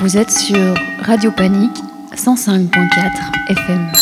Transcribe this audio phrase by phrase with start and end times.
[0.00, 1.76] Vous êtes sur Radio Panique
[2.16, 2.70] 105.4
[3.50, 3.92] FM.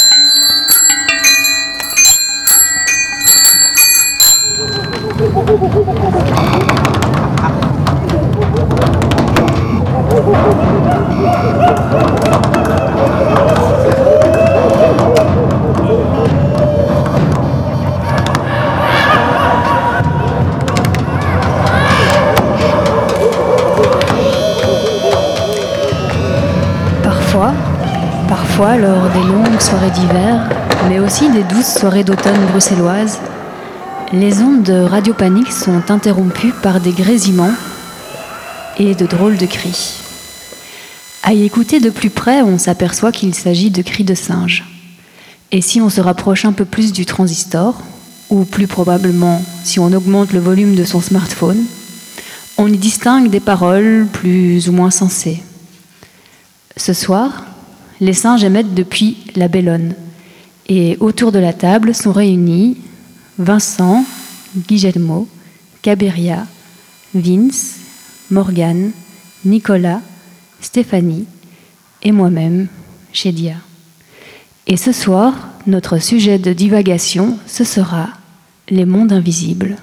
[28.59, 30.49] Lors des longues soirées d'hiver,
[30.89, 33.21] mais aussi des douces soirées d'automne bruxelloises,
[34.13, 37.55] les ondes de Radio Panique sont interrompues par des grésillements
[38.77, 40.01] et de drôles de cris.
[41.23, 44.65] À y écouter de plus près, on s'aperçoit qu'il s'agit de cris de singes.
[45.53, 47.81] Et si on se rapproche un peu plus du transistor,
[48.29, 51.65] ou plus probablement si on augmente le volume de son smartphone,
[52.57, 55.43] on y distingue des paroles plus ou moins sensées.
[56.77, 57.45] Ce soir,
[58.01, 59.95] les singes émettent depuis la Bellone,
[60.69, 62.77] et autour de la table sont réunis
[63.39, 64.05] Vincent,
[64.57, 65.29] Guillermo,
[65.83, 66.47] Caberia,
[67.15, 67.77] Vince,
[68.31, 68.91] Morgane,
[69.45, 70.03] Nicolas,
[70.61, 71.27] Stéphanie
[72.03, 72.69] et moi-même,
[73.13, 73.55] Chédia.
[74.67, 78.09] Et ce soir, notre sujet de divagation, ce sera
[78.69, 79.77] les mondes invisibles.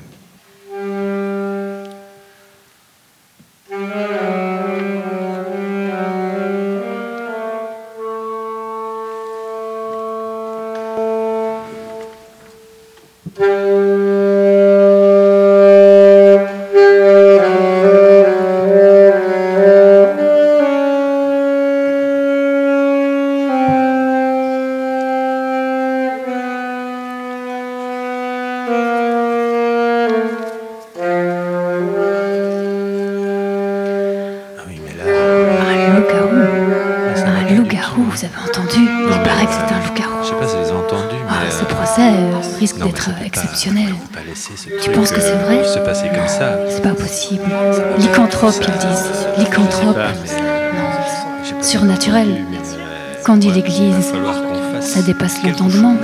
[54.96, 55.98] Ça dépasse l'entendement.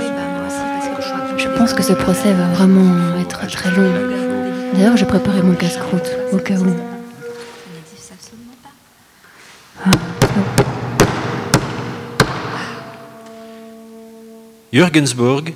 [1.38, 3.90] Je pense que ce procès va vraiment être très long.
[4.74, 6.76] D'ailleurs, j'ai préparé mon casse-croûte, au cas où.
[14.74, 15.54] Jürgensburg,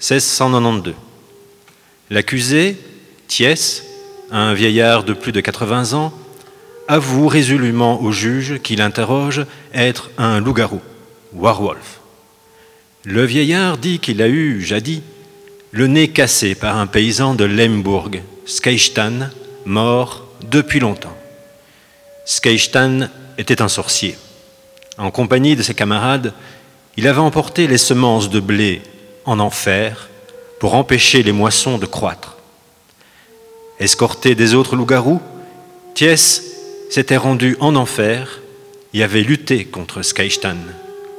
[0.00, 0.94] 1692.
[2.08, 2.78] L'accusé,
[3.26, 3.84] Thiès,
[4.30, 6.14] un vieillard de plus de 80 ans,
[6.86, 9.44] avoue résolument au juge qui l'interroge
[9.74, 10.80] être un loup-garou,
[11.34, 11.97] werewolf.
[13.04, 15.02] Le vieillard dit qu'il a eu, jadis,
[15.70, 18.10] le nez cassé par un paysan de Lembourg,
[18.44, 19.30] Skeistan,
[19.64, 21.16] mort depuis longtemps.
[22.24, 23.08] Skeistan
[23.38, 24.16] était un sorcier.
[24.96, 26.32] En compagnie de ses camarades,
[26.96, 28.82] il avait emporté les semences de blé
[29.24, 30.08] en enfer
[30.58, 32.36] pour empêcher les moissons de croître.
[33.78, 35.20] Escorté des autres loups-garous,
[35.94, 36.42] Thiès
[36.90, 38.40] s'était rendu en enfer
[38.92, 40.56] et avait lutté contre Skeistan,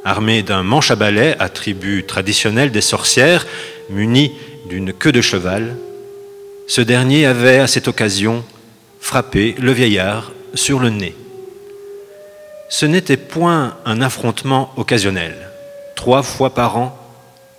[0.03, 3.45] armé d'un manche à balai, attribut traditionnel des sorcières,
[3.89, 4.33] muni
[4.67, 5.77] d'une queue de cheval.
[6.67, 8.43] Ce dernier avait, à cette occasion,
[8.99, 11.15] frappé le vieillard sur le nez.
[12.69, 15.49] Ce n'était point un affrontement occasionnel.
[15.95, 16.95] Trois fois par an,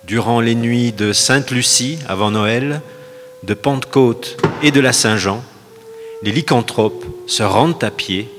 [0.05, 2.81] durant les nuits de Sainte-Lucie avant Noël,
[3.43, 5.43] de Pentecôte et de la Saint-Jean,
[6.23, 8.29] les lycanthropes se rendent à pied,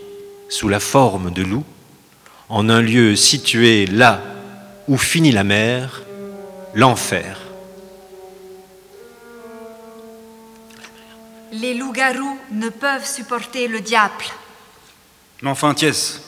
[0.49, 1.65] sous la forme de loups,
[2.53, 4.21] en un lieu situé là
[4.87, 6.03] où finit la mer,
[6.75, 7.39] l'enfer.
[11.51, 14.25] Les loups-garous ne peuvent supporter le diable.
[15.41, 16.21] Mais enfin, Thiès,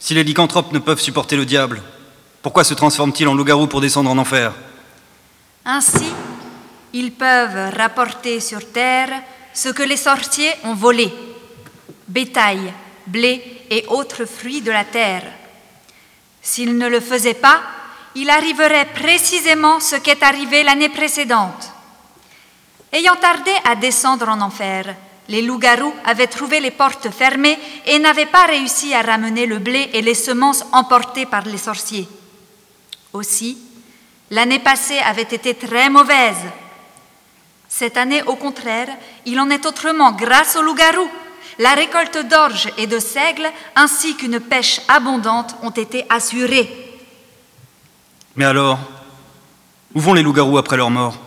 [0.00, 1.80] si les lycanthropes ne peuvent supporter le diable,
[2.42, 4.52] pourquoi se transforment-ils en loup-garou pour descendre en enfer?
[5.64, 6.06] Ainsi,
[6.92, 9.22] ils peuvent rapporter sur terre
[9.54, 11.12] ce que les sorciers ont volé
[12.08, 12.72] bétail,
[13.06, 13.40] blé
[13.70, 15.22] et autres fruits de la terre.
[16.42, 17.60] S'ils ne le faisaient pas,
[18.14, 21.70] il arriverait précisément ce qui est arrivé l'année précédente.
[22.92, 24.96] Ayant tardé à descendre en enfer,
[25.28, 29.90] les loups-garous avaient trouvé les portes fermées et n'avaient pas réussi à ramener le blé
[29.92, 32.08] et les semences emportées par les sorciers.
[33.12, 33.58] Aussi,
[34.30, 36.42] l'année passée avait été très mauvaise.
[37.68, 38.88] Cette année, au contraire,
[39.24, 41.08] il en est autrement grâce aux loups-garous.
[41.60, 43.46] La récolte d'orge et de seigle,
[43.76, 46.70] ainsi qu'une pêche abondante, ont été assurées.
[48.34, 48.78] Mais alors,
[49.94, 51.18] où vont les loups-garous après leur mort?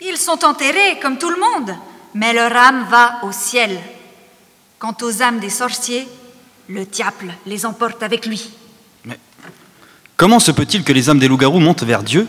[0.00, 1.76] Ils sont enterrés comme tout le monde,
[2.12, 3.78] mais leur âme va au ciel.
[4.80, 6.08] Quant aux âmes des sorciers,
[6.66, 8.50] Le diable les emporte avec lui.
[9.04, 9.18] Mais
[10.16, 12.26] comment se peut-il que les âmes des loups-garous montent vers Dieu?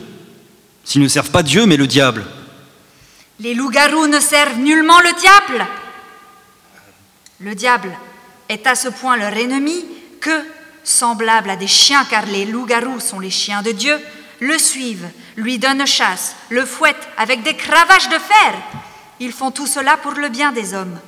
[0.83, 2.25] S'ils ne servent pas Dieu mais le diable?
[3.39, 5.67] Les loups-garous ne servent nullement le diable.
[7.43, 7.97] Le diable
[8.49, 9.83] est à ce point leur ennemi
[10.19, 10.45] que,
[10.83, 13.99] semblable à des chiens, car les loups-garous sont les chiens de Dieu,
[14.39, 18.53] le suivent, lui donnent chasse, le fouettent avec des cravaches de fer.
[19.19, 20.99] Ils font tout cela pour le bien des hommes.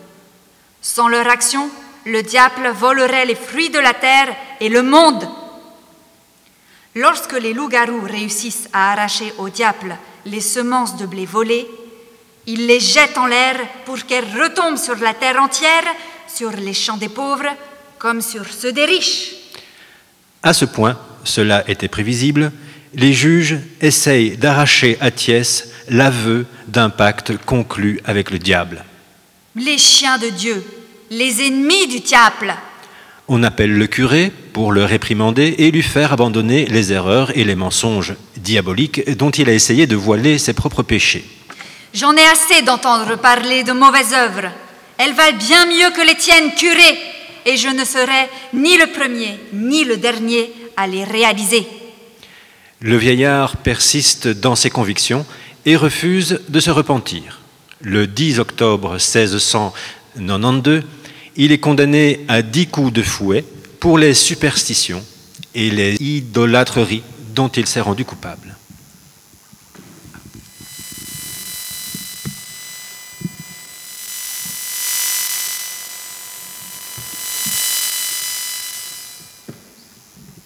[0.81, 1.69] Sans leur action,
[2.06, 5.27] le diable volerait les fruits de la terre et le monde.
[6.95, 11.68] Lorsque les loups-garous réussissent à arracher au diable les semences de blé volées,
[12.45, 15.83] ils les jettent en l'air pour qu'elles retombent sur la terre entière,
[16.35, 17.56] sur les champs des pauvres,
[18.00, 19.33] comme sur ceux des riches.
[20.41, 22.51] À ce point, cela était prévisible,
[22.95, 28.83] les juges essayent d'arracher à Thiès l'aveu d'un pacte conclu avec le diable.
[29.56, 30.63] Les chiens de Dieu,
[31.09, 32.56] les ennemis du diable.
[33.27, 37.56] On appelle le curé pour le réprimander et lui faire abandonner les erreurs et les
[37.56, 41.25] mensonges diaboliques dont il a essayé de voiler ses propres péchés.
[41.94, 44.50] J'en ai assez d'entendre parler de mauvaises œuvres.
[45.04, 46.98] Elles valent bien mieux que les tiennes, curé,
[47.46, 51.68] et je ne serai ni le premier ni le dernier à les réaliser.
[52.80, 55.26] Le vieillard persiste dans ses convictions
[55.66, 57.42] et refuse de se repentir.
[57.82, 60.84] Le 10 octobre 1692,
[61.36, 63.44] il est condamné à dix coups de fouet
[63.82, 65.04] pour les superstitions
[65.54, 67.04] et les idolâtreries
[67.36, 68.53] dont il s'est rendu coupable.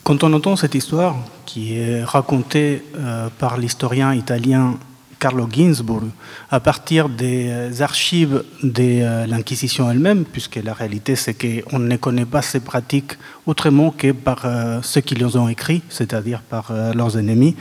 [0.07, 4.75] Quand on entend cette histoire, qui est racontée euh, par l'historien italien
[5.19, 6.05] Carlo Ginzburg,
[6.49, 12.23] à partir des archives de euh, l'Inquisition elle-même, puisque la réalité c'est qu'on ne connaît
[12.23, 17.17] pas ces pratiques autrement que par euh, ceux qui les ont écrits, c'est-à-dire par leurs
[17.17, 17.57] ennemis,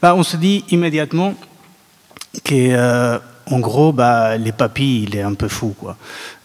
[0.00, 1.34] bah, on se dit immédiatement
[2.42, 3.18] que,
[3.50, 5.76] en gros, bah, les papis, il est un peu fou.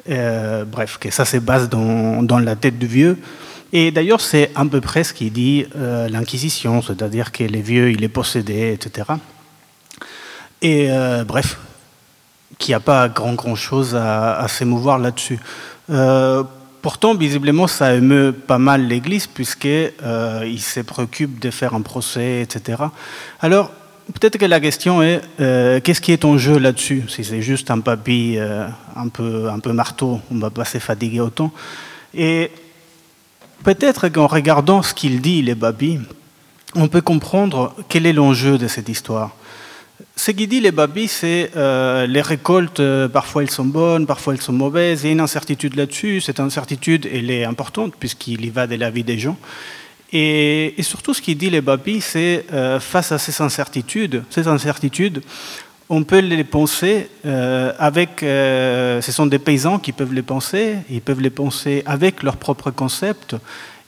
[0.05, 3.17] Bref, que ça se base dans la tête du vieux.
[3.73, 7.91] Et d'ailleurs, c'est à peu près ce qui dit euh, l'Inquisition, c'est-à-dire que les vieux,
[7.91, 9.11] il est possédé, etc.
[10.61, 11.57] Et euh, bref,
[12.57, 15.39] qu'il n'y a pas grand, grand chose à, s'émouvoir là-dessus.
[15.89, 16.43] Euh,
[16.81, 22.83] pourtant, visiblement, ça émeut pas mal l'Église, puisqu'il se préoccupe de faire un procès, etc.
[23.39, 23.71] Alors,
[24.13, 25.21] peut-être que la question est
[25.81, 27.05] qu'est-ce qui est en jeu là-dessus?
[27.07, 30.77] Si c'est juste un papy un, peu, marteau, on ne va pas se
[31.21, 31.51] autant.
[32.13, 32.51] Et
[33.63, 35.99] Peut-être qu'en regardant ce qu'il dit, les babis,
[36.75, 39.35] on peut comprendre quel est l'enjeu de cette histoire.
[40.15, 44.33] Ce qu'il dit, les babis, c'est euh, les récoltes, euh, parfois elles sont bonnes, parfois
[44.33, 45.03] elles sont mauvaises.
[45.03, 46.21] Il y a une incertitude là-dessus.
[46.21, 49.37] Cette incertitude, elle est importante puisqu'il y va de la vie des gens.
[50.13, 55.21] Et, surtout, ce qu'il dit, les babis, c'est euh, face à ces incertitudes, ces incertitudes,
[55.91, 58.23] on peut les penser euh, avec.
[58.23, 60.77] Euh, ce sont des paysans qui peuvent les penser.
[60.89, 63.35] Ils peuvent les penser avec leur propre concept.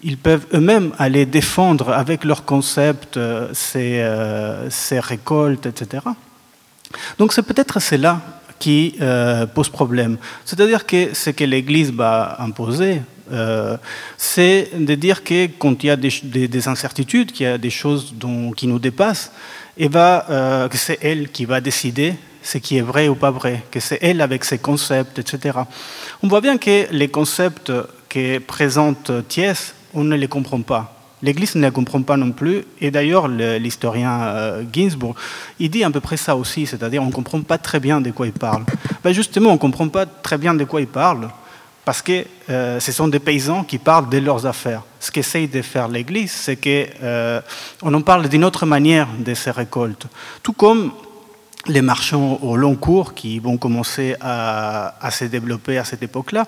[0.04, 6.04] Ils peuvent eux-mêmes aller défendre avec leur concept euh, ces, récoltes, etc.
[7.18, 8.20] Donc c'est peut-être cela
[8.60, 8.96] qui
[9.56, 10.18] pose problème.
[10.46, 13.02] C'est-à-dire que ce que l'Église va imposer,
[14.18, 18.14] c'est de dire que quand il y a des, incertitudes, qu'il y a des choses
[18.56, 19.34] qui nous dépassent,
[19.78, 23.32] et va, euh, que c'est elle qui va décider ce qui est vrai ou pas
[23.32, 25.60] vrai, que c'est elle avec ses concepts, etc.
[26.22, 27.72] On voit bien que les concepts
[28.10, 30.94] que présente Thiès, on ne les comprend pas.
[31.22, 32.66] L'Église ne les comprend pas non plus.
[32.82, 35.16] Et d'ailleurs, l'historien euh, Ginsburg,
[35.58, 38.12] il dit à peu près ça aussi, c'est-à-dire on ne comprend pas très bien de
[38.12, 38.66] quoi il parle.
[39.04, 41.30] Ben justement, on ne comprend pas très bien de quoi il parle
[41.86, 44.84] parce que euh, ce sont des paysans qui parlent de leurs affaires.
[45.00, 47.42] Ce qu'essaye de faire l'Église, c'est qu'on euh,
[47.82, 50.08] en parle d'une autre manière de ces récoltes.
[50.42, 50.92] Tout comme
[51.68, 56.46] les marchands au long cours, qui vont commencer à, à se développer à cette époque-là,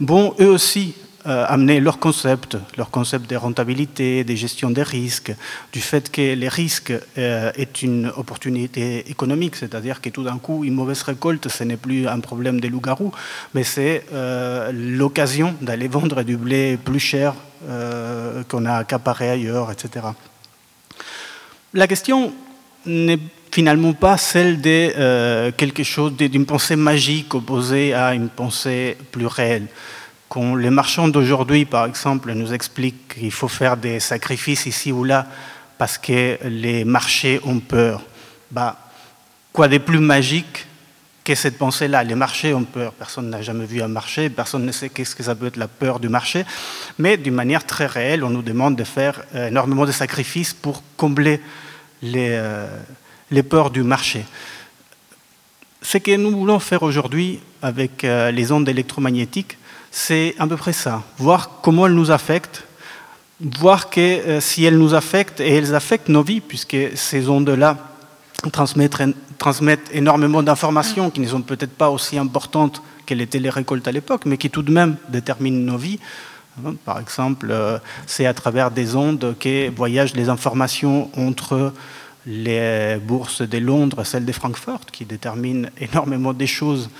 [0.00, 0.94] vont eux aussi
[1.26, 5.34] euh, amener leur concept, leur concept de rentabilité, de gestion des risques,
[5.72, 10.62] du fait que les risques euh, est une opportunité économique, c'est-à-dire que tout d'un coup,
[10.62, 13.10] une mauvaise récolte, ce n'est plus un problème des loups-garous,
[13.52, 17.34] mais c'est euh, l'occasion d'aller vendre du blé plus cher
[18.48, 20.06] qu'on a accaparé ailleurs, etc.
[21.74, 22.32] La question
[22.86, 23.18] n'est
[23.50, 29.66] finalement pas celle de quelque chose, d'une pensée magique opposée à une pensée plus réelle.
[30.28, 35.04] Quand les marchands d'aujourd'hui, par exemple, nous expliquent qu'il faut faire des sacrifices ici ou
[35.04, 35.26] là
[35.78, 38.02] parce que les marchés ont peur,
[38.50, 38.76] bah,
[39.52, 40.66] quoi de plus magique
[41.24, 42.04] qu'est cette pensée-là?
[42.04, 42.92] Les marchés ont peur.
[42.92, 45.68] Personne n'a jamais vu un marché, personne ne sait qu'est-ce que ça peut être la
[45.68, 46.44] peur du marché.
[46.98, 50.82] Mais d'une manière très réelle, on nous demande de faire euh, énormément de sacrifices pour
[50.96, 51.40] combler
[52.02, 52.66] les, euh,
[53.30, 54.24] les peurs du marché.
[55.82, 59.57] Ce que nous voulons faire aujourd'hui avec euh, les ondes électromagnétiques,
[59.90, 61.02] c'est à peu près ça.
[61.18, 62.64] Voir comment elles nous affectent,
[63.40, 67.76] voir que si elles nous affectent, et elles affectent nos vies, puisque ces ondes-là
[68.52, 72.82] transmettent, énormément d'informations qui ne sont peut-être pas aussi importantes
[73.14, 75.98] étaient les récoltes à l'époque, mais qui tout de même déterminent nos vies.
[76.64, 81.72] Hein, par exemple, euh, c'est à travers des ondes que voyagent les informations entre
[82.26, 86.90] les bourses de Londres et celles de Francfort, qui déterminent énormément des choses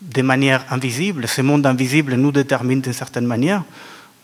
[0.00, 1.26] de manière invisible.
[1.28, 3.64] Ces mondes invisibles nous déterminent d'une certaine manière.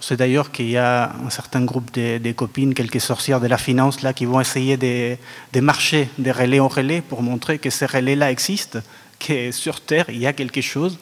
[0.01, 4.03] C'est d'ailleurs qu'il y a un certain groupe de, copines, quelques sorcières de la finance,
[4.03, 5.17] là, qui vont essayer de,
[5.61, 8.81] marcher des relais en relais pour montrer que ces relais-là existent,
[9.21, 10.99] que sur Terre, il y a quelque chose,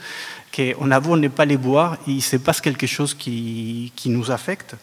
[0.54, 4.76] qu'on avoue, n'est pas les boire, il se passe quelque chose qui, nous affecte.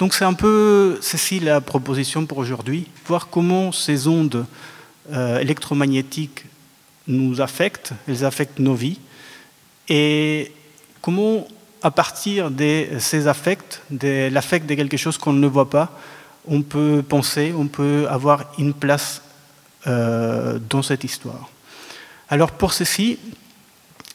[0.00, 4.46] Donc c'est un peu ceci la proposition pour aujourd'hui, voir comment ces ondes
[5.12, 6.44] euh, électromagnétiques
[7.06, 8.98] nous affectent, elles affectent nos vies,
[9.88, 10.52] et
[11.00, 11.46] comment
[11.82, 15.90] à partir de ces affects, de l'affect de quelque chose qu'on ne voit pas,
[16.46, 19.20] on peut penser, on peut avoir une place
[19.86, 21.50] euh, dans cette histoire.
[22.30, 23.18] Alors pour ceci,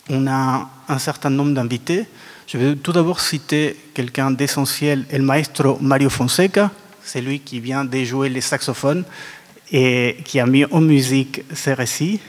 [0.09, 2.05] on a un certain nombre d'invités.
[2.47, 6.71] Je vais tout d'abord citer quelqu'un d'essentiel, el maestro Mario Fonseca,
[7.03, 9.03] c'est lui qui vient de jouer les saxophones
[9.71, 12.19] et qui a mis en musique ces récits.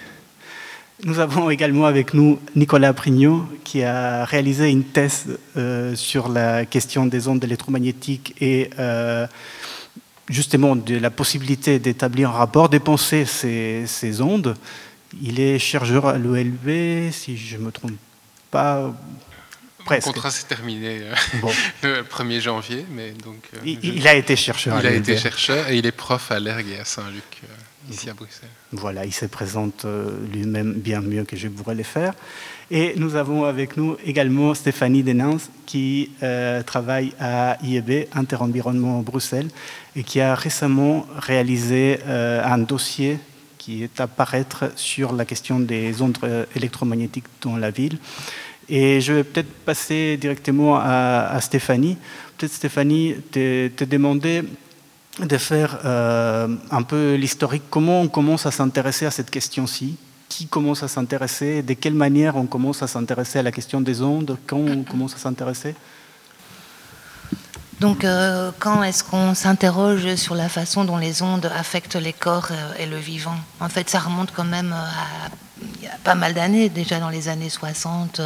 [1.05, 6.67] Nous avons également avec nous Nicolas Prignot, qui a réalisé une thèse euh, sur la
[6.67, 9.27] question des ondes électromagnétiques et euh,
[10.29, 14.57] justement de la possibilité d'établir un rapport, de penser ces, ces, ondes.
[15.23, 17.93] Il est chercheur à l'OLV, si je ne me trompe
[18.51, 18.93] pas.
[19.87, 20.07] Presque.
[20.07, 21.15] Le contrat s'est terminé euh,
[21.83, 23.43] le 1er janvier, mais donc.
[23.65, 24.79] il, a été chercheur.
[24.81, 27.41] Il a été chercheur et il est prof à l'ERG et à Saint-Luc
[27.89, 28.49] ici à Bruxelles.
[28.73, 32.15] Voilà, il se présente euh, lui-même bien mieux que je pourrais le faire.
[32.71, 39.49] Et nous avons avec nous également Stéphanie Denens, qui euh, travaille à IEB, Interenvironnement Bruxelles,
[39.97, 43.19] et qui a récemment réalisé euh, un dossier
[43.59, 46.19] qui est à paraître sur la question des ondes
[46.57, 47.99] électromagnétiques dans la ville.
[48.71, 51.99] Et je vais peut-être passer directement à, Stéphanie.
[52.39, 54.45] Peut-être Stéphanie, te demander
[55.19, 59.97] de faire euh, un peu l'historique, comment on commence à s'intéresser à cette question-ci,
[60.29, 64.03] qui commence à s'intéresser, de quelle manière on commence à s'intéresser à la question des
[64.03, 65.75] ondes, quand on commence à s'intéresser?
[67.81, 72.49] Donc, euh, quand est-ce qu'on s'interroge sur la façon dont les ondes affectent les corps
[72.51, 73.37] euh, et le vivant?
[73.59, 78.21] En fait, ça remonte quand même à, pas mal d'années, déjà dans les années 60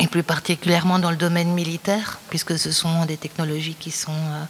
[0.00, 4.44] et plus particulièrement dans le domaine militaire, puisque ce sont des technologies qui, sont, euh,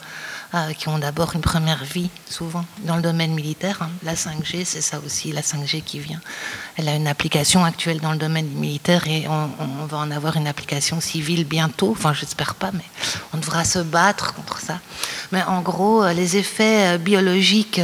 [0.55, 3.78] euh, qui ont d'abord une première vie, souvent, dans le domaine militaire.
[3.83, 3.90] Hein.
[4.02, 6.21] La 5G, c'est ça aussi, la 5G qui vient.
[6.76, 10.47] Elle a une application actuelle dans le domaine militaire et on, va en avoir une
[10.47, 11.93] application civile bientôt.
[11.93, 12.85] Enfin, j'espère pas, mais
[13.33, 14.81] on devra se battre contre ça.
[15.33, 17.81] Mais en gros, euh, les effets biologiques,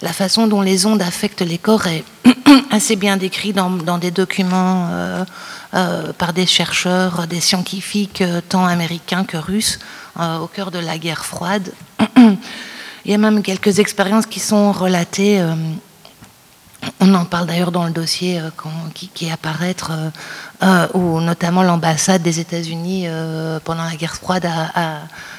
[0.00, 2.04] la façon dont les ondes affectent les corps est
[2.70, 5.24] assez bien décrit dans, des documents
[5.72, 9.78] par des chercheurs, des scientifiques, euh, tant américains que russes,
[10.18, 11.72] euh, au cœur de la guerre froide.
[12.16, 15.42] Il y a même quelques expériences qui sont relatées.
[17.00, 18.38] on en parle d'ailleurs dans le dossier
[18.94, 19.92] qui, qui, est à paraître,
[20.92, 23.06] où notamment l'ambassade des États-Unis
[23.64, 24.98] pendant la guerre froide a,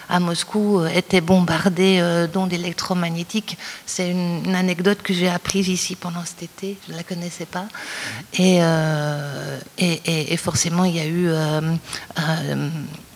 [0.10, 3.58] à Moscou euh, était bombardé euh, d'ondes électromagnétiques.
[3.86, 7.68] C'est une, anecdote que j'ai apprise ici pendant cet été, je ne la connaissais pas.
[8.34, 11.30] Et, euh, et, forcément, il y a eu...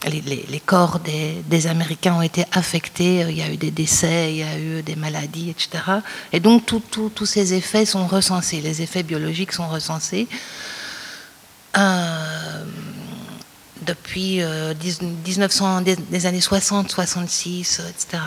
[0.05, 4.43] les, corps des, Américains ont été affectés, il y a eu des décès, il y
[4.43, 5.83] a eu des maladies, etc.
[6.31, 10.27] Et donc tous ces effets sont recensés, les effets biologiques sont recensés
[13.85, 18.23] depuis 1900, euh, des, années 60, 66, etc.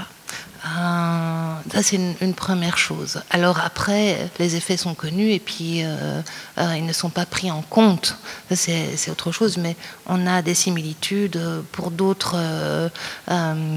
[0.65, 3.21] ça, c'est une, première chose.
[3.31, 6.21] Alors après, les effets sont connus et puis euh,
[6.59, 8.19] euh, ils ne sont pas pris en compte.
[8.53, 11.41] C'est autre chose, mais on a des similitudes
[11.73, 12.37] pour d'autres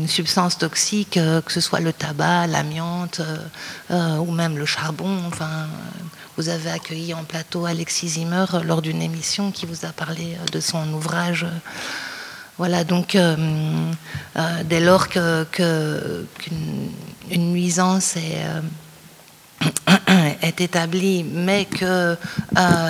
[0.07, 3.21] substances toxiques, que ce soit le tabac, l'amiante
[3.91, 5.15] ou même le charbon.
[5.27, 5.67] Enfin,
[6.39, 10.45] vous avez accueilli en plateau Alexis Zimmer lors d'une émission qui vous a parlé euh,
[10.53, 11.45] de son ouvrage.
[12.57, 13.35] Voilà, donc euh,
[14.37, 15.43] euh, dès lors qu'une
[17.35, 18.41] nuisance est,
[20.41, 22.17] est établie, mais qu'elle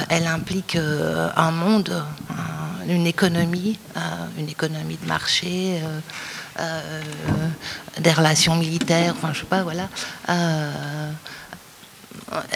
[0.10, 2.04] elle implique un monde,
[2.88, 3.80] une économie,
[4.38, 5.82] une économie de marché,
[8.00, 9.90] des relations militaires, enfin je sais pas, voilà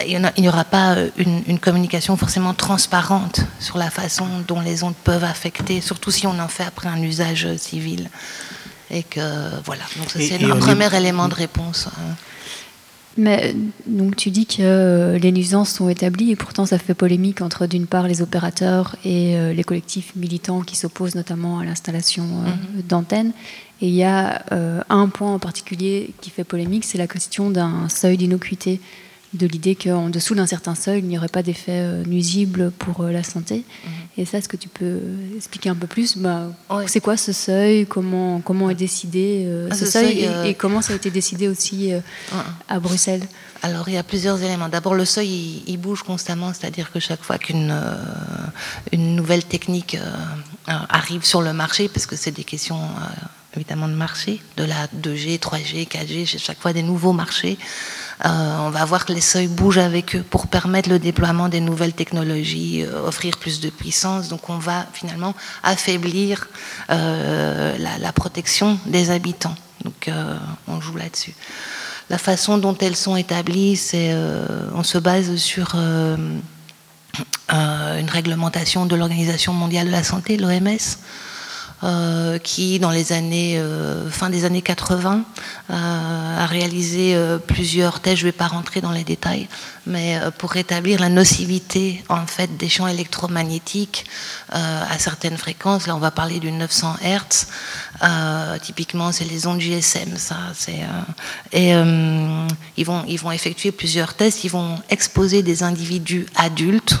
[0.06, 4.94] il n'y aura pas euh, une, communication forcément transparente sur la façon dont les ondes
[5.04, 8.10] peuvent affecter, surtout si on en fait après un usage civil.
[8.90, 9.20] Et que
[9.64, 11.88] voilà, donc c'est un premier élément de réponse.
[11.88, 12.14] Hein.
[13.16, 13.54] Mais
[13.86, 17.66] donc tu dis que euh, les nuisances sont établies et pourtant ça fait polémique entre
[17.66, 22.82] d'une part les opérateurs et euh, les collectifs militants qui s'opposent notamment à l'installation mhm.
[22.88, 23.32] d'antennes.
[23.80, 24.44] Et il y a
[24.88, 28.80] un point en particulier qui fait polémique, c'est la question d'un seuil d'innocuité
[29.34, 33.00] de l'idée qu'en dessous d'un certain seuil, il n'y aurait pas d'effet euh, nuisible pour
[33.00, 33.64] euh, la santé.
[33.84, 33.92] Mhm.
[34.18, 35.00] Et ça, est-ce que tu peux
[35.36, 36.16] expliquer un peu plus?
[36.16, 36.52] Bah,
[36.86, 37.86] C'est quoi ce seuil?
[37.86, 41.92] Comment, comment est décidé euh, ah, ce, seuil, et, comment ça a été décidé aussi
[42.68, 43.26] à Bruxelles?
[43.62, 44.68] Alors il y a plusieurs éléments.
[44.68, 47.74] D'abord le seuil il, bouge constamment, c'est-à-dire que chaque fois qu'une
[48.92, 49.96] une nouvelle technique
[50.66, 52.78] arrive sur le marché, parce que c'est des questions
[53.56, 57.58] évidemment de marché, de la 2G, 3G, 4G, chaque fois des nouveaux marchés,
[58.22, 61.92] on va voir que les seuils bougent avec eux pour permettre le déploiement des nouvelles
[61.92, 64.28] technologies, euh, offrir plus de puissance.
[64.28, 66.48] Donc on va finalement affaiblir
[66.90, 69.56] euh, la, protection des habitants.
[69.84, 70.08] Donc
[70.68, 71.34] on joue là-dessus.
[72.10, 73.80] La façon dont elles sont établies,
[74.74, 76.42] on se base sur une
[78.08, 80.78] réglementation de l'Organisation mondiale de la santé, l'OMS.
[81.82, 85.22] Euh, qui, dans les années, euh, fin des années 80,
[85.70, 87.16] euh, a réalisé
[87.46, 88.18] plusieurs tests.
[88.18, 89.48] Je ne vais pas rentrer dans les détails,
[89.86, 94.04] mais pour rétablir la nocivité en fait des champs électromagnétiques
[94.50, 95.86] à certaines fréquences.
[95.86, 98.60] Là, on va parler du 900 Hz.
[98.62, 100.16] typiquement, c'est les ondes GSM.
[100.16, 100.36] Ça,
[101.52, 101.70] et
[102.76, 104.44] ils vont ils vont effectuer plusieurs tests.
[104.44, 106.98] Ils vont exposer des individus adultes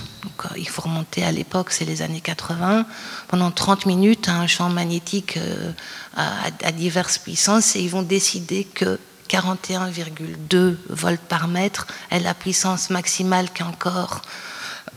[0.56, 2.86] il faut remonter à l'époque, c'est les années 80,
[3.28, 5.72] pendant 30 minutes, un champ magnétique euh,
[6.16, 11.86] à, diverses puissances, et ils vont décider que 41,2 volts par mètre.
[12.10, 14.22] Est la puissance maximale qu'un corps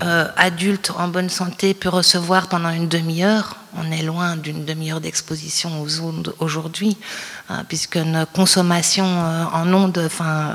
[0.04, 3.56] euh, adulte en bonne santé peut recevoir pendant une demi-heure.
[3.76, 6.98] On est loin d'une demi-heure d'exposition aux ondes aujourd'hui,
[7.50, 10.54] hein, puisque nos consommations euh, en ondes enfin,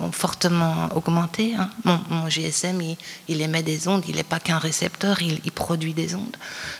[0.00, 1.56] ont fortement augmenté.
[1.58, 1.70] Hein.
[1.84, 2.80] Mon, GSM,
[3.26, 6.36] il, émet des ondes, il n'est pas qu'un récepteur, il, produit des ondes.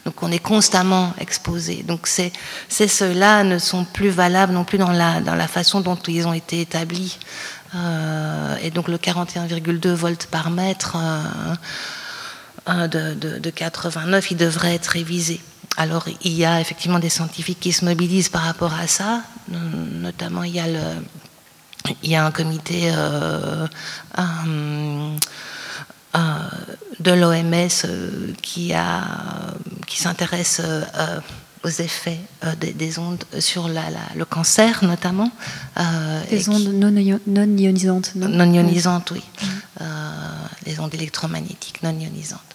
[0.06, 1.82] Donc on est constamment exposé.
[1.82, 2.32] Donc ces,
[2.68, 6.32] ceux-là ne sont plus valables non plus dans la, dans la façon dont ils ont
[6.32, 7.18] été établis.
[7.74, 10.96] Euh, et donc le 41,2 volts par mètre
[12.66, 15.40] de, de, 89, il devrait être révisé.
[15.76, 20.44] Alors il y a effectivement des scientifiques qui se mobilisent par rapport à ça, notamment
[20.44, 23.66] il y a, un comité euh,
[24.18, 25.18] euh,
[27.00, 28.72] de l'OMS euh, qui,
[29.86, 30.62] qui s'intéresse
[31.64, 32.20] aux effets
[32.60, 33.82] des, ondes sur la,
[34.14, 35.30] le cancer notamment.
[36.30, 36.94] les ondes non,
[37.56, 38.12] ionisantes.
[38.14, 39.22] Non, ionisantes, oui.
[40.66, 42.54] Les ondes électromagnétiques non ionisantes.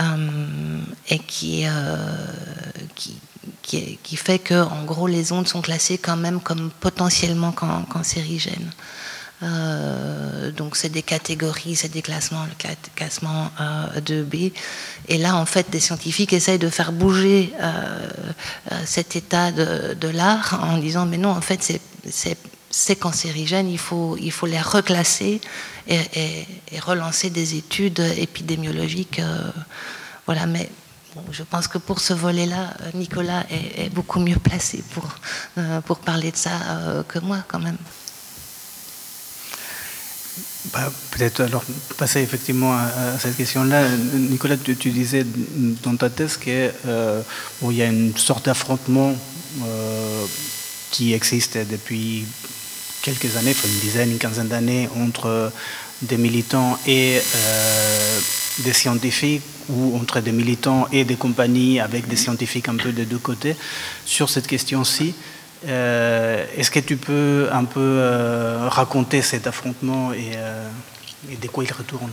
[0.00, 1.96] Euh, et qui, euh,
[2.94, 3.18] qui,
[3.60, 8.70] qui, qui, fait que, en gros, les ondes sont classées quand même comme potentiellement cancérigènes.
[9.42, 13.50] Euh, donc c'est des catégories, c'est des classements, le classement
[13.96, 14.52] 2B.
[15.08, 17.52] Et là, en fait, des scientifiques essayent de faire bouger
[18.84, 22.36] cet état de, de l'art en disant, mais non, en fait, c'est
[22.72, 25.40] c'est cancérigène, il faut, il faut les reclasser
[25.86, 26.46] et,
[26.80, 29.18] relancer des études épidémiologiques.
[29.18, 29.50] Euh,
[30.26, 30.68] voilà, mais
[31.30, 35.04] je pense que pour ce volet-là, Nicolas est, beaucoup mieux placé pour,
[35.58, 37.76] euh, pour parler de ça euh, que moi, quand même.
[40.72, 41.64] Bah, peut-être alors
[41.98, 43.88] passer effectivement à, cette question-là.
[44.14, 45.26] Nicolas, tu, disais
[45.82, 49.14] dans ta thèse qu'il y a une sorte d'affrontement
[50.90, 52.24] qui existe depuis
[53.02, 55.52] quelques années, une dizaine, une quinzaine d'années, entre
[56.02, 58.18] des militants et euh,
[58.60, 63.04] des scientifiques, ou entre des militants et des compagnies avec des scientifiques un peu des
[63.04, 63.56] deux côtés,
[64.04, 65.14] sur cette question-ci.
[65.66, 70.32] Euh, est-ce que tu peux un peu euh, raconter cet affrontement et,
[71.30, 72.10] et, de quoi il retourne?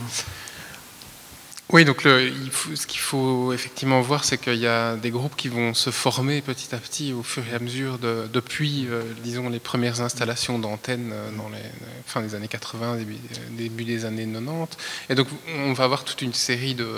[1.72, 5.72] Oui, donc ce qu'il faut effectivement voir, c'est qu'il y a des groupes qui vont
[5.72, 10.00] se former petit à petit au fur et à mesure depuis, euh, disons, les premières
[10.00, 11.62] installations d'antennes euh, dans les
[12.06, 12.96] fin des années 80,
[13.52, 14.78] début, des années 90.
[15.10, 15.28] Et donc,
[15.58, 16.88] on va avoir toute une série de,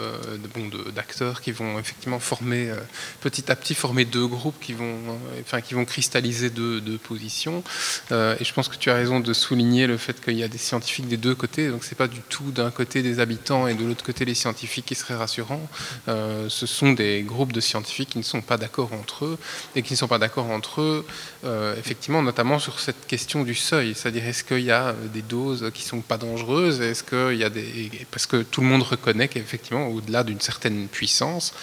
[0.94, 2.76] d'acteurs qui vont effectivement former euh,
[3.20, 4.96] petit à petit former deux groupes qui vont,
[5.42, 7.62] enfin, qui vont cristalliser deux, positions.
[8.10, 10.58] et je pense que tu as raison de souligner le fait qu'il y a des
[10.58, 11.68] scientifiques des deux côtés.
[11.68, 14.61] Donc, c'est pas du tout d'un côté des habitants et de l'autre côté les scientifiques
[14.66, 15.60] qui serait rassurant.
[16.08, 19.38] Euh, ce sont des groupes de scientifiques qui ne sont pas d'accord entre eux
[19.74, 21.06] et qui ne sont pas d'accord entre eux,
[21.44, 25.22] euh, effectivement, notamment sur cette question du seuil, c'est-à-dire est-ce qu'il y a euh, des
[25.22, 28.82] doses qui sont pas dangereuses, est-ce qu'il y a des parce que tout le monde
[28.82, 31.54] reconnaît qu'effectivement, au-delà d'une certaine puissance,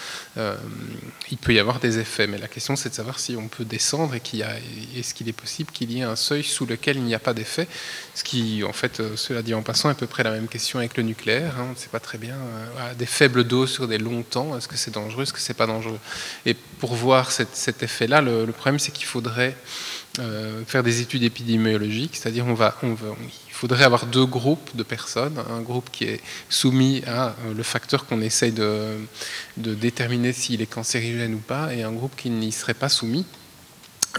[1.30, 2.26] il peut y avoir des effets.
[2.26, 4.50] Mais la question, c'est de savoir si on peut descendre et qu'il a,
[4.96, 7.34] est-ce qu'il est possible qu'il y ait un seuil sous lequel il n'y a pas
[7.34, 7.68] d'effet,
[8.14, 10.78] ce qui, en fait, cela dit en passant, est à peu près la même question
[10.78, 11.54] avec le nucléaire.
[11.58, 11.66] Hein.
[11.68, 12.36] on ne sait pas très bien
[12.94, 15.66] des faibles doses sur des longs temps, est-ce que c'est dangereux, est-ce que c'est pas
[15.66, 15.98] dangereux?
[16.46, 19.56] Et pour voir cet, effet-là, le, problème c'est qu'il faudrait
[20.18, 24.82] euh, faire des études épidémiologiques, c'est-à-dire on va, on il faudrait avoir deux groupes de
[24.82, 28.96] personnes, un groupe qui est soumis à euh, le facteur qu'on essaye de,
[29.58, 33.26] de déterminer s'il est cancérigène ou pas, et un groupe qui n'y serait pas soumis.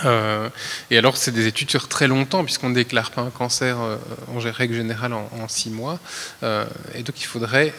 [0.05, 0.49] Euh,
[0.89, 3.97] et alors, c'est des études sur très longtemps, puisqu'on ne déclare pas un cancer euh,
[4.27, 5.99] en règle générale en, six mois.
[6.43, 7.73] Euh, et donc, il faudrait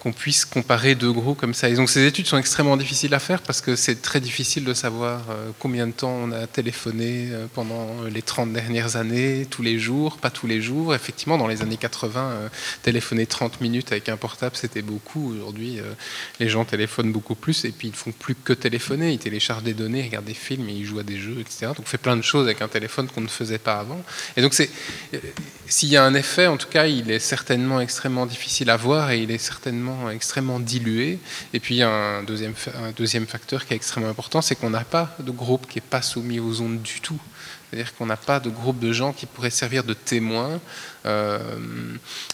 [0.00, 1.68] qu'on puisse comparer deux groupes comme ça.
[1.68, 4.72] Et donc ces études sont extrêmement difficiles à faire parce que c'est très difficile de
[4.72, 9.62] savoir euh, combien de temps on a téléphoné euh, pendant les 30 dernières années, tous
[9.62, 10.94] les jours, pas tous les jours.
[10.94, 12.48] Effectivement, dans les années 80, euh,
[12.82, 15.34] téléphoner 30 minutes avec un portable, c'était beaucoup.
[15.34, 15.78] Aujourd'hui,
[16.40, 19.12] les gens téléphonent beaucoup plus et puis ils ne font plus que téléphoner.
[19.12, 21.66] Ils téléchargent des données, regardent des films, ils jouent à des jeux, etc.
[21.66, 24.02] Donc on fait plein de choses avec un téléphone qu'on ne faisait pas avant.
[24.36, 28.70] Et donc s'il y a un effet, en tout cas, il est certainement extrêmement difficile
[28.70, 31.18] à voir et il est certainement extrêmement dilué.
[31.52, 35.14] Et puis un deuxième, un deuxième facteur qui est extrêmement important, c'est qu'on n'a pas
[35.18, 37.20] de groupe qui n'est pas soumis aux ondes du tout.
[37.70, 40.60] C'est-à-dire qu'on n'a pas de groupe de gens qui pourraient servir de témoins,
[41.06, 41.38] euh,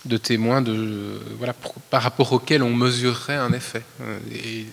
[0.06, 1.54] de témoins de, voilà,
[1.90, 3.82] par rapport auxquels on mesurerait un effet.
[4.00, 4.66] Euh, et,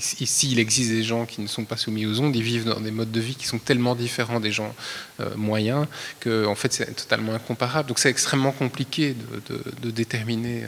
[0.00, 2.90] s'il existe des gens qui ne sont pas soumis aux ondes, ils vivent dans des
[2.90, 4.74] modes de vie qui sont tellement différents des gens
[5.20, 5.86] euh, moyens
[6.20, 7.88] que en fait, c'est totalement incomparable.
[7.88, 9.16] Donc c'est extrêmement compliqué
[9.48, 10.64] de, déterminer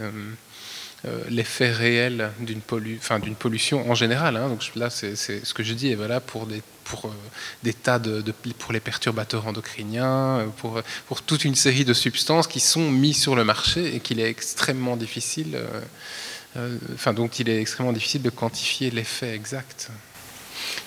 [1.29, 2.61] l'effet réel d'une
[3.35, 4.37] pollution en général.
[4.37, 4.49] Hein.
[4.49, 6.63] donc là, c'est ce que je dis, et voilà, pour des,
[7.05, 8.23] euh, tas de,
[8.59, 13.21] pour les perturbateurs endocriniens, euh, pour, pour toute une série de substances qui sont mises
[13.21, 15.59] sur le marché et qu'il est extrêmement difficile,
[16.95, 19.91] enfin, donc il est extrêmement difficile de quantifier l'effet exact.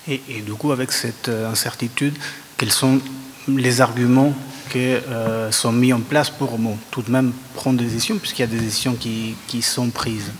[0.07, 2.15] Et, du coup, avec cette incertitude,
[2.57, 3.01] quels sont
[3.47, 4.33] les arguments
[4.69, 6.57] qui euh, sont mis en place pour
[6.91, 10.31] tout de même prendre des décisions, puisqu'il y a des décisions qui, qui sont prises.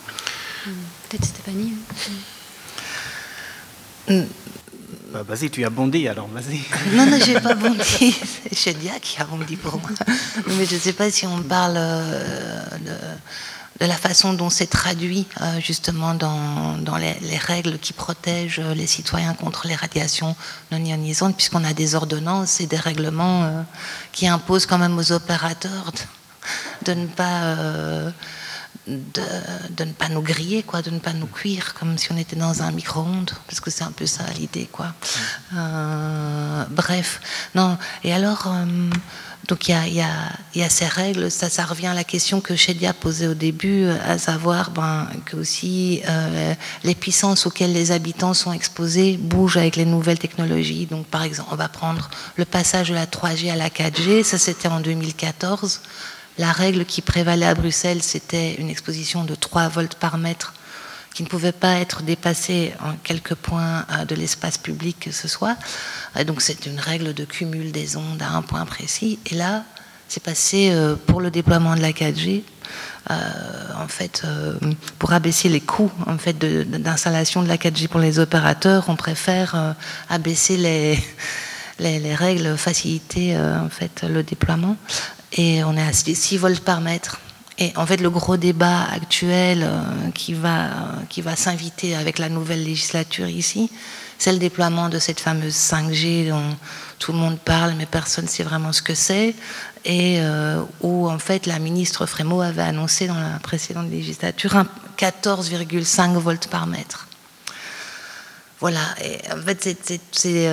[0.66, 0.72] Hmm.
[1.10, 1.74] Peut-être Stéphanie.
[4.08, 4.24] Hmm.
[5.12, 6.60] Bah, vas-y, tu as bondi alors, vas-y.
[6.96, 8.16] Non, non, je n'ai pas bondi.
[8.52, 9.90] C'est Shadia qui a bondi pour moi.
[10.58, 12.92] Mais je ne sais pas si on parle euh, de
[13.80, 18.88] de la façon dont c'est traduit euh, justement dans, dans les, règles qui protègent les
[18.88, 20.36] citoyens contre les radiations
[20.72, 23.62] non ionisantes, puisqu'on a des ordonnances et des règlements euh,
[24.14, 25.92] qui imposent quand même aux opérateurs
[26.86, 28.12] de, ne pas euh,
[28.88, 29.22] de,
[29.72, 32.36] de, ne pas nous griller, quoi, de ne pas nous cuire, comme si on était
[32.36, 34.94] dans un micro-ondes, parce que c'est un peu ça l'idée, quoi.
[36.70, 37.22] bref,
[37.56, 37.78] non.
[38.04, 38.48] Et alors,
[39.48, 40.02] donc il y
[40.64, 44.18] a, ces règles, ça, ça revient à la question que Shedia posait au début, à
[44.18, 49.86] savoir ben, que aussi euh, les puissances auxquelles les habitants sont exposés bougent avec les
[49.86, 50.88] nouvelles technologies.
[50.88, 54.38] Donc par exemple, on va prendre le passage de la 3G à la 4G, ça
[54.38, 55.82] c'était en 2014.
[56.38, 60.54] La règle qui prévalait à Bruxelles, c'était une exposition de 3 volts par mètre
[61.16, 65.30] qui ne pouvait pas être dépassé en quelques points euh, de l'espace public que ce
[65.30, 65.56] soit.
[66.28, 69.18] donc c'est une règle de cumul des ondes à un point précis.
[69.32, 69.64] Et là,
[70.10, 72.44] c'est passé euh, pour le déploiement de la 4G.
[73.12, 73.14] Euh,
[73.80, 74.24] en fait,
[75.00, 79.76] pour abaisser les coûts en fait d'installation de, la 4G pour les opérateurs, on préfère
[80.10, 81.00] abaisser les,
[81.80, 84.76] les, les, règles, faciliter en fait le déploiement.
[85.36, 87.20] Et on est à 6 volts par mètre.
[87.58, 90.70] Et en fait, le gros débat actuel euh, qui va,
[91.10, 93.70] qui va s'inviter avec la nouvelle législature ici,
[94.18, 96.56] c'est le déploiement de cette fameuse 5G dont
[97.00, 99.36] tout le monde parle, mais personne ne sait vraiment ce que c'est,
[99.86, 104.68] et euh, où en fait la ministre Frémaux avait annoncé dans la précédente législature un
[104.98, 107.08] 14,5 volts par mètre.
[108.60, 108.80] Voilà,
[109.32, 109.78] en fait,
[110.12, 110.48] c'est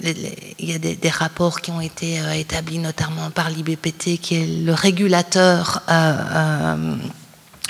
[0.00, 4.64] il y a des, rapports qui ont été euh, établis notamment par l'IBPT, qui est
[4.64, 6.96] le régulateur euh,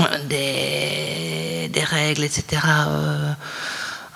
[0.00, 2.62] euh, des, règles, etc.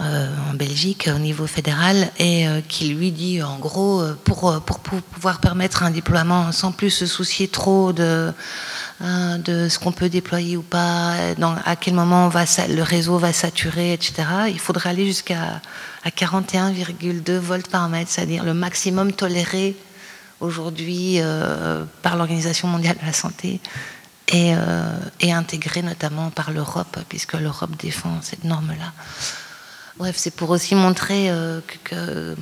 [0.00, 4.60] Euh, en Belgique au niveau fédéral et euh, qui lui dit en gros euh, pour,
[4.64, 8.32] pour, pouvoir permettre un déploiement sans plus se soucier trop de,
[9.00, 11.14] de ce qu'on peut déployer ou pas,
[11.64, 14.24] à quel moment le réseau va saturer, etc.
[14.48, 15.60] Il faudrait aller jusqu'à
[16.04, 19.76] à 41,2 volts par mètre, c'est-à-dire le maximum toléré
[20.40, 21.20] aujourd'hui
[22.02, 23.60] par l'Organisation mondiale de la santé
[24.32, 24.54] et,
[25.20, 28.92] et intégré notamment par l'Europe, puisque l'Europe défend cette norme-là.
[29.98, 31.60] Bref, c'est pour aussi montrer euh,
[31.92, 32.36] euh,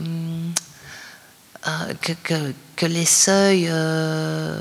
[2.77, 4.61] que, les seuils, euh,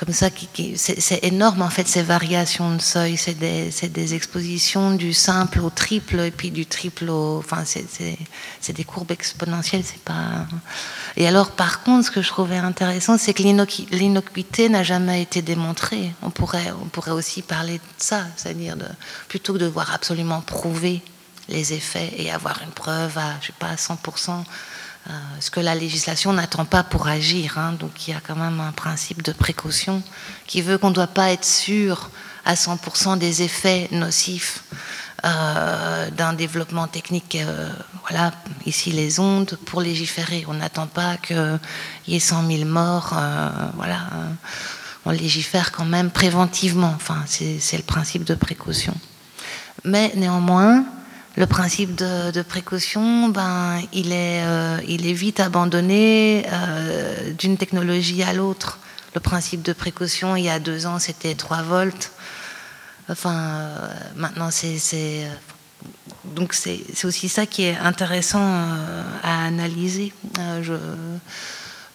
[0.00, 0.30] comme ça,
[0.76, 3.18] c'est énorme en fait ces variations de seuils.
[3.18, 7.36] C'est des, expositions du simple au triple et puis du triple au.
[7.36, 10.46] Enfin, c'est des courbes exponentielles, c'est pas.
[11.18, 15.42] Et alors, par contre, ce que je trouvais intéressant, c'est que l'innocuité n'a jamais été
[15.42, 16.14] démontrée.
[16.22, 18.76] On pourrait, on pourrait aussi parler de ça, c'est-à-dire
[19.28, 21.02] plutôt que de voir absolument prouver
[21.50, 24.44] les effets et avoir une preuve à, je sais pas, à 100%,
[25.08, 27.56] euh, ce que la législation n'attend pas pour agir.
[27.58, 27.72] Hein.
[27.72, 30.02] donc il y a quand même un principe de précaution
[30.46, 32.10] qui veut qu'on ne doit pas être sûr
[32.44, 34.62] à 100% des effets nocifs
[35.24, 37.36] euh, d'un développement technique.
[37.36, 37.70] Euh,
[38.08, 38.32] voilà,
[38.66, 40.44] ici les ondes, pour légiférer.
[40.48, 41.58] On n'attend pas qu'il
[42.06, 43.14] y ait 100 000 morts.
[43.76, 43.98] voilà,
[45.06, 46.92] on légifère quand même préventivement.
[46.96, 48.94] Enfin, c'est le principe de précaution.
[49.84, 50.84] Mais néanmoins,
[51.36, 58.78] le principe de, précaution, ben, il, est, euh, vite abandonné euh, d'une technologie à l'autre.
[59.14, 62.12] Le principe de précaution, il y a deux ans, c'était 3 volts.
[63.08, 65.28] Enfin, euh, maintenant, c'est.
[66.24, 68.66] donc, c'est aussi ça qui est intéressant
[69.22, 70.12] à analyser.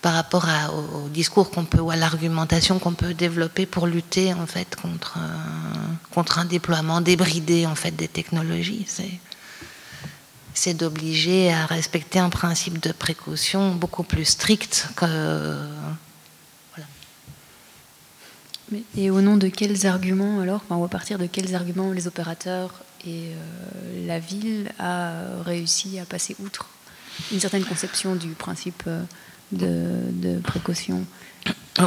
[0.02, 4.46] Par rapport au, discours qu'on peut ou à l'argumentation qu'on peut développer pour lutter en
[4.46, 5.18] fait contre
[6.12, 8.86] contre un déploiement débridé en fait des technologies.
[10.56, 15.60] C'est d'obliger à respecter un principe de précaution beaucoup plus strict que.
[18.98, 22.08] Et au nom de quels arguments alors, enfin, ou à partir de quels arguments les
[22.08, 22.72] opérateurs
[23.06, 26.68] et euh, la ville a réussi à passer outre
[27.32, 29.04] une certaine conception du principe euh,
[29.52, 31.06] de, précaution?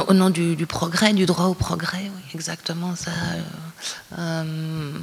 [0.07, 3.11] Au nom du, progrès, du droit au progrès, oui, exactement ça.
[4.17, 4.93] Euh,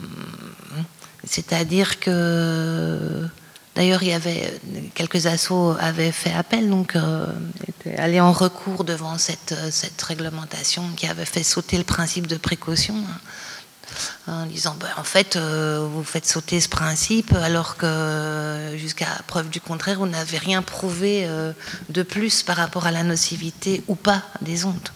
[1.25, 3.29] c'est-à-dire que
[3.77, 4.59] D'ailleurs, avait
[4.95, 7.27] quelques assos avaient fait appel, donc euh,
[7.69, 12.95] étaient en recours devant cette, cette réglementation qui avait fait sauter le principe de précaution,
[12.97, 19.09] hein, en disant ben, en fait, euh, vous faites sauter ce principe alors que jusqu'à
[19.27, 21.53] preuve du contraire, vous n'avez rien prouvé euh,
[21.91, 24.89] de plus par rapport à la nocivité ou pas des ondes.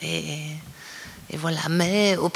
[0.00, 0.38] Et,
[1.34, 1.60] voilà.
[1.68, 2.30] Mais au,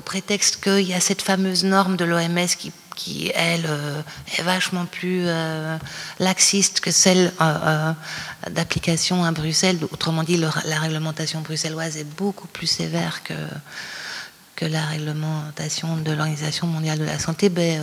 [0.00, 4.02] prétexte qu'il y a cette fameuse norme de l'OMS qui, qui, elle, euh,
[4.36, 5.78] est vachement plus euh,
[6.18, 7.92] laxiste que celle euh,
[8.50, 9.78] d'application à Bruxelles.
[9.92, 13.34] Autrement dit, la réglementation bruxelloise est beaucoup plus sévère que,
[14.56, 17.50] que la réglementation de l'Organisation mondiale de la santé.
[17.50, 17.80] Ben,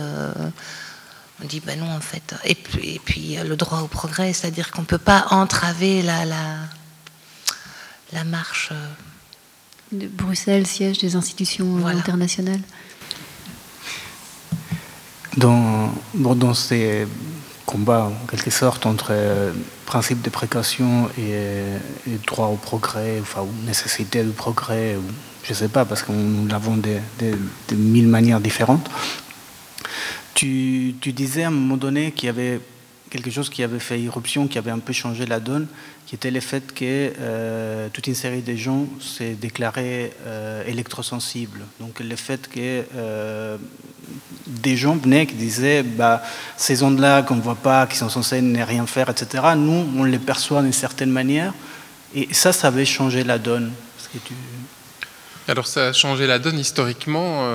[1.42, 2.34] on dit ben non en fait.
[2.44, 6.24] Et puis, et puis le droit au progrès, c'est-à-dire qu'on ne peut pas entraver la,
[6.24, 6.56] la,
[8.12, 8.72] la marche
[9.92, 12.62] de Bruxelles, siège des institutions internationales
[15.36, 17.06] dans, dans ces
[17.66, 19.52] combats, en quelque sorte, entre euh,
[19.86, 25.02] principe de précaution et, droit au progrès, enfin, ou nécessité de progrès, ou,
[25.42, 28.88] je ne sais pas, parce que nous l'avons de, de, mille manières différentes.
[30.34, 32.60] Tu, tu disais à un moment donné qu'il y avait
[33.14, 35.68] quelque chose qui avait fait irruption, qui avait un peu changé la donne,
[36.04, 41.60] qui était le fait que euh, toute une série de gens s'est déclaré euh, électrosensibles.
[41.78, 43.56] Donc le fait que euh,
[44.48, 46.24] des gens venaient qui disaient bah,
[46.56, 50.02] ces ondes-là qu'on ne voit pas, qui sont censées ne rien faire, etc., nous, on
[50.02, 51.54] les perçoit d'une certaine manière.
[52.16, 53.70] Et ça, ça avait changé la donne.
[55.46, 57.48] Alors ça a changé la donne historiquement,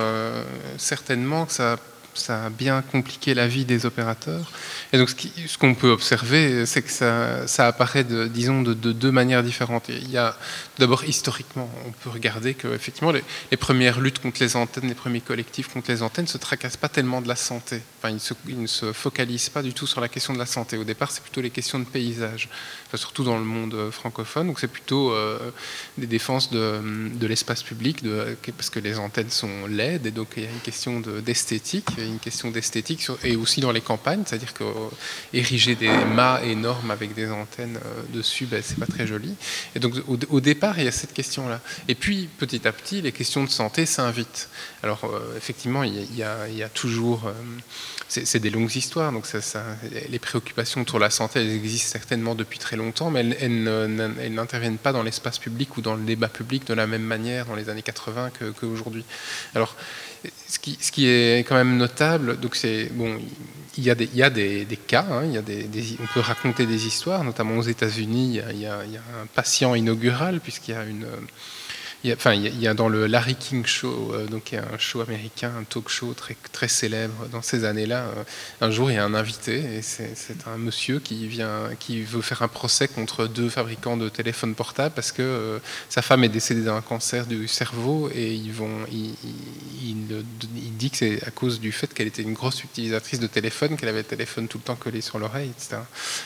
[0.77, 1.77] certainement que ça
[2.13, 4.51] ça a bien compliqué la vie des opérateurs.
[4.93, 9.43] Et donc, ce qu'on peut observer, c'est que ça, apparaît, de, disons, de, deux manières
[9.43, 9.89] différentes.
[9.89, 10.35] il y a,
[10.77, 15.21] d'abord, historiquement, on peut regarder que, effectivement, les, premières luttes contre les antennes, les premiers
[15.21, 17.81] collectifs contre les antennes, ne se tracassent pas tellement de la santé.
[17.99, 18.15] Enfin,
[18.47, 20.77] ils, ne se focalisent pas du tout sur la question de la santé.
[20.77, 22.49] Au départ, c'est plutôt les questions de paysage,
[22.95, 24.47] surtout dans le monde euh, francophone.
[24.47, 25.51] Donc, c'est plutôt euh,
[25.97, 28.03] des défenses de, l'espace public,
[28.57, 31.87] parce que les antennes sont laides, et donc il y a une question d'esthétique.
[32.05, 34.63] Une question d'esthétique, et aussi dans les campagnes, c'est-à-dire que
[35.33, 37.79] ériger des mâts énormes avec des antennes
[38.13, 39.35] dessus, ben, c'est pas très joli.
[39.75, 41.61] Et donc au, départ, il y a cette question-là.
[41.87, 44.49] Et puis petit à petit, les questions de santé s'invitent.
[44.83, 47.31] Alors effectivement, il y, a, toujours
[48.07, 49.25] c'est des longues histoires, donc
[50.09, 54.77] les préoccupations autour de la santé, elles existent certainement depuis très longtemps, mais elles, n'interviennent
[54.77, 57.69] pas dans l'espace public ou dans le débat public de la même manière dans les
[57.69, 59.05] années 80 qu'aujourd'hui.
[59.53, 59.75] Alors,
[60.47, 63.19] ce qui, est quand même notable, donc c'est bon,
[63.77, 64.07] il y a des,
[64.87, 65.67] cas, hein, il y a des,
[66.01, 70.39] on peut raconter des histoires, notamment aux États-Unis, il, il, y a un patient inaugural
[70.41, 71.05] puisqu'il y a une
[72.03, 74.77] il y, a, enfin, il y a dans le Larry King Show, euh, donc un
[74.77, 78.05] show américain, un talk show très, célèbre dans ces années-là.
[78.05, 78.23] Euh,
[78.61, 82.21] un jour, il y a un invité, et c'est un monsieur qui, vient, qui veut
[82.21, 85.59] faire un procès contre deux fabricants de téléphones portables parce que euh,
[85.89, 89.13] sa femme est décédée d'un cancer du cerveau et ils vont, il,
[89.83, 93.75] il, dit que c'est à cause du fait qu'elle était une grosse utilisatrice de téléphone,
[93.75, 95.81] qu'elle avait le téléphone tout le temps collé sur l'oreille, etc.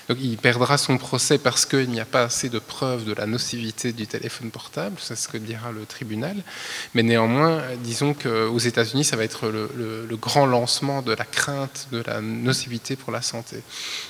[0.07, 3.25] Donc il perdra son procès parce qu'il n'y a pas assez de preuves de la
[3.25, 6.35] nocivité du téléphone portable, c'est ce que dire le tribunal.
[6.93, 12.03] Mais néanmoins, disons qu'aux États-Unis, ça va être le, grand lancement de la crainte de
[12.05, 13.57] la nocivité pour la santé.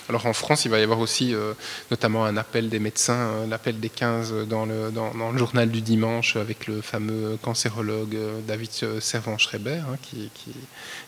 [0.10, 1.54] Alors en France, il va y avoir aussi euh,
[1.92, 4.92] notamment un appel des médecins, l'appel des 15 dans le,
[5.38, 10.54] journal du dimanche avec le fameux cancérologue euh, David Servan-Schreiber, hein, qui, est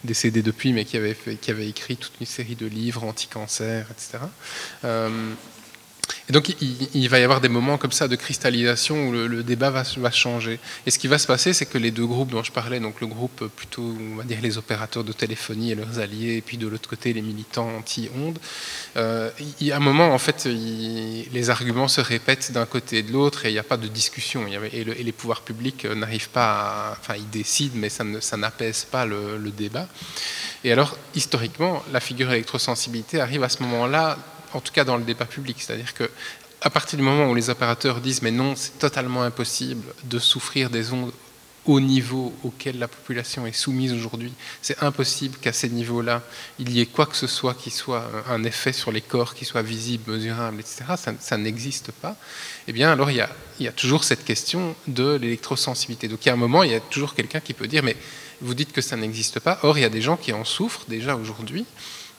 [0.04, 4.24] décédé depuis, mais qui avait écrit toute une série de livres anti-cancer, etc.
[6.30, 9.70] Et donc il, va y avoir des moments comme ça de cristallisation où le, débat
[9.70, 10.60] va, changer.
[10.86, 13.02] Et ce qui va se passer, c'est que les deux groupes dont je parlais, donc
[13.02, 16.58] le groupe plutôt, on va dire les opérateurs de téléphonie et leurs alliés, et puis
[16.58, 18.40] de l'autre côté les militants anti-ondes,
[18.98, 19.30] euh,
[19.72, 23.50] a un moment, en fait, les arguments se répètent d'un côté et de l'autre et
[23.50, 24.46] il n'y a pas de discussion.
[24.48, 29.52] Et, les pouvoirs publics n'arrivent pas à, Enfin, ils décident, mais ça n'apaise pas le
[29.52, 29.88] débat.
[30.64, 34.18] Et alors, historiquement, la figure électrosensibilité arrive à ce moment-là
[34.56, 35.58] en tout cas dans le débat public.
[35.60, 36.10] C'est-à-dire que
[36.62, 40.70] à partir du moment où les opérateurs disent mais non, c'est totalement impossible de souffrir
[40.70, 41.12] des ondes
[41.66, 46.22] au niveau auquel la population est soumise aujourd'hui, c'est impossible qu'à ces niveaux-là,
[46.60, 49.46] il y ait quoi que ce soit qui soit un effet sur les corps, qui
[49.46, 50.84] soit visible, mesurable, etc.
[51.20, 52.16] Ça, n'existe pas.
[52.68, 56.08] Eh bien, alors il y, a, il y a toujours cette question de l'électrosensibilité.
[56.08, 57.98] Donc il y a un moment, il y a toujours quelqu'un qui peut dire mais
[58.42, 59.60] vous dites que ça n'existe pas.
[59.64, 61.66] Or, il y a des gens qui en souffrent déjà aujourd'hui.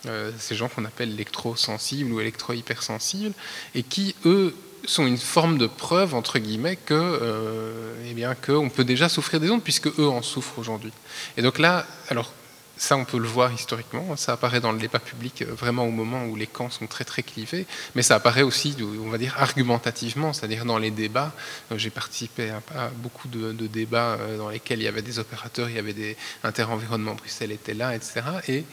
[0.06, 3.34] Euh, ces gens qu'on appelle électrosensibles ou électro-hypersensibles,
[3.74, 4.54] et qui, eux,
[4.84, 9.50] sont une forme de preuve, entre guillemets, que, euh, eh qu'on peut déjà souffrir des
[9.50, 10.92] ondes, puisque eux en souffrent aujourd'hui.
[11.36, 12.32] Et donc là, alors,
[12.76, 14.16] ça, on peut le voir historiquement.
[14.16, 17.04] Ça apparaît dans le débat public euh, vraiment au moment où les camps sont très
[17.04, 17.66] très clivés.
[17.94, 21.32] Mais ça apparaît aussi, on va dire, argumentativement, c'est-à-dire dans les débats.
[21.72, 25.70] Euh, j'ai participé à, beaucoup de, débats euh, dans lesquels il y avait des opérateurs,
[25.70, 28.22] il y avait des interenvironnements, Bruxelles était là, etc.
[28.48, 28.64] Et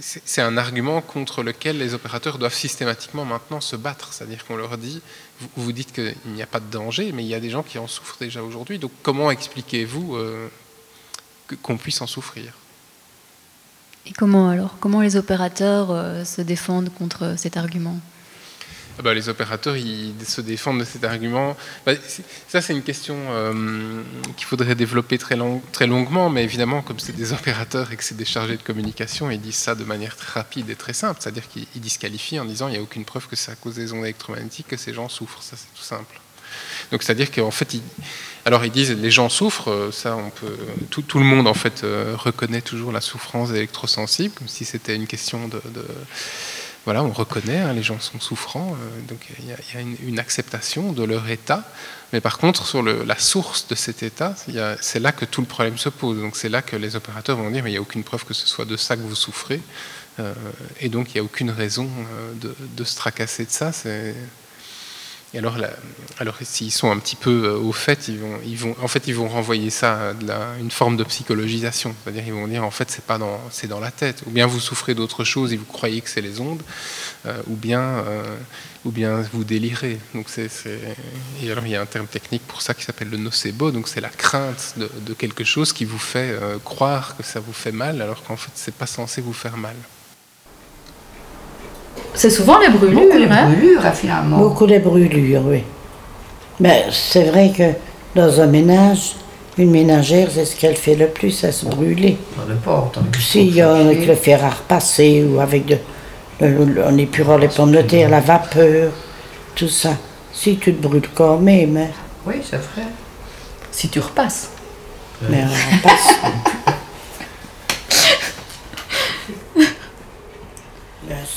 [0.00, 4.12] c'est un argument contre lequel les opérateurs doivent systématiquement maintenant se battre.
[4.12, 5.00] C'est-à-dire qu'on leur dit,
[5.40, 7.62] vous, vous dites qu'il n'y a pas de danger, mais il y a des gens
[7.62, 8.78] qui en souffrent déjà aujourd'hui.
[8.78, 10.18] Donc comment expliquez-vous
[11.62, 12.52] qu'on puisse en souffrir?
[14.08, 17.98] Et comment alors Comment les opérateurs euh, se défendent contre cet argument?
[18.98, 21.56] Ah bah, les opérateurs ils se défendent de cet argument.
[21.86, 21.92] Bah,
[22.48, 24.02] ça, c'est une question euh,
[24.36, 25.36] qu'il faudrait développer très,
[25.70, 29.30] très longuement, mais évidemment, comme c'est des opérateurs et que c'est des chargés de communication,
[29.30, 32.66] ils disent ça de manière très rapide et très simple, c'est-à-dire qu'ils disqualifient en disant
[32.66, 35.08] il n'y a aucune preuve que c'est à cause des ondes électromagnétiques que ces gens
[35.08, 35.42] souffrent.
[35.42, 36.20] Ça, c'est tout simple.
[36.90, 37.76] Donc c'est-à-dire qu'en fait,
[38.44, 40.56] alors ils disent les gens souffrent, euh, ça on peut,
[40.90, 45.06] tout, le monde en fait euh, reconnaît toujours la souffrance électrosensible, comme si c'était une
[45.06, 45.60] question de,
[46.84, 50.92] voilà, on reconnaît, hein, les gens sont souffrants, euh, donc il y a, une, acceptation
[50.92, 51.64] de leur état.
[52.14, 54.34] Mais par contre, sur la source de cet état,
[54.80, 56.18] c'est là que tout le problème se pose.
[56.18, 58.32] Donc c'est là que les opérateurs vont dire, mais il n'y a aucune preuve que
[58.32, 59.60] ce soit de ça que vous souffrez,
[60.80, 61.90] et donc il n'y a aucune raison
[62.40, 63.72] de, se tracasser de ça.
[65.34, 65.56] Et alors,
[66.18, 69.06] alors s'ils sont un petit peu euh, au fait, ils vont, ils vont, en fait,
[69.08, 71.94] ils vont renvoyer ça à une forme de psychologisation.
[72.02, 74.22] C'est-à-dire, ils vont dire, en fait, c'est pas dans, c'est dans la tête.
[74.26, 76.62] Ou bien vous souffrez d'autre chose et vous croyez que c'est les ondes,
[77.26, 78.36] euh, ou bien, euh,
[78.86, 79.98] ou bien vous délirez.
[80.14, 80.48] Donc c'est,
[81.42, 83.70] et alors il y a un terme technique pour ça qui s'appelle le nocebo.
[83.70, 87.52] Donc c'est la crainte de, de, quelque chose qui vous fait croire que ça vous
[87.52, 89.76] fait mal, alors qu'en fait, c'est pas censé vous faire mal.
[92.14, 93.00] C'est souvent les brûlures.
[93.00, 93.50] Beaucoup les hein.
[93.50, 94.38] brûlures, hein, finalement.
[94.38, 95.62] Beaucoup les brûlures, oui.
[96.60, 97.72] Mais c'est vrai que
[98.18, 99.14] dans un ménage,
[99.56, 102.16] une ménagère, c'est ce qu'elle fait le plus, à se brûler.
[103.18, 105.78] S'il y a avec le fer à repasser ou avec de,
[106.40, 108.92] en épurant les pommes de terre, la vapeur,
[109.54, 109.96] tout ça.
[110.32, 111.76] Si tu te brûles quand même.
[111.76, 111.88] Hein.
[112.26, 112.86] Oui, c'est vrai.
[113.70, 114.50] Si tu repasses.
[115.28, 116.14] Mais on repasse.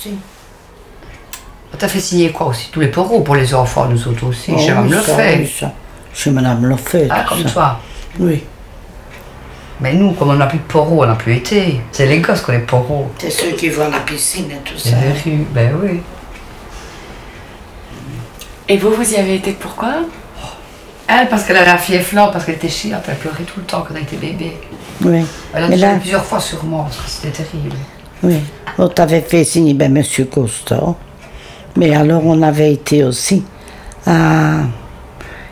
[0.01, 0.11] si.
[1.77, 4.51] T'as fait signer quoi aussi Tous les poros pour les enfants, nous autres aussi.
[4.55, 5.37] Oh, Chez Mme oui, le ça, fait.
[5.39, 5.73] oui, ça.
[6.13, 7.07] Chez Madame le fait.
[7.09, 7.49] Ah, comme ça.
[7.49, 7.79] toi.
[8.19, 8.43] Oui.
[9.79, 11.81] Mais nous, comme on n'a plus de poros, on n'a plus été.
[11.91, 13.09] C'est les gosses qui ont les poros.
[13.17, 14.97] C'est ceux qui vont à la piscine et tout C'est ça.
[15.01, 16.01] les rues, ben oui.
[18.67, 19.95] Et vous, vous y avez été pourquoi
[21.07, 23.83] Elle, parce qu'elle avait fièvre là, parce qu'elle était chiante, elle pleurait tout le temps
[23.87, 24.57] quand elle était bébé.
[25.03, 25.25] Oui.
[25.53, 27.75] Elle a Mais là, plusieurs fois sur moi, parce que c'était terrible.
[28.23, 28.39] oui.
[28.77, 30.79] On t'avait fait signer, ben, Monsieur Costa.
[31.77, 33.43] Mais alors, on avait été aussi
[34.05, 34.61] à.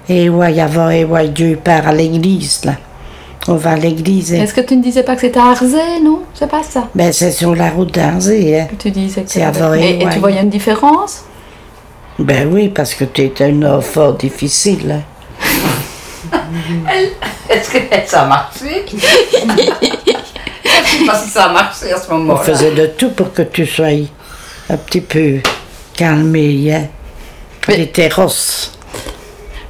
[0.07, 2.73] Et ouais, avant, et ouais, Dieu part à l'église, là.
[3.47, 4.33] On va à l'église.
[4.33, 6.23] et- Est-ce que tu ne disais pas que c'était à Arzé, non?
[6.33, 8.67] C'est pas ça Ben, c'est sur la route d'Arzé, hein.
[8.77, 11.23] tu disais que C'est Et, et tu voyais une différence?
[12.17, 14.99] Ben oui, parce que tu étais un enfant difficile.
[16.31, 16.31] hein.
[17.49, 18.85] Est-ce que ça a marché?
[18.91, 18.97] Je
[20.97, 22.39] sais pas si ça a marché à ce On moment-là.
[22.41, 23.87] faisait de tout pour que tu sois
[24.69, 25.37] un petit peu
[26.03, 26.87] calmé, hein.
[27.67, 28.71] Mais- Les terrasses.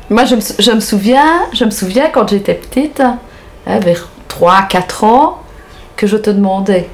[0.09, 3.17] Moi, je me, sou- je me souviens, je me souviens quand j'étais petite, hein,
[3.65, 5.38] vers 3-4 ans,
[5.95, 6.88] que je te demandais,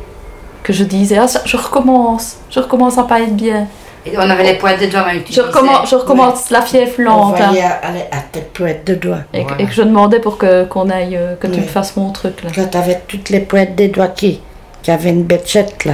[0.63, 3.67] que je disais, ah, je recommence, je recommence à pas être bien.
[4.05, 7.03] Et on avait les pointes des doigts, mais Je recommence, je recommence la fièvre On
[7.03, 7.36] lente.
[7.41, 7.47] hein.
[7.47, 9.23] voyait à, à tes poètes de doigts.
[9.33, 9.63] Et, que- Voilà.
[9.63, 12.43] et que je demandais pour que qu'on aille, euh, que tu me fasses mon truc
[12.43, 12.51] là.
[12.55, 14.41] Là, t'avais toutes les poètes des doigts qui,
[14.83, 15.93] qui avaient une bêchette, là.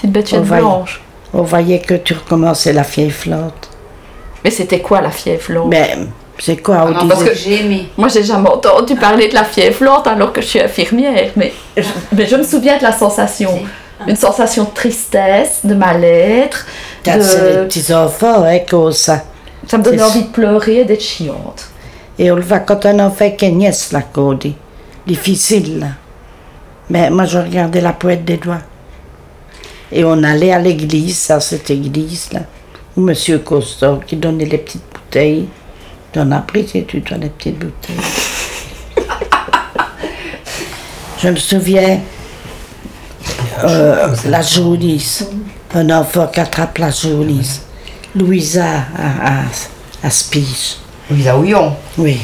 [0.00, 1.00] Petite On y- blanche.
[1.34, 3.68] On voyait que tu recommençais la fièvre flotte.
[4.44, 5.96] Mais c'était quoi la fièvre lente Mais
[6.38, 7.88] c'est quoi, Ah on non, disait parce que j'ai aimé.
[7.96, 11.52] Moi, j'ai jamais entendu parler de la fièvre lente alors que je suis infirmière, mais
[11.76, 13.60] je, mais je me souviens de la sensation.
[14.06, 16.66] Une sensation de tristesse, de mal-être,
[17.04, 17.64] Quand c'est les de...
[17.66, 19.22] petits enfants, hein, cause ça.
[19.68, 21.68] ça me donnait envie de pleurer et d'être chiante.
[22.18, 24.56] Et on le voit quand on en fait qu'une nièce, là, qu'on dit.
[25.06, 25.86] Difficile, là.
[26.90, 28.58] Mais moi, je regardais la poète des doigts.
[29.92, 32.40] Et on allait à l'église, ça, cette église, là,
[32.96, 35.48] où Monsieur Costa, qui donnait les petites bouteilles.
[36.12, 37.96] Tu en as pris, c'est tu, toi, les petites bouteilles.
[41.22, 42.00] je me souviens,
[43.64, 45.26] euh, la jaunisse,
[45.74, 47.62] un enfant qui attrape la jaunisse.
[48.14, 48.64] Louisa
[48.96, 49.40] à, à,
[50.04, 50.08] à.
[51.10, 51.74] Louisa Houillon.
[51.98, 52.18] Oui.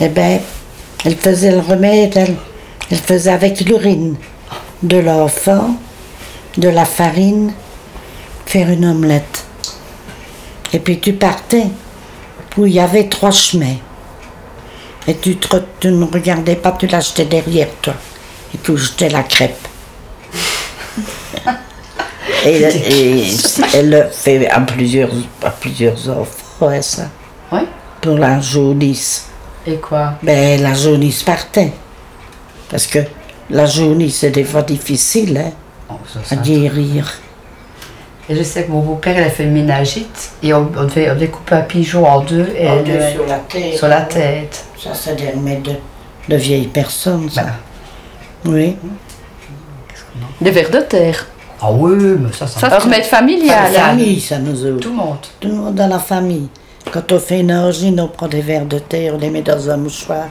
[0.00, 0.40] Eh bien,
[1.04, 2.34] elle faisait le remède, elle,
[2.90, 4.16] elle faisait avec l'urine
[4.82, 5.76] de l'enfant,
[6.56, 7.52] de la farine,
[8.46, 9.44] faire une omelette.
[10.72, 11.66] Et puis tu partais
[12.56, 13.76] où il y avait trois chemins.
[15.06, 17.94] Et tu, te tu ne regardais pas, tu l'achetais derrière toi.
[18.54, 19.68] Et tu jetais la crêpe.
[22.44, 23.36] et, et
[23.74, 25.10] elle le fait à plusieurs,
[25.42, 27.08] à plusieurs enfants, hein, ça.
[27.52, 27.60] Oui.
[28.00, 29.26] Pour la jaunisse.
[29.66, 30.14] Et quoi?
[30.22, 31.72] Ben, la jaunisse partait.
[32.68, 33.00] Parce que
[33.50, 35.52] la jaunisse, c'est des fois difficile hein,
[35.90, 36.36] à ça.
[36.36, 37.12] guérir.
[38.28, 41.10] Et je sais que mon beau-père, il a fait une ménagite et on, on devait,
[41.10, 42.82] on devait couper un pigeon en deux et En le-
[43.12, 43.76] sur la tête.
[43.76, 44.64] sur la tête.
[44.82, 45.72] Ça, c'est des remèdes de,
[46.28, 47.42] de vieilles personnes, ça.
[47.44, 47.50] Bah.
[48.46, 48.76] Oui.
[50.40, 51.26] Des vers de terre.
[51.60, 53.72] Ah oui, mais ça, ça, Ça, remède familial.
[53.72, 53.88] La hein.
[53.90, 54.80] famille, ça nous autres.
[54.80, 55.16] tout le monde.
[55.40, 56.48] Tout le monde dans la famille.
[56.92, 59.70] Quand on fait une origine, on prend des verres de terre, on les met dans
[59.70, 60.26] un mouchoir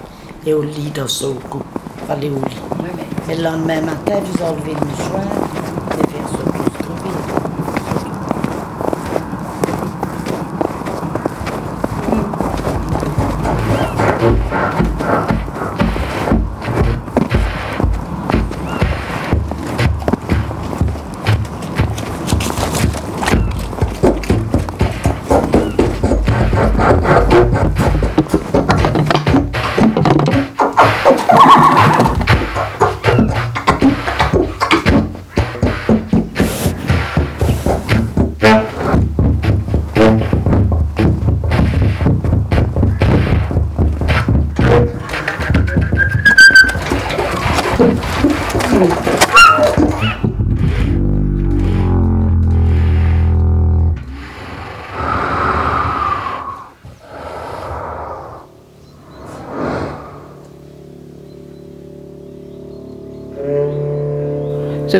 [0.45, 1.62] et au lit dans son cou.
[2.06, 2.58] Faut aller au lit.
[2.80, 5.24] Oui, mais Et le lendemain matin, vous enlevez le mouchoir,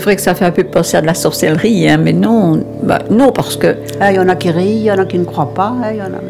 [0.06, 3.00] vrai que ça fait un peu penser à de la sorcellerie, hein, mais non, bah,
[3.10, 3.76] non parce que.
[4.00, 5.74] Ah, Il y en a qui rient, il y en a qui ne croient pas.
[5.92, 6.22] il y en a...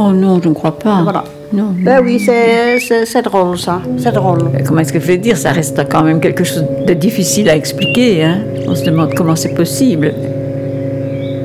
[0.00, 1.00] Oh non, je ne crois pas.
[1.02, 1.24] Voilà.
[1.52, 1.74] Non.
[1.82, 4.50] Ben oui, c'est- drôle ça, c'est drôle.
[4.66, 5.36] Comment est-ce que je vais dire?
[5.36, 8.22] Ça reste quand même quelque chose de difficile à expliquer.
[8.22, 8.38] Hein.
[8.68, 10.12] On se demande comment c'est possible.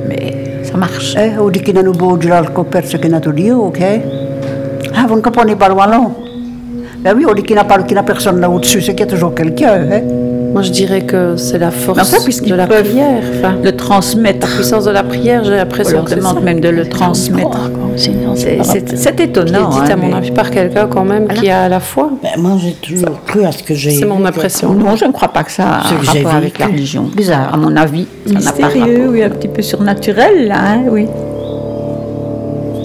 [0.10, 1.16] Mais ça marche.
[1.18, 3.52] Eh, on dit qu'il y a un beau de l'alcool perce qui n'a tout dit,
[3.52, 3.80] ok
[4.96, 6.12] Ah, vous ne comprenez pas le wallon
[7.00, 9.10] Ben oui, on dit qu'il a, qu'il n'y a personne là au-dessus, c'est qu'il y
[9.10, 9.88] a toujours quelqu'un.
[9.92, 10.02] Hein?
[10.54, 13.22] Moi, je dirais que c'est la force de la prière.
[13.40, 14.48] Enfin, le transmettre.
[14.48, 16.00] La puissance de la prière, j'ai l'impression.
[16.04, 17.72] On leur demande même de le transmettre.
[17.98, 19.70] C'est étonnant.
[19.70, 22.12] Qui est dit, à mon avis, par quelqu'un quand même qui a la foi.
[22.22, 23.92] Ben, moi, j'ai toujours cru à ce que j'ai.
[23.92, 24.74] C'est mon impression.
[24.74, 27.10] Non, je ne crois pas que ça a rapport avec la religion.
[27.16, 27.54] Bizarre.
[27.54, 28.88] À mon avis, ça n'a pas rapport.
[29.10, 31.08] oui, un petit peu surnaturel, là, hein, oui.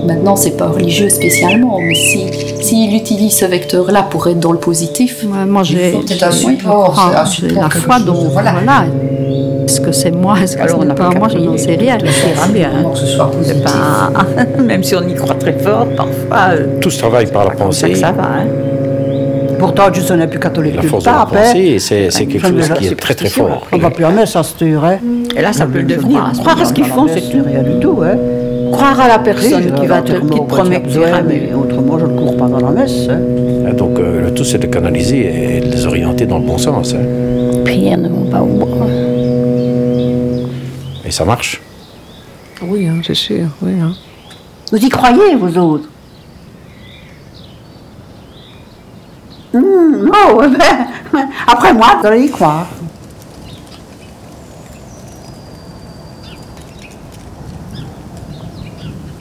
[0.09, 2.33] Maintenant, c'est pas religieux spécialement, mais s'il
[2.63, 8.01] si, utilise ce vecteur-là pour être dans le positif, moi j'ai un support, la foi,
[8.01, 8.55] donc voilà.
[9.67, 11.99] Est-ce que c'est moi, est-ce que c'est pas moi, je n'en sais rien.
[12.55, 12.71] Bien.
[12.91, 13.63] Que ce soit positif.
[13.65, 14.63] Pas...
[14.63, 16.55] Même si on y croit très fort, parfois.
[16.55, 17.95] Euh, Tout se travaille par la pensée.
[17.95, 18.23] Ça, va.
[18.23, 18.47] Hein.
[19.59, 20.77] Pourtant, je n'est plus catholique.
[20.77, 23.67] La force de la pensée, c'est quelque chose qui est très très fort.
[23.71, 25.01] On va plus en mettre, ça se tuerait.
[25.37, 26.33] Et là, ça peut le devenir.
[26.39, 28.01] Croire à ce qu'ils font, c'est rien du tout.
[28.03, 28.17] Hein.
[28.73, 32.07] Croire à la personne qui va te, qui te promet que tu mais autrement, je
[32.07, 33.09] ne cours pas dans la messe.
[33.09, 33.21] Hein.
[33.67, 36.59] Ah, donc, euh, le tout, c'est de canaliser et de les orienter dans le bon
[36.59, 36.95] sens.
[36.95, 37.63] Hein.
[37.65, 38.87] Prière ne vont pas au bois.
[41.05, 41.61] Et ça marche?
[42.63, 43.47] Oui, hein, c'est sûr.
[43.63, 43.93] Oui, hein.
[44.71, 45.89] Vous y croyez, vous autres?
[49.55, 49.61] Mmh,
[50.05, 52.67] Non, ben, après moi, vous allez y croire.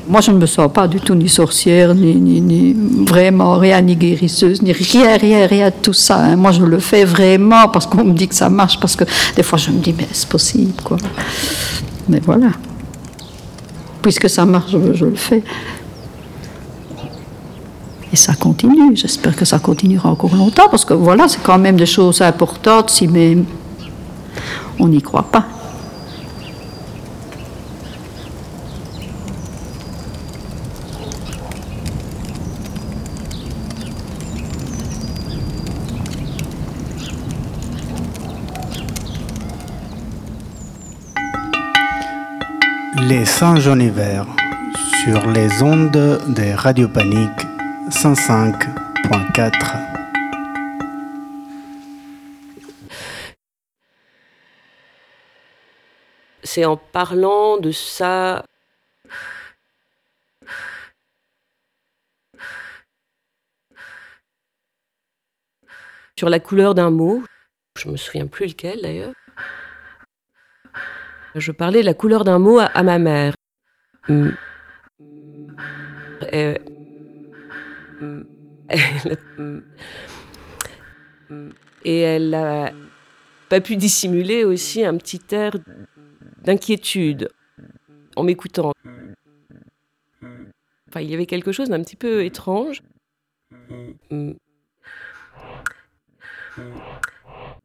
[0.07, 4.61] Moi, je ne me sens pas du tout ni sorcière, ni, vraiment rien, ni guérisseuse,
[4.61, 6.17] ni rien, rien, rien de tout ça.
[6.17, 6.35] Hein.
[6.37, 9.03] Moi, je le fais vraiment parce qu'on me dit que ça marche, parce que
[9.35, 10.97] des fois, je me dis, mais c'est possible, quoi.
[12.07, 12.51] Mais voilà.
[14.01, 15.43] Puisque ça marche, je, le fais.
[18.13, 18.95] Et ça continue.
[18.95, 22.89] J'espère que ça continuera encore longtemps, parce que voilà, c'est quand même des choses importantes,
[22.91, 23.43] si même
[24.79, 25.45] on n'y croit pas.
[43.27, 44.25] Les Saint Jean Hiver
[45.03, 47.41] sur les ondes des Radio Panique
[47.89, 49.51] 105.4.
[56.41, 58.45] C'est en parlant de ça
[66.17, 67.21] sur la couleur d'un mot,
[67.77, 69.13] je me souviens plus lequel d'ailleurs.
[71.35, 73.35] Je parlais la couleur d'un mot à, ma mère.
[74.07, 74.29] Mm.
[81.83, 82.71] Et, elle n'a
[83.49, 85.53] pas pu dissimuler aussi un petit air
[86.43, 87.29] d'inquiétude
[88.15, 88.73] en m'écoutant.
[90.89, 92.81] Enfin, il y avait quelque chose d'un petit peu étrange.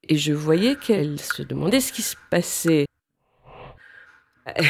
[0.09, 2.87] Et je voyais qu'elle se demandait ce qui se passait.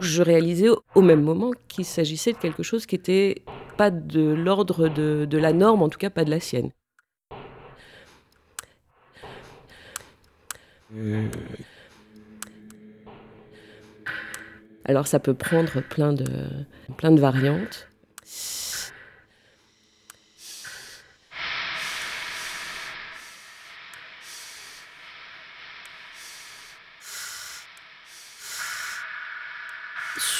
[0.00, 3.42] je réalisais au même moment qu'il s'agissait de quelque chose qui n'était
[3.76, 6.70] pas de l'ordre de, de, la norme, en tout cas pas de la sienne.
[14.84, 16.26] Alors ça peut prendre plein de,
[16.96, 17.88] plein de variantes.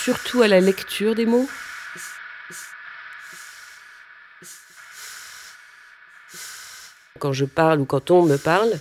[0.05, 1.49] Surtout à la lecture des mots.
[7.19, 8.75] Quand je parle ou quand on me parle,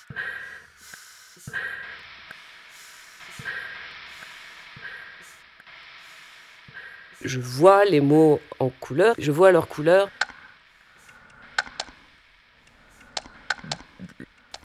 [7.24, 10.10] je vois les mots en couleur, je vois leur couleur.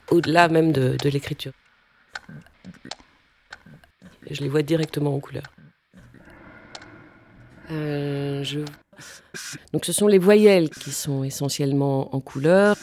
[0.09, 1.53] Au-delà même de, de l'écriture.
[4.29, 5.43] Je les vois directement en couleur.
[7.71, 8.43] Euh,
[9.73, 12.75] Donc ce sont les voyelles qui sont essentiellement en couleur.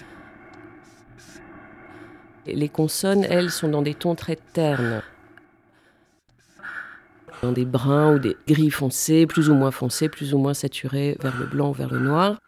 [2.47, 5.03] Les consonnes, elles, sont dans des tons très ternes.
[7.43, 11.17] Dans des bruns ou des gris foncés, plus ou moins foncés, plus ou moins saturés
[11.21, 12.39] vers le blanc ou vers le noir.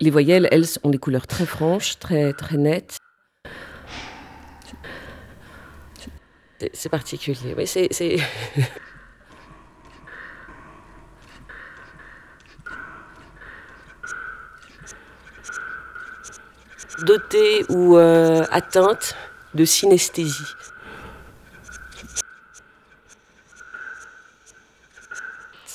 [0.00, 2.97] Les voyelles, elles, ont des couleurs très franches, très, très nettes.
[6.72, 7.54] C'est particulier.
[7.56, 7.88] Mais c'est.
[17.04, 19.14] dotée ou euh, atteinte
[19.54, 20.54] de synesthésie.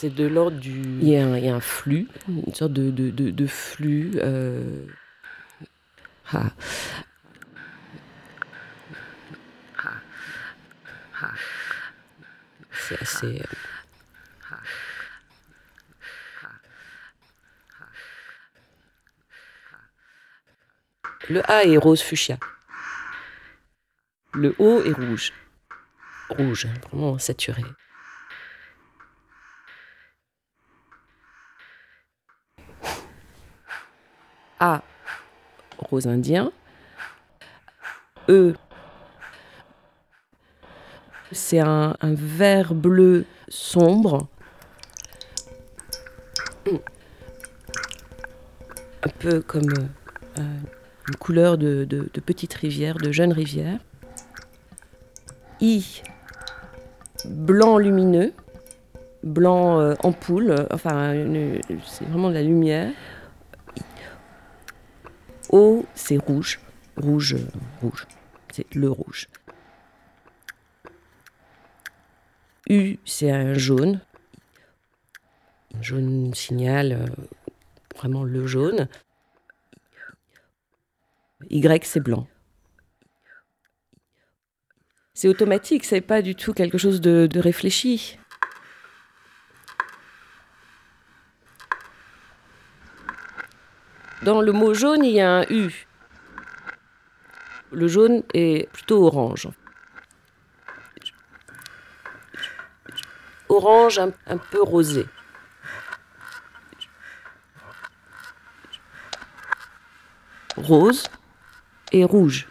[0.04, 0.82] c'est de l'ordre du.
[1.02, 4.12] Il y, a un, flux, une sorte de, de, de, de flux.
[4.18, 4.86] Euh...
[6.34, 6.52] Ah.
[13.02, 13.42] Assez.
[21.30, 22.38] Le A est rose fuchsia.
[24.34, 25.32] Le O est rouge.
[26.30, 27.64] Rouge, vraiment saturé.
[34.60, 34.82] A,
[35.78, 36.52] rose indien.
[38.30, 38.54] E,
[41.34, 44.28] c'est un, vert bleu sombre.
[49.06, 49.74] Un peu comme
[50.40, 50.60] euh,
[51.10, 51.86] une couleur de,
[52.26, 53.80] petite rivière, de jeune rivière.
[55.60, 56.02] I,
[57.26, 58.34] blanc lumineux,
[59.24, 61.14] blanc euh, ampoule, enfin,
[61.86, 62.92] c'est vraiment de la lumière.
[65.50, 66.60] O, c'est rouge,
[66.98, 67.36] rouge,
[67.82, 68.08] rouge,
[68.52, 69.28] c'est le rouge.
[72.70, 73.99] U, c'est un jaune,
[75.78, 77.05] un jaune signal, euh,
[77.95, 78.88] vraiment le jaune.
[81.49, 82.28] Y, c'est blanc.
[85.14, 88.18] C'est automatique, c'est pas du tout quelque chose de réfléchi.
[94.24, 95.86] Dans le mot jaune, il y a un U.
[97.72, 99.49] Le jaune est plutôt orange.
[103.54, 105.06] Orange un, peu rosé.
[110.58, 111.04] Rose
[111.91, 112.47] et rouge.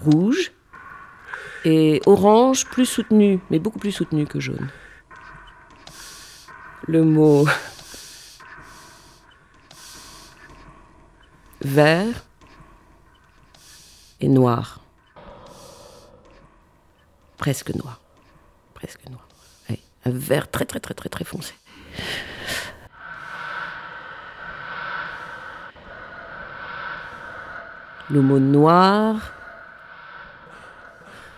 [0.00, 0.52] Rouge
[1.64, 4.68] et orange plus soutenu, mais beaucoup plus soutenu que jaune.
[6.86, 7.46] Le mot
[11.62, 12.24] vert
[14.20, 14.80] et noir.
[17.38, 18.05] Presque noir.
[18.76, 19.26] Presque noir.
[20.04, 21.54] Un vert très très très très très foncé.
[28.10, 29.32] Le mot noir.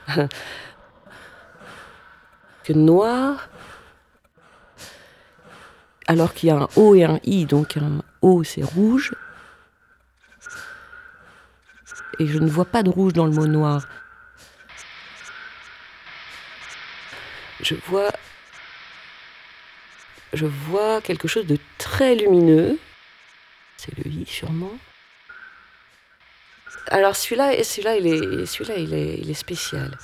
[2.65, 3.49] que noir.
[6.07, 9.15] Alors qu'il y a un O et un I, donc un O c'est rouge
[12.19, 13.87] et je ne vois pas de rouge dans le mot noir.
[17.61, 18.11] Je vois
[20.33, 22.79] je vois quelque chose de très lumineux.
[23.77, 24.79] C'est le i sûrement.
[26.89, 29.97] Alors celui-là, celui-là, il est, celui-là, il est, il est spécial.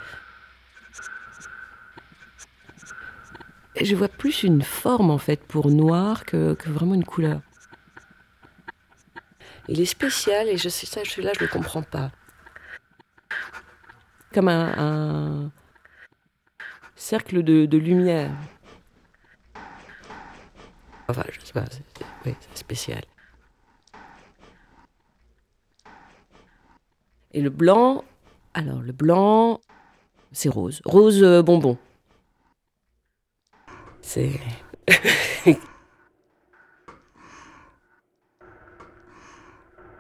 [3.80, 7.40] je vois plus une forme en fait pour noir que, vraiment une couleur.
[9.68, 12.10] Il est spécial et je sais ça, celui-là, je ne le comprends pas.
[14.32, 15.50] Comme un
[17.04, 18.30] cercle de, lumière.
[21.06, 21.82] Enfin, je sais pas, c'est
[22.24, 23.02] oui, spécial.
[27.34, 28.04] Et le blanc,
[28.54, 29.60] alors le blanc,
[30.32, 30.80] c'est rose.
[30.86, 31.76] Rose euh, bonbon.
[34.00, 34.40] C'est.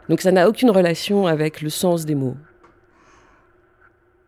[0.08, 2.38] Donc ça n'a aucune relation avec le sens des mots.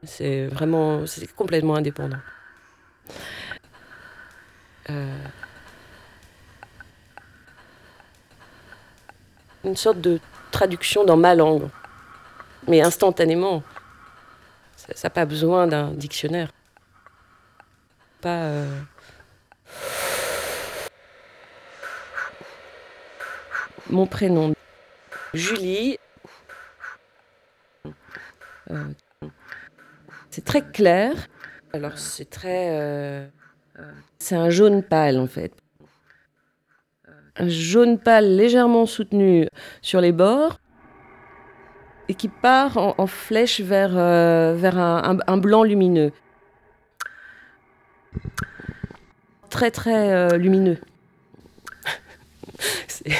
[0.03, 2.19] C'est vraiment, c'est complètement indépendant.
[4.91, 5.19] Euh,
[9.65, 10.21] une sorte de
[10.53, 11.69] traduction dans ma langue,
[12.69, 13.63] mais instantanément.
[14.77, 16.51] Ça n'a pas besoin d'un dictionnaire.
[18.21, 18.43] Pas.
[18.43, 18.81] Euh,
[23.91, 24.55] mon prénom.
[25.35, 25.99] Julie.
[28.71, 28.85] Euh,
[30.31, 31.29] c'est très clair.
[31.77, 32.71] Alors c'est très...
[32.71, 33.27] Euh,
[34.19, 35.53] c'est un jaune pâle en fait.
[37.37, 39.47] Un jaune pâle légèrement soutenu
[39.83, 40.59] sur les bords
[42.09, 46.13] et qui part en, flèche vers, euh, vers un, un, blanc lumineux.
[49.51, 50.79] Très très lumineux.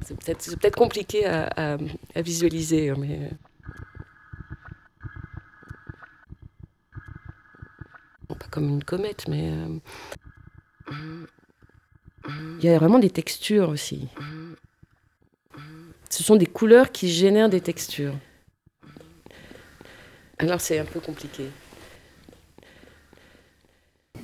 [0.00, 1.76] C'est peut-être peut compliqué à,
[2.14, 2.96] à, visualiser, hein,
[8.28, 9.50] Pas comme une comète, mais.
[9.50, 9.78] Euh,
[12.58, 14.08] il y a vraiment des textures aussi.
[16.10, 18.14] Ce sont des couleurs qui génèrent des textures.
[20.38, 21.44] Alors c'est un peu compliqué.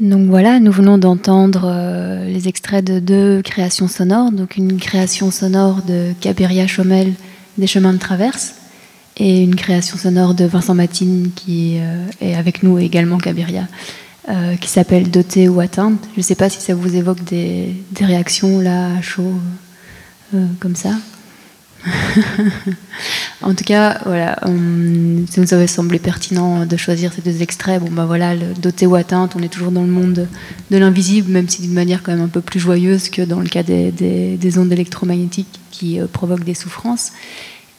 [0.01, 4.33] Donc voilà, nous venons d'entendre euh, les extraits de deux créations sonores.
[4.33, 7.13] Donc une création sonore de Cabiria Chomel,
[7.59, 8.57] Des chemins de traverse,
[9.17, 13.69] et une création sonore de Vincent Matine, qui euh, est avec nous également Cabiria,
[14.29, 16.03] euh, qui s'appelle Doté ou Atteinte.
[16.15, 19.35] Je ne sais pas si ça vous évoque des, réactions là, à chaud,
[20.59, 20.91] comme ça.
[23.43, 27.83] en tout cas, voilà, ça nous avait semblé pertinent de choisir ces deux extraits.
[27.83, 30.29] Bon, bah voilà, doté ou atteinte, on est toujours dans le monde
[30.71, 33.49] de l'invisible, même si d'une manière quand même un peu plus joyeuse que dans le
[33.49, 37.13] cas des, ondes électromagnétiques qui euh, provoquent des souffrances.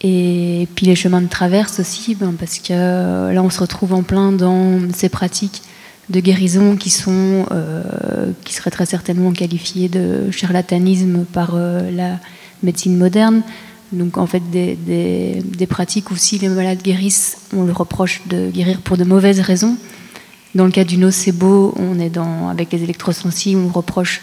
[0.08, 3.92] Et puis les chemins de traverse aussi, ben, parce que euh, là, on se retrouve
[3.92, 5.64] en plein dans ces pratiques
[6.12, 12.20] de guérison qui sont, euh, qui seraient très certainement qualifiées de charlatanisme par la
[12.62, 13.42] médecine moderne,
[13.92, 18.52] donc en fait des, des, pratiques où si les malades guérissent, on le reproche de
[18.52, 19.76] guérir pour de mauvaises raisons.
[20.54, 24.22] Dans le cas du nocebo, on est dans, avec les électrosensibles, on reproche,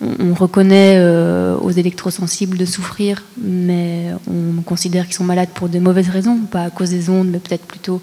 [0.00, 5.78] on, reconnaît euh, aux électrosensibles de souffrir, mais on considère qu'ils sont malades pour de
[5.78, 8.00] mauvaises raisons, pas à cause des ondes, mais peut-être plutôt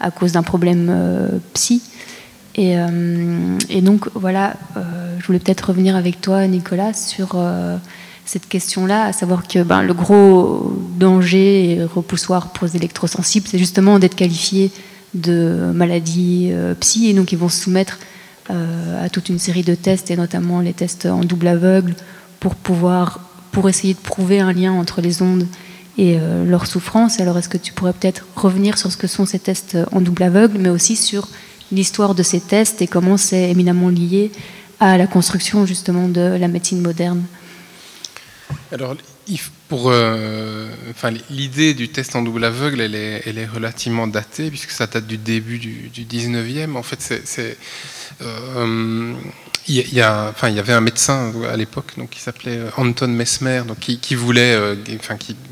[0.00, 1.82] à cause d'un problème euh, psy.
[2.56, 4.54] Et, euh, et, donc voilà,
[5.18, 7.36] je voulais peut-être revenir avec toi, Nicolas, sur
[8.24, 13.58] cette question-là, à savoir que ben, le gros danger et repoussoir pour les électrosensibles, c'est
[13.58, 14.70] justement d'être qualifiés
[15.14, 17.98] de maladies euh, psy, et donc ils vont se soumettre
[18.50, 21.94] à toute une série de tests, et notamment les tests en double aveugle,
[22.40, 23.20] pour pouvoir,
[23.52, 25.46] pour essayer de prouver un lien entre les ondes
[25.96, 27.20] et euh, leur souffrance.
[27.20, 30.24] Alors est-ce que tu pourrais peut-être revenir sur ce que sont ces tests en double
[30.24, 31.28] aveugle, mais aussi sur
[31.72, 34.30] l'histoire de ces tests et comment c'est éminemment lié
[34.80, 37.22] à la construction justement de la médecine moderne?
[39.72, 40.68] Euh,
[41.30, 45.58] l'idée du test en double aveugle, elle est, relativement datée, puisque ça date du début
[45.58, 46.76] du, du 19e.
[46.76, 47.22] En fait,
[48.20, 49.14] euh,
[49.66, 54.58] il y, avait un médecin à l'époque qui s'appelait euh, Anton Mesmer, qui, voulait,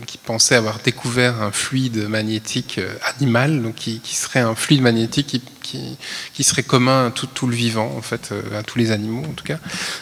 [0.06, 2.80] qui, pensait avoir découvert un fluide magnétique
[3.16, 7.54] animal, donc qui, qui serait un fluide magnétique qui qui, serait commun à tout, le
[7.54, 9.58] vivant, en fait, euh, à tous les animaux en tout cas.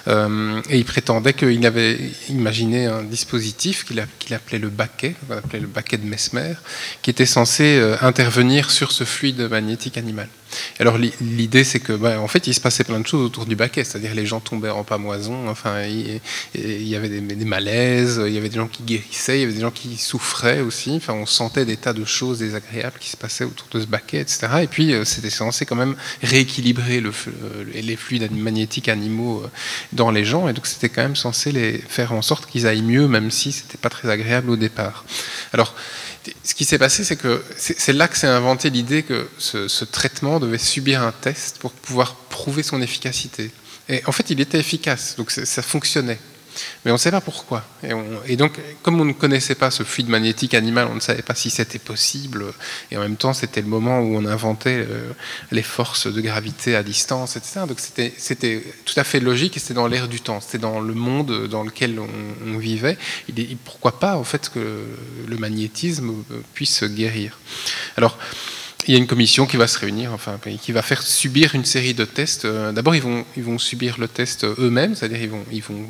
[0.08, 1.98] Euh, et il prétendait qu'il avait
[2.28, 4.00] imaginé un dispositif qu'il
[4.34, 6.54] appelait le baquet, qu'on appelait le baquet de Mesmer,
[7.02, 10.28] qui était censé euh, intervenir sur ce fluide magnétique animal.
[10.78, 13.56] Alors l'idée c'est que, bah, en fait, il se passait plein de choses autour du
[13.56, 16.20] baquet, c'est-à-dire les gens tombaient en pamoison, enfin, il,
[16.88, 19.60] y avait des, malaises, il y avait des gens qui guérissaient, il y avait des
[19.60, 23.44] gens qui souffraient aussi, enfin, on sentait des tas de choses désagréables qui se passaient
[23.44, 24.48] autour de ce baquet, etc.
[24.62, 25.30] Et puis c'était
[25.66, 27.12] quand même rééquilibrer euh,
[27.74, 29.48] les fluides magnétiques animaux euh,
[29.92, 32.82] dans les gens, et donc c'était quand même censé les faire en sorte qu'ils aillent
[32.82, 35.04] mieux, même si c'était pas très agréable au départ.
[35.52, 35.74] Alors
[36.44, 40.38] ce qui s'est passé, c'est que c'est là que s'est inventé l'idée que ce, traitement
[40.38, 43.50] devait subir un test pour pouvoir prouver son efficacité.
[43.88, 46.18] Et en fait, il était efficace, donc ça fonctionnait.
[46.84, 47.64] Mais on ne sait pas pourquoi.
[48.26, 51.34] Et, donc, comme on ne connaissait pas ce fluide magnétique animal, on ne savait pas
[51.34, 52.44] si c'était possible.
[52.90, 55.12] Et en même temps, c'était le moment où on inventait euh,
[55.50, 57.60] les forces de gravité à distance, etc.
[57.68, 60.40] Donc c'était tout à fait logique et c'était dans l'air du temps.
[60.40, 62.98] C'était dans le monde dans lequel on, vivait.
[63.64, 64.84] Pourquoi pas, en fait, que
[65.26, 66.12] le magnétisme
[66.52, 67.38] puisse guérir.
[67.96, 68.18] Alors,
[68.90, 71.64] il y a une commission qui va se réunir, enfin, qui va faire subir une
[71.64, 72.44] série de tests.
[72.44, 75.20] Euh, d'abord, ils vont, subir le test eux-mêmes, c'est-à-dire
[75.52, 75.86] ils vont,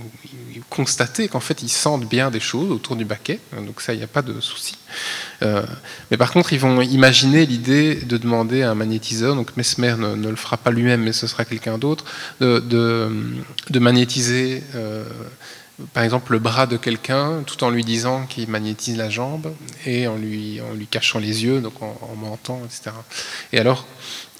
[0.68, 4.04] constater qu'en fait, ils sentent bien des choses autour du baquet, donc ça, il n'y
[4.04, 4.76] a pas de souci.
[5.42, 5.62] Euh,
[6.10, 10.28] mais par contre, ils vont imaginer l'idée de demander à un magnétiseur, donc Mesmer ne,
[10.28, 12.04] le fera pas lui-même, mais ce sera quelqu'un d'autre,
[12.40, 14.62] de, de, magnétiser.
[14.74, 15.04] Euh,
[15.92, 19.52] par exemple le bras de quelqu'un tout en lui disant qu'il magnétise la jambe
[19.86, 22.90] et en lui, en lui cachant les yeux, donc en, mentant, etc.
[23.52, 23.86] Et alors,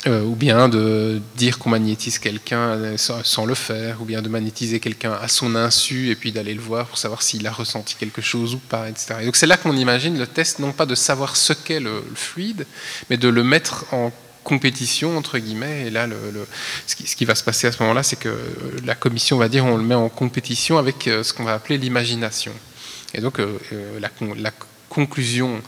[0.07, 4.81] euh, ou bien de dire qu'on magnétise quelqu'un sans, le faire, ou bien de magnétiser
[4.81, 8.23] quelqu'un à son insu et puis d'aller le voir pour savoir s'il a ressenti quelque
[8.23, 9.17] chose ou pas, etc.
[9.23, 12.05] Et donc c'est là qu'on imagine le test, non pas de savoir ce qu'est le,
[12.09, 12.67] le fluide,
[13.11, 14.13] mais de le mettre en
[14.45, 16.09] compétition entre guillemets et là
[16.87, 18.35] ce, qui, va se passer à ce moment-là c'est que
[18.85, 21.79] la commission va dire on le met en compétition avec euh, ce qu'on va appeler
[21.79, 22.53] l'imagination.
[23.15, 24.51] Et donc euh, euh, la,
[24.89, 25.63] conclusion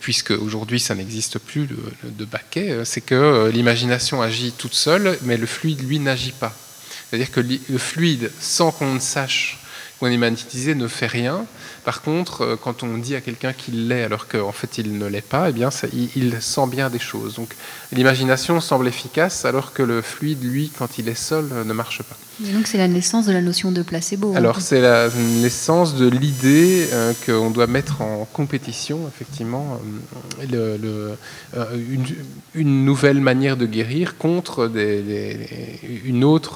[0.00, 5.36] puisque aujourd'hui ça n'existe plus de, de baquet c'est que l'imagination agit toute seule mais
[5.36, 6.52] le fluide lui n'agit pas.
[7.08, 9.60] C'est-à-dire que le fluide sans qu'on ne sache
[10.00, 11.46] qu'on est magnétisé ne fait rien
[11.86, 15.06] par contre, euh, quand on dit à quelqu'un qu'il l'est alors qu'en fait il ne
[15.06, 15.70] l'est pas, eh bien,
[16.16, 17.36] il, sent bien des choses.
[17.36, 17.54] Donc
[17.92, 22.02] l'imagination semble efficace alors que le fluide, lui, quand il est seul, euh, ne marche
[22.02, 22.16] pas.
[22.40, 24.34] donc c'est la naissance de la notion de placebo.
[24.34, 25.08] Alors c'est la
[25.42, 29.80] naissance de l'idée euh, qu'on doit mettre en compétition effectivement
[30.52, 31.16] euh, le,
[31.56, 31.64] euh,
[32.54, 35.48] une, nouvelle manière de guérir contre des,
[36.04, 36.54] une autre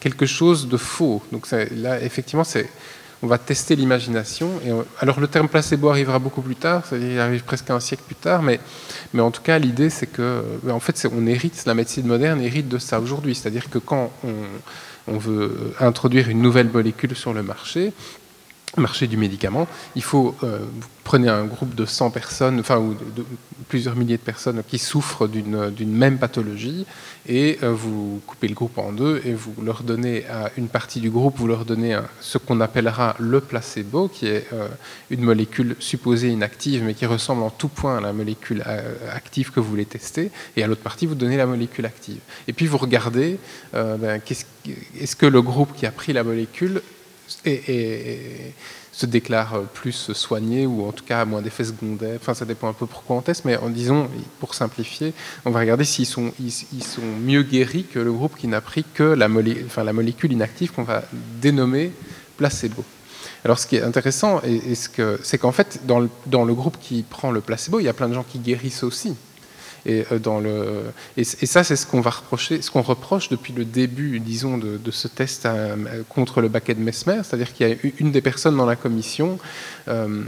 [0.00, 1.22] quelque chose de faux.
[1.32, 2.68] Donc là effectivement c'est
[3.24, 4.50] on va tester l'imagination.
[4.66, 4.70] Et
[5.00, 8.42] alors le terme placebo arrivera beaucoup plus tard, il arrive presque un siècle plus tard,
[8.42, 8.60] mais,
[9.18, 12.78] en tout cas l'idée c'est que, en fait, on hérite, la médecine moderne hérite de
[12.78, 14.12] ça aujourd'hui, c'est-à-dire que quand
[15.08, 17.92] on veut introduire une nouvelle molécule sur le marché,
[18.80, 20.58] marché du médicament, il faut, euh,
[21.04, 22.96] prenez un groupe de 100 personnes, enfin, ou
[23.68, 26.86] plusieurs milliers de personnes qui souffrent d'une même pathologie,
[27.26, 31.00] et euh, vous coupez le groupe en deux, et vous leur donnez à une partie
[31.00, 34.68] du groupe, vous leur donnez ce qu'on appellera le placebo, qui est euh,
[35.10, 38.62] une molécule supposée inactive, mais qui ressemble en tout point à la molécule
[39.12, 42.18] active que vous voulez tester, et à l'autre partie, vous donnez la molécule active.
[42.48, 43.38] Et puis vous regardez,
[43.72, 44.20] ben,
[45.00, 46.82] est-ce que le groupe qui a pris la molécule
[47.44, 48.52] et,
[48.92, 52.16] se déclare plus soigné ou en tout cas moins d'effets secondaires.
[52.20, 54.06] Enfin, ça dépend un peu pourquoi on teste, mais en disant,
[54.38, 55.12] pour simplifier,
[55.44, 56.32] on va regarder s'ils sont,
[57.20, 61.02] mieux guéris que le groupe qui n'a pris que la, molécule inactive qu'on va
[61.42, 61.90] dénommer
[62.36, 62.84] placebo.
[63.44, 64.40] Alors, ce qui est intéressant,
[65.22, 68.14] c'est qu'en fait, dans le groupe qui prend le placebo, il y a plein de
[68.14, 69.16] gens qui guérissent aussi.
[69.86, 70.84] Et, euh, dans le,
[71.16, 74.90] et, ça, c'est ce qu'on va reprocher, ce qu'on reproche depuis le début, disons, de,
[74.90, 78.56] ce test euh, contre le baquet de Mesmer, c'est-à-dire qu'il y a une des personnes
[78.56, 79.38] dans la commission
[79.88, 80.22] euh,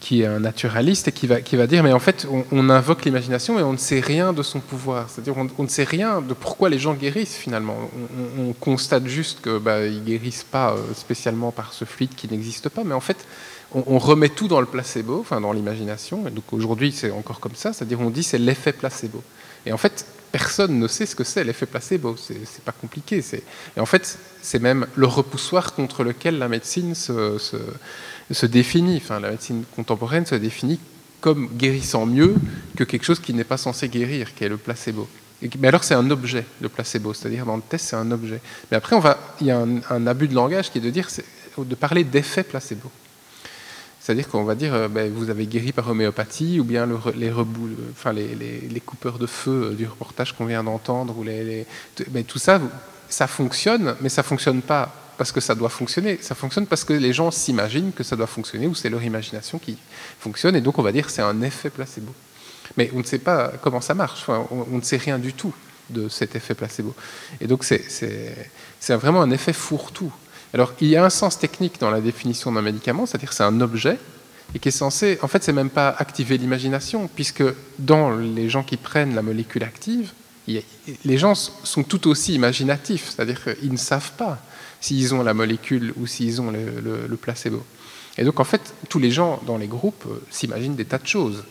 [0.00, 3.04] qui, est un naturaliste et qui va, qui va dire mais en fait on, invoque
[3.04, 6.32] l'imagination et on ne sait rien de son pouvoir, c'est-à-dire on, ne sait rien de
[6.32, 7.76] pourquoi les gens guérissent finalement.
[8.38, 12.82] On, constate juste que bah, ils guérissent pas spécialement par ce fluide qui n'existe pas,
[12.84, 13.26] mais en fait
[13.74, 16.22] on, remet tout dans le placebo, enfin dans l'imagination.
[16.22, 19.22] Donc aujourd'hui, c'est encore comme ça, c'est-à-dire on dit c'est l'effet placebo.
[19.66, 22.16] Et en fait, personne ne sait ce que c'est l'effet placebo.
[22.16, 23.22] C'est pas compliqué.
[23.76, 28.96] Et en fait, c'est même le repoussoir contre lequel la médecine se, se, définit.
[28.96, 30.78] Enfin, la médecine contemporaine se définit
[31.20, 32.34] comme guérissant mieux
[32.76, 35.08] que quelque chose qui n'est pas censé guérir, qui est le placebo.
[35.58, 38.40] mais alors c'est un objet, le placebo, c'est-à-dire dans le test c'est un objet.
[38.70, 40.90] Mais après on va, il y a un, un abus de langage qui est de
[40.90, 41.08] dire,
[41.56, 42.90] de parler d'effet placebo.
[44.04, 47.30] C'est-à-dire qu'on va dire, euh, ben, vous avez guéri par homéopathie, ou bien les,
[48.70, 52.60] les, coupeurs de feu euh, du reportage qu'on vient d'entendre, ou ben, tout ça,
[53.08, 56.18] ça fonctionne, mais ça fonctionne pas parce que ça doit fonctionner.
[56.20, 59.58] Ça fonctionne parce que les gens s'imaginent que ça doit fonctionner, ou c'est leur imagination
[59.58, 59.78] qui
[60.20, 62.12] fonctionne, et donc on va dire c'est un effet placebo.
[62.76, 65.54] Mais on ne sait pas comment ça marche, on, ne sait rien du tout
[65.88, 66.94] de cet effet placebo.
[67.40, 70.12] Et donc c'est vraiment un effet fourre-tout.
[70.54, 73.60] Alors, il y a un sens technique dans la définition d'un médicament, c'est-à-dire c'est un
[73.60, 73.98] objet
[74.54, 77.42] et qui est censé, en fait, c'est même pas activer l'imagination, puisque
[77.80, 80.12] dans les gens qui prennent la molécule active,
[80.46, 84.38] les gens sont tout aussi imaginatifs, c'est-à-dire qu'ils ne savent pas
[84.80, 87.64] s'ils ont la molécule ou s'ils ont le, placebo.
[88.16, 91.06] Et donc, en fait, tous les gens dans les groupes euh, s'imaginent des tas de
[91.06, 91.42] choses.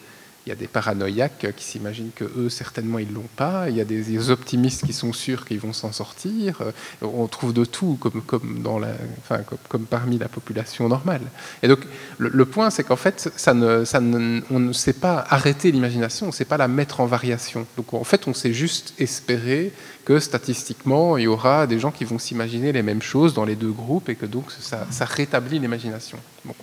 [0.46, 3.70] Il y a des paranoïaques qui s'imaginent que eux certainement ils l'ont pas.
[3.70, 6.62] Il y a des, optimistes qui sont sûrs qu'ils vont s'en sortir.
[7.02, 11.22] On trouve de tout comme, parmi la population normale.
[11.62, 11.80] Et donc
[12.18, 16.34] le, point c'est qu'en fait ne, ne, on ne sait pas arrêter l'imagination, on ne
[16.34, 17.66] sait pas la mettre en variation.
[17.78, 19.72] Donc en fait on sait juste espérer
[20.04, 23.56] que statistiquement il y aura des gens qui vont s'imaginer les mêmes choses dans les
[23.56, 26.18] deux groupes et que donc ça, rétablit l'imagination.
[26.44, 26.56] Bon.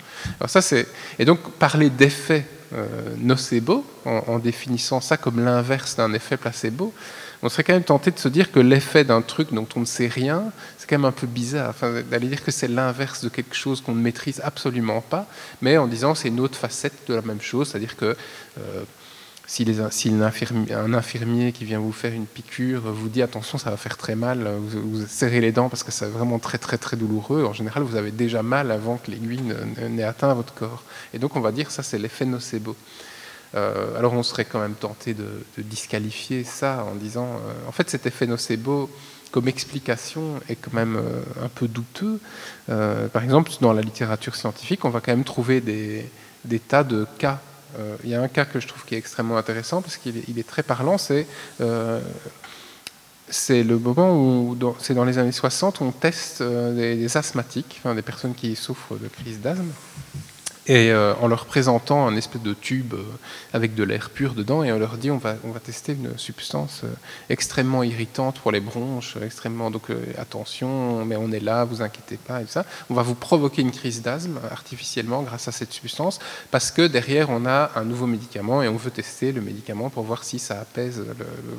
[0.47, 2.60] Ça c'est et donc parler d'effet euh,
[3.17, 6.93] nocebo, en, définissant ça comme l'inverse d'un effet placebo,
[7.43, 9.85] on serait quand même tenté de se dire que l'effet d'un truc dont on ne
[9.85, 10.43] sait rien,
[10.77, 13.81] c'est quand même un peu bizarre, enfin, d'aller dire que c'est l'inverse de quelque chose
[13.81, 15.25] qu'on ne maîtrise absolument pas,
[15.61, 18.83] mais en disant c'est une autre facette de la même chose, c'est-à-dire que euh,
[19.51, 20.09] si,
[20.71, 24.15] un infirmier qui vient vous faire une piqûre vous dit attention, ça va faire très
[24.15, 27.83] mal, vous, serrez les dents parce que c'est vraiment très très très douloureux, en général
[27.83, 29.43] vous avez déjà mal avant que l'aiguille
[29.89, 30.83] n'ait atteint votre corps.
[31.13, 32.77] Et donc on va dire ça c'est l'effet nocebo.
[33.53, 37.89] Euh, alors on serait quand même tenté de, disqualifier ça en disant euh, en fait
[37.89, 38.89] cet effet nocebo
[39.31, 42.21] comme explication est quand même euh, un peu douteux.
[42.67, 46.09] par exemple, dans la littérature scientifique, on va quand même trouver des,
[46.69, 47.41] tas de cas
[48.03, 50.47] il y a un cas que je trouve qui est extrêmement intéressant parce qu'il est,
[50.47, 51.27] très parlant, c'est
[51.61, 51.99] euh,
[53.31, 58.01] c'est le moment où, c'est dans les années 60, on teste euh, des, asthmatiques, des
[58.01, 59.71] personnes qui souffrent de crise d'asthme.
[60.67, 63.03] Et euh, en leur présentant un espèce de tube euh,
[63.51, 66.17] avec de l'air pur dedans, et on leur dit on va, on va tester une
[66.17, 66.87] substance euh,
[67.29, 69.87] extrêmement irritante pour les bronches, extrêmement donc
[70.17, 72.65] attention, mais on est là, vous inquiétez pas et ça.
[72.89, 76.19] On va vous provoquer une crise d'asthme artificiellement grâce à cette substance,
[76.51, 80.03] parce que derrière on a un nouveau médicament et on veut tester le médicament pour
[80.03, 81.03] voir si ça apaise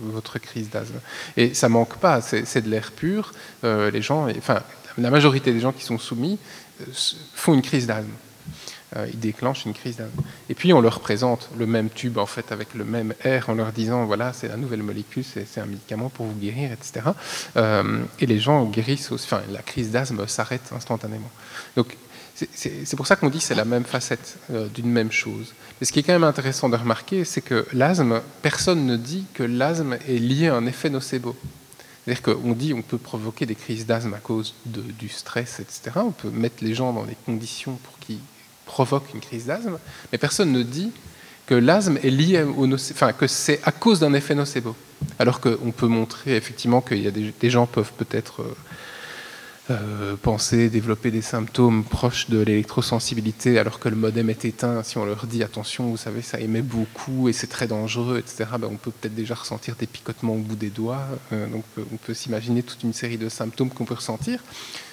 [0.04, 1.00] votre crise d'asthme.
[1.36, 3.32] Et ça manque pas, c'est de l'air pur.
[3.62, 4.62] les gens, enfin
[4.98, 6.38] la majorité des gens qui sont soumis
[7.34, 8.12] font une crise d'asthme.
[8.96, 10.22] Euh, ils déclenchent une crise d'asthme.
[10.50, 13.54] Et puis on leur présente le même tube en fait avec le même air en
[13.54, 17.00] leur disant voilà c'est la nouvelle molécule, c'est un médicament pour vous guérir, etc.
[17.56, 21.30] Euh, et les gens guérissent, aussi, enfin la crise d'asthme s'arrête instantanément.
[21.76, 21.96] Donc
[22.34, 25.54] c'est pour ça qu'on dit c'est la même facette euh, d'une même chose.
[25.80, 29.26] Mais ce qui est quand même intéressant de remarquer, c'est que l'asthme, personne ne dit
[29.34, 31.36] que l'asthme est lié à un effet nocebo.
[32.04, 35.92] C'est-à-dire qu'on dit on peut provoquer des crises d'asthme à cause du stress, etc.
[35.96, 38.18] On peut mettre les gens dans des conditions pour qu'ils
[38.66, 39.78] provoquent une crise d'asthme,
[40.10, 40.92] mais personne ne dit
[41.46, 44.76] que l'asthme est lié au enfin que c'est à cause d'un effet nocebo.
[45.18, 48.54] Alors qu'on peut montrer effectivement a des, des gens peuvent peut-être euh,
[49.70, 54.98] euh, penser, développer des symptômes proches de l'électrosensibilité alors que le modem est éteint, si
[54.98, 58.68] on leur dit attention, vous savez, ça émet beaucoup et c'est très dangereux, etc., ben,
[58.70, 61.06] on peut peut-être déjà ressentir des picotements au bout des doigts.
[61.32, 64.42] Euh, donc on peut s'imaginer toute une série de symptômes qu'on peut ressentir.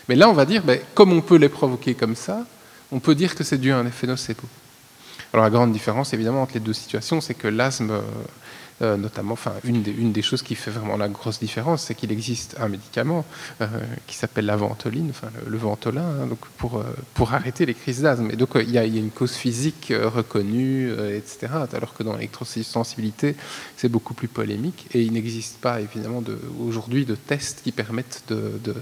[0.08, 2.46] Mais là, on va dire, ben, comme on peut les provoquer comme ça,
[2.92, 4.48] on peut dire que c'est dû à un effet nocebo.
[5.34, 8.02] Alors la grande différence, évidemment, entre les deux situations, c'est que l'asthme euh,
[8.82, 12.56] euh, notamment, enfin, une des, choses qui fait vraiment la grosse différence, c'est qu'il existe
[12.62, 13.26] un médicament
[13.60, 13.68] euh,
[14.08, 18.32] qui s'appelle la ventoline, enfin le, ventolin, hein, donc pour, arrêter les crises d'asthme.
[18.32, 21.48] Et donc il y, a, une cause physique reconnue, etc.
[21.74, 23.36] Alors que dans l'électrosensibilité,
[23.76, 26.24] c'est beaucoup plus polémique et il n'existe pas évidemment
[26.66, 28.74] aujourd'hui de tests qui permettent de,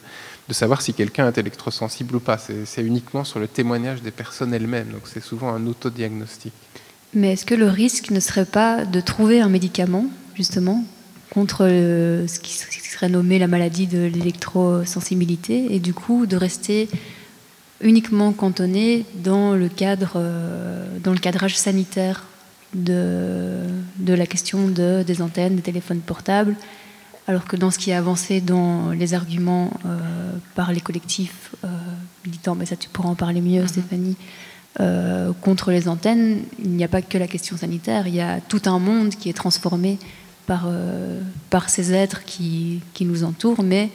[0.48, 2.38] de savoir si quelqu'un est électrosensible ou pas.
[2.38, 4.90] C'est uniquement sur le témoignage des personnes elles-mêmes.
[4.90, 6.54] Donc c'est souvent un autodiagnostic.
[7.14, 10.84] Mais est-ce que le risque ne serait pas de trouver un médicament, justement,
[11.30, 16.90] contre ce qui serait nommé la maladie de l'électrosensibilité, et du coup de rester
[17.82, 22.24] uniquement cantonné dans le, cadre, euh, dans le cadrage sanitaire
[22.74, 23.60] de,
[24.08, 26.56] la question de, des antennes, des téléphones portables,
[27.28, 31.68] alors que dans ce qui est avancé dans les arguments euh, par les collectifs euh,
[32.26, 33.68] militants, mais ça tu pourras en parler mieux, mm-hmm.
[33.68, 34.16] Stéphanie,
[34.80, 38.40] euh, contre les antennes, il n'y a pas que la question sanitaire, il y a
[38.40, 40.00] tout un monde qui est transformé
[40.46, 40.70] par,
[41.50, 43.90] par ces êtres qui, qui, nous entourent, mais,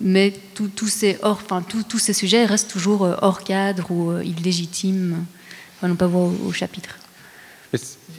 [0.00, 5.26] mais tous ces, enfin, tous ces sujets restent toujours hors cadre ou illégitimes,
[5.76, 6.98] enfin, non pas voir au, chapitre.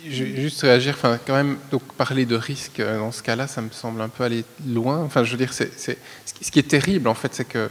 [0.08, 3.62] Je vais juste réagir, enfin, quand même, donc parler de risque dans ce cas-là, ça
[3.62, 5.04] me semble un peu aller loin.
[5.04, 7.68] Enfin, je veux dire, ce qui est terrible, en fait, c'est que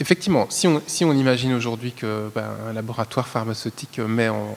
[0.00, 4.54] effectivement, si on, si on imagine aujourd'hui qu'un ben, laboratoire pharmaceutique met en,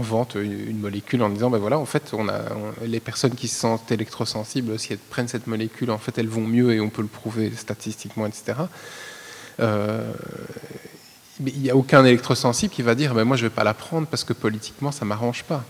[0.00, 2.42] vente une, molécule en disant, ben voilà, en fait, on a,
[2.84, 6.46] les personnes qui se sentent électrosensibles, si elles prennent cette molécule, en fait, elles vont
[6.46, 8.58] mieux et on peut le prouver statistiquement, etc.
[9.60, 10.12] Euh,
[11.44, 13.74] il n'y a aucun électrosensible qui va dire, ben moi, je ne vais pas la
[13.74, 15.64] prendre parce que politiquement, ça ne m'arrange pas.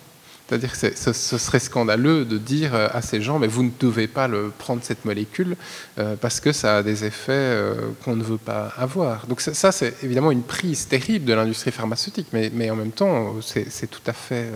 [0.48, 4.28] C'est-à-dire que ce, serait scandaleux de dire à ces gens, mais vous ne devez pas
[4.58, 5.56] prendre cette molécule
[5.98, 7.74] euh, parce que ça a des effets euh,
[8.04, 9.26] qu'on ne veut pas avoir.
[9.26, 13.90] Donc ça, c'est évidemment une prise terrible de l'industrie pharmaceutique, mais, en même temps, c'est
[13.90, 14.46] tout à fait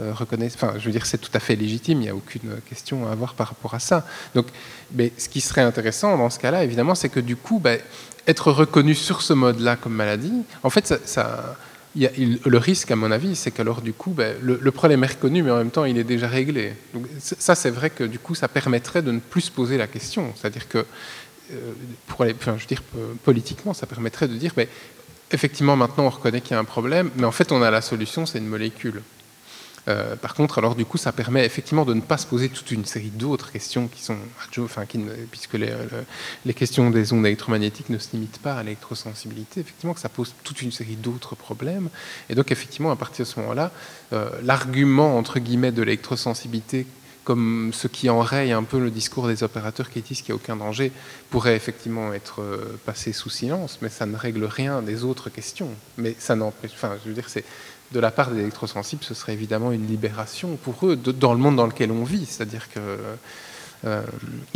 [0.00, 1.98] euh, enfin, je veux dire, c'est tout à fait légitime.
[1.98, 4.06] Il n'y a aucune question à avoir par rapport à ça.
[4.34, 4.46] Donc,
[4.94, 7.78] mais ce qui serait intéressant dans ce cas-là, évidemment, c'est que du coup, ben,
[8.26, 11.56] être reconnu sur ce mode-là comme maladie, en fait, ça
[11.94, 15.50] le risque, à mon avis, c'est qu'alors, du coup, ben, le, problème est reconnu, mais
[15.50, 16.74] en même temps, il est déjà réglé.
[17.18, 20.32] Ça, c'est vrai que, du coup, ça permettrait de ne plus se poser la question.
[20.36, 21.72] C'est-à-dire que, euh,
[22.06, 22.76] pour aller, je
[23.24, 24.66] politiquement, ça permettrait de dire, ben,
[25.30, 27.82] effectivement, maintenant, on reconnaît qu'il y a un problème, mais en fait, on a la
[27.82, 29.02] solution, c'est une molécule.
[29.88, 32.70] Euh, par contre, alors du coup, ça permet effectivement de ne pas se poser toute
[32.70, 34.16] une série d'autres questions qui sont,
[35.30, 36.02] puisque les, euh,
[36.44, 40.34] les, questions des ondes électromagnétiques ne se limitent pas à l'électrosensibilité, effectivement que ça pose
[40.44, 41.88] toute une série d'autres problèmes.
[42.28, 43.72] Et donc, effectivement, à partir de ce moment-là,
[44.12, 46.86] euh, l'argument entre guillemets de l'électrosensibilité
[47.24, 50.42] comme ce qui enraye un peu le discours des opérateurs qui disent qu'il n'y a
[50.42, 50.90] aucun danger,
[51.30, 52.42] pourrait effectivement être
[52.84, 55.68] passé sous silence, mais ça ne règle rien des autres questions.
[55.98, 57.44] Mais ça n'empêche, enfin, je veux dire, c'est
[57.92, 61.56] de la part des électrosensibles, ce serait évidemment une libération pour eux dans le monde
[61.56, 62.26] dans lequel on vit.
[62.26, 62.82] C'est-à-dire qu'ils
[63.84, 64.02] euh,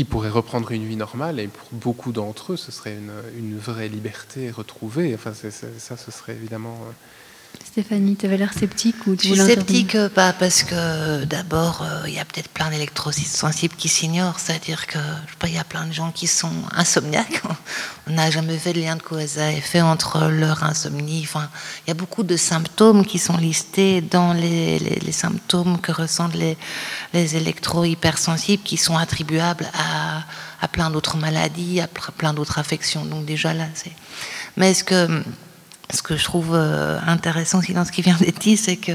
[0.09, 2.97] pourraient reprendre une vie normale et pour beaucoup d'entre eux, ce serait
[3.37, 5.14] une, vraie liberté retrouvée.
[5.14, 6.78] Enfin, ça, ce serait évidemment.
[7.57, 11.84] Euh, Stéphanie, tu avais l'air sceptique ou tu Je suis sceptique pas parce que d'abord,
[12.07, 14.98] il y a peut-être plein d'électrosensibles qui s'ignorent, c'est-à-dire que
[15.44, 17.42] il y a plein de gens qui sont insomniaques.
[18.09, 21.22] On n'a jamais fait de lien de cause à effet entre leur insomnie.
[21.24, 21.48] Enfin,
[21.86, 26.34] il y a beaucoup de symptômes qui sont listés dans les, les, symptômes que ressentent
[26.34, 26.57] les,
[27.12, 30.24] les électro-hypersensibles qui sont attribuables à,
[30.61, 33.04] à plein d'autres maladies, à plein d'autres affections.
[33.04, 33.92] Donc déjà là, c'est.
[34.57, 35.22] Mais est-ce que
[35.93, 38.93] ce que je trouve euh, intéressant aussi dans ce qui vient d'être dit, c'est que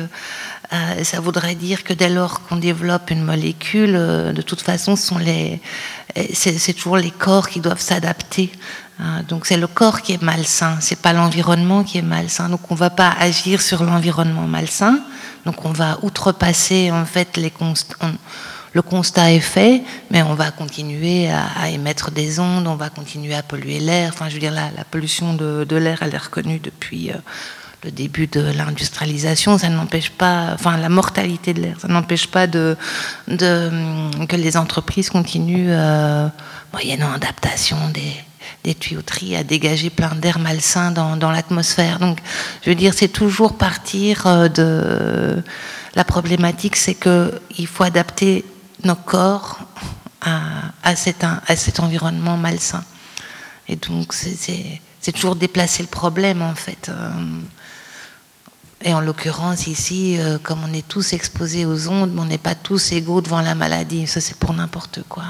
[0.73, 4.95] euh, ça voudrait dire que dès lors qu'on développe une molécule, euh, de toute façon,
[4.95, 5.61] sont les,
[6.33, 8.51] c'est toujours les corps qui doivent s'adapter.
[8.99, 9.23] Hein.
[9.27, 12.49] donc c'est le corps qui est malsain, c'est pas l'environnement qui est malsain.
[12.49, 14.99] Donc on va pas agir sur l'environnement malsain.
[15.45, 18.11] Donc on va outrepasser en fait les constants
[18.73, 23.35] le constat est fait, mais on va continuer à, émettre des ondes, on va continuer
[23.35, 24.11] à polluer l'air.
[24.13, 27.15] Enfin, je veux dire, la, pollution de, l'air, elle est reconnue depuis euh,
[27.83, 29.57] le début de l'industrialisation.
[29.57, 32.77] Ça n'empêche pas, enfin, la mortalité de l'air, ça n'empêche pas de,
[33.27, 36.27] que les entreprises continuent, euh,
[36.71, 38.13] moyennant adaptation des,
[38.63, 41.99] des tuyauteries à dégager plein d'air malsain dans, dans l'atmosphère.
[41.99, 42.19] Donc,
[42.63, 45.43] je veux dire, c'est toujours partir euh, de
[45.95, 48.45] la problématique, c'est qu'il faut adapter
[48.83, 49.59] nos corps
[50.21, 52.83] à, cet, à cet environnement malsain.
[53.67, 56.89] Et donc, c'est toujours déplacer le problème, en fait.
[56.89, 57.39] Euh.
[58.83, 62.55] Et en l'occurrence, ici, euh, comme on est tous exposés aux ondes, on n'est pas
[62.55, 64.07] tous égaux devant la maladie.
[64.07, 65.23] Ça, c'est pour n'importe quoi.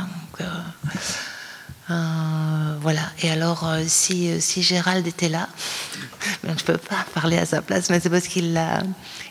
[1.89, 3.01] Euh, voilà.
[3.21, 5.49] Et alors, si, si, Gérald était là,
[6.43, 8.59] je ne peux pas parler à sa place, mais c'est parce qu'il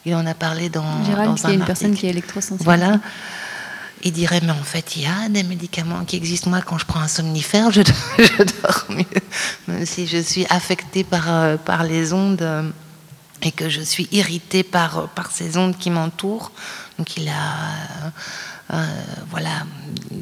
[0.05, 1.05] il en a parlé dans.
[1.05, 2.65] Gérald, qui est une personne qui est électrosensible.
[2.65, 3.01] Voilà
[4.03, 6.51] il dirait mais en fait il y a des médicaments qui existent.
[6.51, 9.05] Moi quand je prends un somnifère, je, dors mieux,
[9.69, 12.69] même si je suis affectée par, euh, par les ondes euh,
[13.43, 16.53] et que je suis irritée par, par ces ondes qui m'entourent.
[16.99, 18.13] Donc il a,
[18.75, 18.87] euh,
[19.31, 19.65] voilà,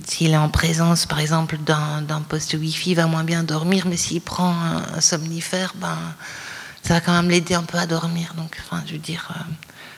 [0.07, 3.97] s'il est en présence par exemple d'un poste Wi-Fi, il va moins bien dormir, mais
[3.97, 4.55] s'il prend
[4.95, 5.99] un, somnifère, ben
[6.83, 8.35] ça va quand même l'aider un peu à dormir.
[8.37, 9.29] Donc enfin je veux dire,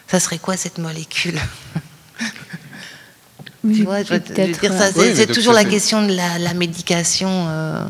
[0.06, 1.38] ça serait quoi cette molécule?
[3.62, 4.92] tu vois, je dire ça.
[4.92, 7.28] C'est toujours la question de la, médication.
[7.48, 7.84] Euh,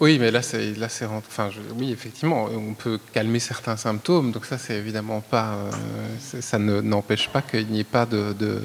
[0.00, 4.32] oui, mais là, c'est là, c'est enfin, oui, effectivement, on peut calmer certains symptômes.
[4.32, 8.62] Donc ça, c'est évidemment pas, euh, ça n'empêche pas qu'il n'y ait pas de, de,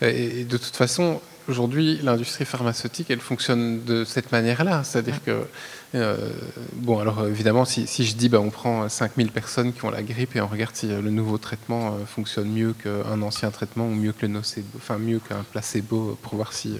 [0.00, 5.46] et de toute façon, aujourd'hui, l'industrie pharmaceutique, elle fonctionne de cette manière-là, c'est-à-dire que
[5.94, 6.16] euh,
[6.72, 10.34] bon, alors évidemment, si, je dis bah, on prend 5000 personnes qui ont la grippe
[10.34, 13.94] et on regarde si euh, le nouveau traitement euh, fonctionne mieux qu'un ancien traitement ou
[13.94, 16.76] mieux que le nocebo, enfin mieux qu'un placebo pour voir si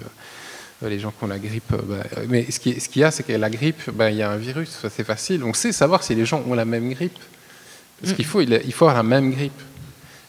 [0.83, 1.73] les gens qui ont la grippe.
[1.73, 4.31] Bah, mais ce qu'il ce y a, c'est que la grippe, bah, il y a
[4.31, 5.45] un virus, c'est facile.
[5.45, 7.19] On sait savoir si les gens ont la même grippe.
[8.01, 8.17] Parce mm.
[8.17, 9.61] qu'il faut, il, faut avoir la même grippe.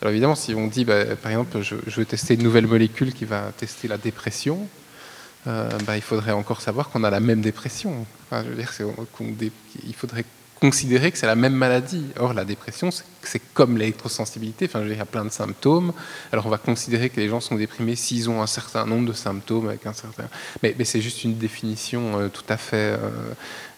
[0.02, 3.26] Alors évidemment, si on dit, par exemple, je, je veux tester une nouvelle molécule qui
[3.26, 4.85] va tester la dépression, euh,
[5.46, 8.06] bah, il faudrait encore savoir qu'on a la même dépression.
[8.32, 8.72] je veux dire,
[9.86, 10.26] il faudrait
[10.60, 12.06] considérer que c'est la même maladie.
[12.18, 12.90] Or, la dépression,
[13.22, 14.66] c'est comme l'électrosensibilité.
[14.66, 15.94] Enfin, je veux dire, il y a plein de symptômes.
[16.32, 19.14] Alors, on va considérer que les gens sont déprimés s'ils ont un certain nombre de
[19.14, 20.26] symptômes avec un certain.
[20.64, 22.98] Mais, c'est juste une définition euh, tout à fait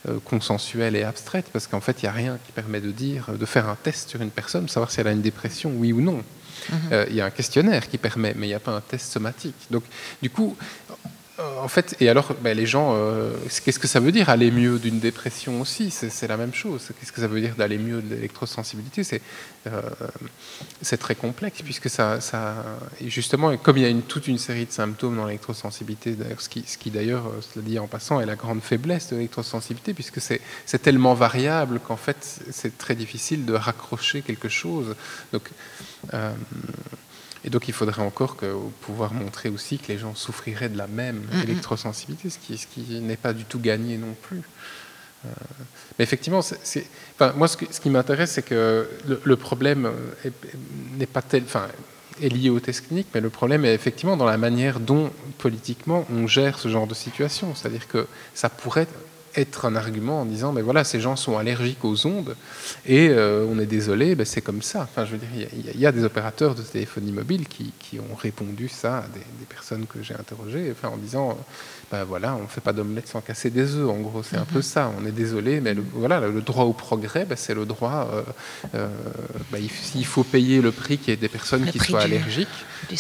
[0.07, 3.31] euh, consensuelle et abstraite, parce qu'en fait, il n'y a rien qui permet de dire,
[3.37, 6.01] de faire un test sur une personne, savoir si elle a une dépression, oui ou
[6.01, 6.23] non.
[6.69, 7.05] Mhm.
[7.09, 9.55] Il y a un questionnaire qui permet, mais il n'y a pas un test somatique.
[9.71, 9.83] Donc,
[10.21, 10.55] du coup,
[10.89, 10.93] euh,
[11.39, 13.31] en fait, et alors, ben, les gens, euh,
[13.63, 16.89] qu'est-ce que ça veut dire aller mieux d'une dépression aussi C'est la même chose.
[16.99, 19.03] Qu'est-ce que ça veut dire d'aller mieux de l'électrosensibilité
[19.67, 19.81] euh,
[20.81, 22.55] C'est très complexe, puisque ça, ça
[23.05, 26.77] justement, comme il y a toute une série de symptômes dans l'électrosensibilité, ce qui, ce
[26.77, 31.13] qui d'ailleurs, cela dit en passant, est la grande faiblesse de l'électrosensibilité, puisque c'est tellement
[31.13, 34.95] variable qu'en fait, c'est très difficile de raccrocher quelque chose.
[35.33, 35.51] Donc,
[37.43, 40.87] et donc il faudrait encore que, pouvoir montrer aussi que les gens souffriraient de la
[40.87, 44.41] même électrosensibilité, ce qui, ce qui n'est pas du tout gagné non plus.
[45.25, 45.29] Euh,
[45.97, 49.91] mais effectivement, enfin, moi ce, ce qui m'intéresse, c'est que le, problème
[50.97, 51.67] n'est pas tel, enfin,
[52.21, 56.05] est lié au test clinique, mais le problème est effectivement dans la manière dont politiquement
[56.11, 57.53] on gère ce genre de situation.
[57.55, 58.87] C'est-à-dire que ça pourrait
[59.37, 62.35] être un argument en disant, mais voilà, ces gens sont allergiques aux ondes
[62.85, 64.81] et euh, on est désolé, ben c'est comme ça.
[64.81, 68.15] Enfin, je veux dire, il y, a des opérateurs de téléphonie mobile qui, qui ont
[68.15, 71.37] répondu ça à des, des personnes que j'ai interrogées, enfin, en disant,
[71.89, 73.89] ben voilà, on ne fait pas d'omelette sans casser des œufs.
[73.89, 74.61] En gros, c'est un peu mhm.
[74.61, 74.91] ça.
[74.99, 78.09] On est désolé, mais le, voilà, le droit au progrès, ben, c'est le droit.
[78.13, 78.23] Euh,
[78.75, 78.87] euh
[79.51, 82.47] ben, S'il faut payer le prix qu'il y ait des personnes qui soient allergiques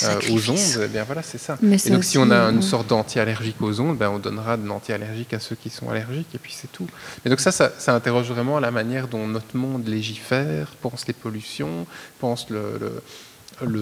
[0.03, 1.57] euh, aux ondes, eh bien voilà, c'est ça.
[1.61, 5.33] et donc, si on a une sorte d'anti-allergique aux ondes, ben, on donnera de l'anti-allergique
[5.33, 6.33] à ceux qui sont allergiques.
[6.33, 6.87] et puis c'est tout.
[7.25, 11.85] Mais donc ça, ça, interroge vraiment la manière dont notre monde légifère, pense les pollutions,
[12.19, 13.03] pense le, le,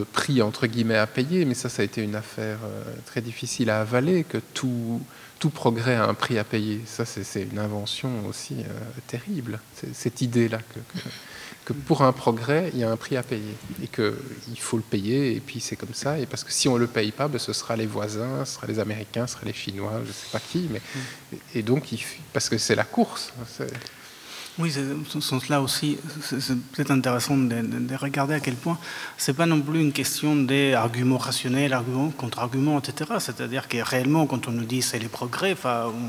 [0.05, 3.69] prix entre guillemets à payer, mais ça, ça a été une affaire euh, très difficile
[3.69, 5.01] à avaler, que tout,
[5.39, 6.81] tout progrès a un prix à payer.
[6.85, 9.59] Ça, c'est une invention aussi euh, terrible,
[9.93, 10.79] cette idée-là que
[11.65, 14.83] que pour un progrès, il y a un prix à payer et qu'il faut le
[14.83, 16.19] payer et puis c'est comme ça.
[16.19, 18.53] Et parce que si on ne le paye pas, ben, ce sera les voisins, ce
[18.53, 20.69] sera les Américains, ce sera les Chinois, je ne sais pas qui.
[20.71, 20.81] Mais,
[21.55, 21.89] et donc,
[22.31, 23.33] parce que c'est la course.
[24.57, 25.97] Oui, ce sens-là aussi,
[26.71, 28.77] c'est intéressant de, regarder à quel point
[29.17, 33.15] c'est pas non plus une question d'arguments rationnels, arguments contre arguments, etc.
[33.19, 35.57] C'est-à-dire que réellement, quand on nous dit c'est les progrès,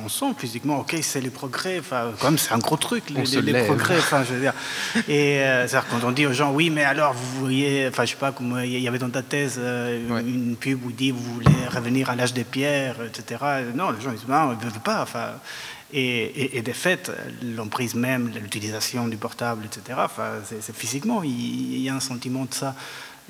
[0.04, 1.80] on sent physiquement, ok, c'est les progrès,
[2.20, 4.54] comme c'est un gros truc, les, progrès, enfin, je veux dire.
[5.08, 8.10] Et euh, c'est-à-dire quand on dit aux gens, oui, mais alors vous voyez, enfin, je
[8.10, 11.34] sais pas, comme il y avait dans ta thèse euh, une pub où dit vous
[11.34, 13.40] voulez revenir à l'âge des pierres, etc.
[13.74, 15.02] Non, les gens ils disent, non, ils ne veulent pas.
[15.02, 15.32] Enfin,
[15.92, 20.00] et, de fait, l'emprise même, l'utilisation du portable, etc.,
[20.60, 22.74] c'est physiquement, il, y a un sentiment de ça.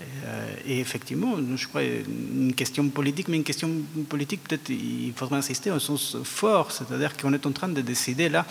[0.01, 3.71] Euh, et, effectivement, je crois une question politique, mais une question
[4.09, 8.29] politique, peut-être il faudrait insister au sens fort, c'est-à-dire qu'on est en train de décider
[8.29, 8.47] là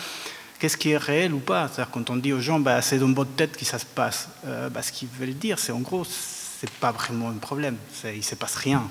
[0.58, 1.68] qu'est-ce qui est réel ou pas.
[1.68, 4.30] C'est-à-dire quand on dit aux gens, bah, c'est dans votre tête que ça se passe,
[4.46, 7.76] euh, bah, ce qu'ils veulent dire, c'est en gros, c'est pas vraiment un problème,
[8.06, 8.88] il ne se passe rien.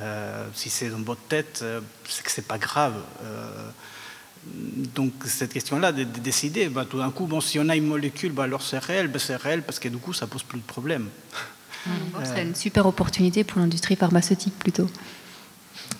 [0.00, 1.64] Euh, si c'est dans votre tête,
[2.08, 2.94] c'est que c'est pas grave
[4.94, 8.32] donc cette question-là de, décider, bah, tout d'un coup, bon, si on a une molécule,
[8.32, 10.64] bah, alors c'est réel, bah, c'est réel parce que du coup, ça pose plus de
[10.64, 11.08] problème.
[12.24, 14.90] C'est une super opportunité pour l'industrie pharmaceutique plutôt.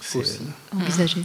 [0.01, 0.41] C'est
[0.75, 1.23] envisagé.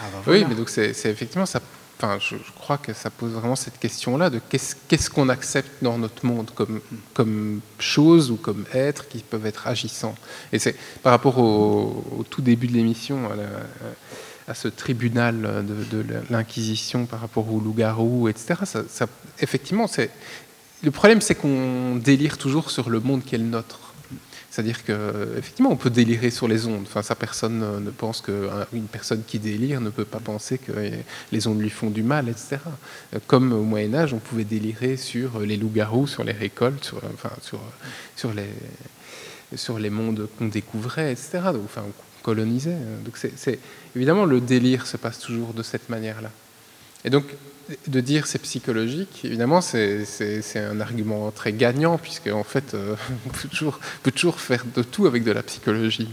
[0.00, 1.60] Ah, bah, oui, mais donc c'est effectivement ça.
[2.02, 6.24] Enfin, je, crois que ça pose vraiment cette question-là de qu'est-ce qu'on accepte dans notre
[6.24, 6.80] monde comme,
[7.12, 10.14] comme chose ou comme être qui peuvent être agissants.
[10.50, 13.34] Et c'est par rapport au, tout début de l'émission, à
[14.54, 18.54] ce tribunal de, l'Inquisition par rapport au loup-garou, etc.
[19.40, 20.10] Effectivement, c'est
[20.82, 23.80] le problème, c'est qu'on délire toujours sur le monde qui est le nôtre.
[24.50, 26.82] C'est-à-dire qu'effectivement, on peut délirer sur les ondes.
[26.82, 30.72] Enfin, ça, personne ne pense qu'une personne qui délire ne peut pas penser que
[31.30, 32.58] les ondes lui font du mal, etc.
[33.28, 36.92] Comme au Moyen Âge, on pouvait délirer sur les loups-garous, sur les récoltes,
[38.16, 38.32] sur,
[39.78, 41.40] les, mondes qu'on découvrait, etc.
[41.52, 41.68] Donc,
[42.22, 42.76] colonisait.
[43.04, 43.58] Donc c'est,
[43.96, 46.30] évidemment le délire se passe toujours de cette manière-là.
[47.04, 47.24] Et donc
[47.86, 50.04] de dire c'est psychologique, évidemment c'est,
[50.56, 55.24] un argument très gagnant puisque en fait euh, on peut toujours, faire de tout avec
[55.24, 56.08] de la psychologie.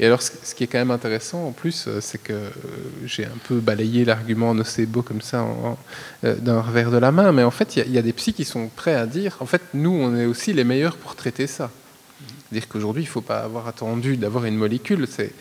[0.00, 2.50] Et alors ce, qui est quand même intéressant en plus, euh, c'est que euh,
[3.04, 5.46] j'ai un peu balayé l'argument nocebo comme ça
[6.22, 8.44] d'un revers de la main, mais en fait il y, y, a des psys qui
[8.44, 11.70] sont prêts à dire en fait nous on est aussi les meilleurs pour traiter ça.
[12.50, 15.06] C'est-à-dire qu'aujourd'hui, il ne faut pas avoir attendu d'avoir une molécule.
[15.08, 15.32] C'est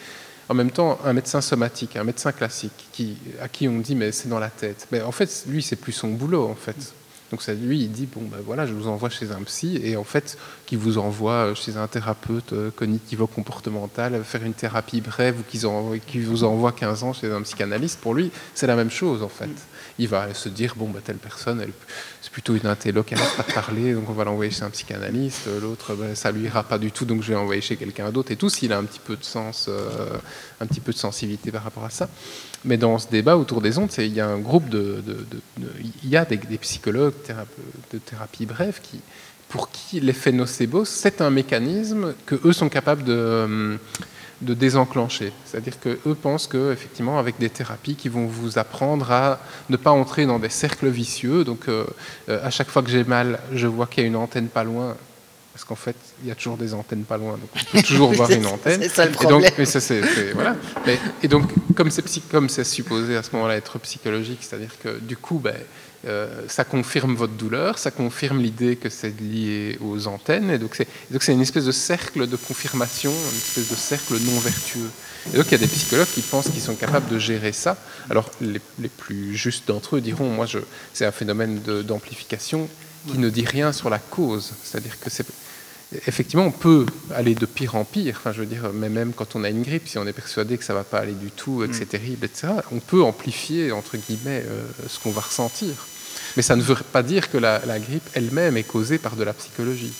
[0.49, 4.11] en même temps un médecin somatique, un médecin classique, qui, à qui on dit mais
[4.11, 4.87] c'est dans la tête.
[4.91, 6.93] Mais en fait, lui, c'est plus son boulot en fait.
[7.29, 10.05] Donc lui, il dit bon ben voilà, je vous envoie chez un psy et en
[10.05, 16.19] fait, qui vous envoie chez un thérapeute euh, cognitivo-comportemental faire une thérapie brève ou qui
[16.21, 19.49] vous envoie 15 ans chez un psychanalyste, pour lui, c'est la même chose en fait
[19.99, 21.71] il va se dire bon bah telle personne c'est
[22.37, 26.31] plutôt une pas de parler donc on va l'envoyer chez un psychanalyste l'autre bah, ça
[26.31, 28.71] lui ira pas du tout donc je vais l'envoyer chez quelqu'un d'autre et tout s'il
[28.73, 29.89] a un petit peu de sens euh,
[30.61, 32.07] un petit peu de sensibilité par rapport à ça.
[32.63, 35.03] Mais dans ce débat autour des ondes il y a un groupe de,
[36.03, 37.15] il y a des, psychologues
[37.91, 38.99] de thérapie brève qui
[39.49, 43.79] pour qui l'effet nocebo c'est un mécanisme que eux sont capables de
[44.41, 45.31] de désenclencher.
[45.45, 49.39] C'est-à-dire qu'eux pensent qu'effectivement, avec des thérapies qui vont vous apprendre à
[49.69, 51.43] ne pas entrer dans des cercles vicieux.
[51.43, 51.85] Donc, euh,
[52.29, 54.63] euh, à chaque fois que j'ai mal, je vois qu'il y a une antenne pas
[54.63, 54.95] loin.
[55.57, 58.13] Parce qu'en fait, il y a toujours des antennes pas loin, donc on peut toujours
[58.13, 58.79] voir une antenne.
[58.79, 59.41] C'est ça le problème.
[59.41, 59.95] Et donc, ça,
[60.35, 60.55] voilà.
[61.23, 65.55] et donc, comme c'est supposé à ce moment-là être psychologique, c'est-à-dire que du coup, ben,
[66.05, 70.75] euh, ça confirme votre douleur, ça confirme l'idée que c'est lié aux antennes, et donc
[70.75, 74.91] c'est une espèce de cercle de confirmation, une espèce de cercle non vertueux.
[75.33, 77.77] Et donc il y a des psychologues qui pensent qu'ils sont capables de gérer ça.
[78.11, 78.59] Alors les,
[78.89, 80.45] plus justes d'entre eux diront, moi
[80.93, 82.69] c'est un phénomène d'amplification
[83.11, 85.25] qui ne dit rien sur la cause, c'est-à-dire que c'est
[85.93, 88.15] effectivement, on peut aller de pire en pire.
[88.17, 90.57] Enfin, je veux dire, mais même quand on a une grippe, si on est persuadé
[90.57, 91.87] que ça va pas aller du tout, que c'est mm.
[91.87, 95.73] terrible, etc., on peut amplifier entre guillemets euh, ce qu'on va ressentir.
[96.35, 99.33] Mais ça ne veut pas dire que la, grippe elle-même est causée par de la
[99.33, 99.93] psychologie.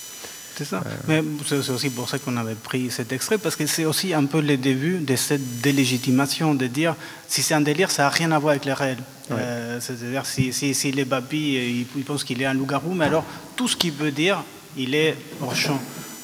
[0.58, 0.84] C'est ça.
[0.86, 0.90] Euh.
[1.08, 4.26] Mais c'est aussi pour ça qu'on avait pris cet extrait, parce que c'est aussi un
[4.26, 6.96] peu le début de cette délégitimation, de dire
[7.28, 8.98] si c'est un délire, ça n'a rien à voir avec les réel.
[9.32, 13.68] Euh, c'est-à-dire si, si, les babys ils, pensent qu'il est un loup-garou, mais alors tout
[13.68, 14.44] ce qu'il peut dire,
[14.76, 15.80] il est hors champ.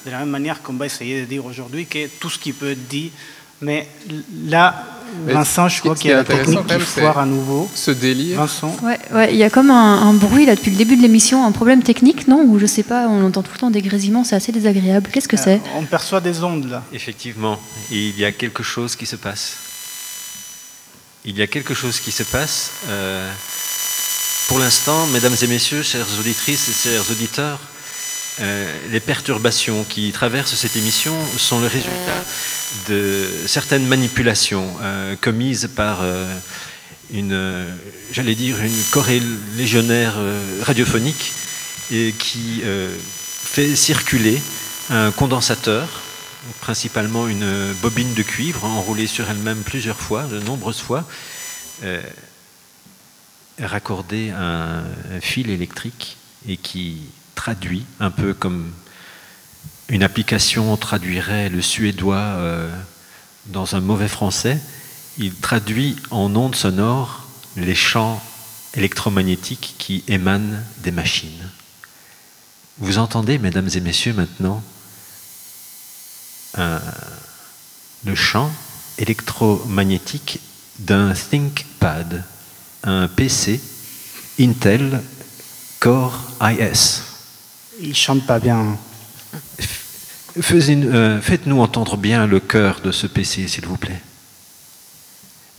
[0.05, 2.71] De la même manière qu'on va essayer de dire aujourd'hui que tout ce qui peut
[2.71, 3.11] être dit
[3.61, 3.87] Mais
[4.45, 4.93] là,
[5.25, 7.69] Vincent, je crois qu'il y a la technique qui foire à nouveau.
[7.73, 8.37] Ce délire.
[8.37, 8.75] Vincent.
[8.83, 11.51] Ouais, ouais, il y a comme un, bruit là depuis le début de l'émission, un
[11.51, 12.43] problème technique, non?
[12.43, 15.09] Ou je sais pas, on entend tout le temps des grésillements, c'est assez désagréable.
[15.11, 15.61] Qu'est-ce que c'est?
[15.75, 16.83] On perçoit des ondes là.
[16.91, 17.59] Effectivement,
[17.91, 19.57] il y a quelque chose qui se passe.
[21.25, 22.71] Il y a quelque chose qui se passe.
[22.89, 23.31] Euh,
[24.49, 27.59] pour l'instant, mesdames et messieurs, chères auditrices et chers auditeurs,
[28.41, 32.23] euh, les perturbations qui traversent cette émission sont le résultat
[32.89, 36.25] de certaines manipulations euh, commises par euh,
[37.11, 37.67] une,
[38.11, 39.21] j'allais dire, une choré
[39.55, 40.15] légionnaire
[40.63, 41.31] radiophonique
[41.91, 42.63] et qui
[43.43, 44.41] fait circuler
[44.89, 45.87] un condensateur,
[46.61, 51.05] principalement une bobine de cuivre enroulée sur elle-même plusieurs fois, de nombreuses fois,
[53.61, 54.79] raccordée à
[55.13, 56.97] un fil électrique et qui
[57.35, 58.71] traduit, un peu comme
[59.89, 62.69] une application traduirait le suédois euh,
[63.47, 64.59] dans un mauvais français,
[65.17, 67.27] il traduit en ondes sonores
[67.57, 68.21] les champs
[68.73, 71.49] électromagnétiques qui émanent des machines.
[72.79, 74.63] Vous entendez, mesdames et messieurs, maintenant
[78.05, 78.51] le champ
[78.97, 80.39] électromagnétique
[80.79, 82.23] d'un ThinkPad,
[82.83, 83.61] un PC
[84.39, 85.01] Intel
[85.79, 87.12] Core IS.
[87.81, 88.77] Il chante pas bien.
[90.35, 94.01] Euh, faites-nous entendre bien le cœur de ce PC, s'il vous plaît.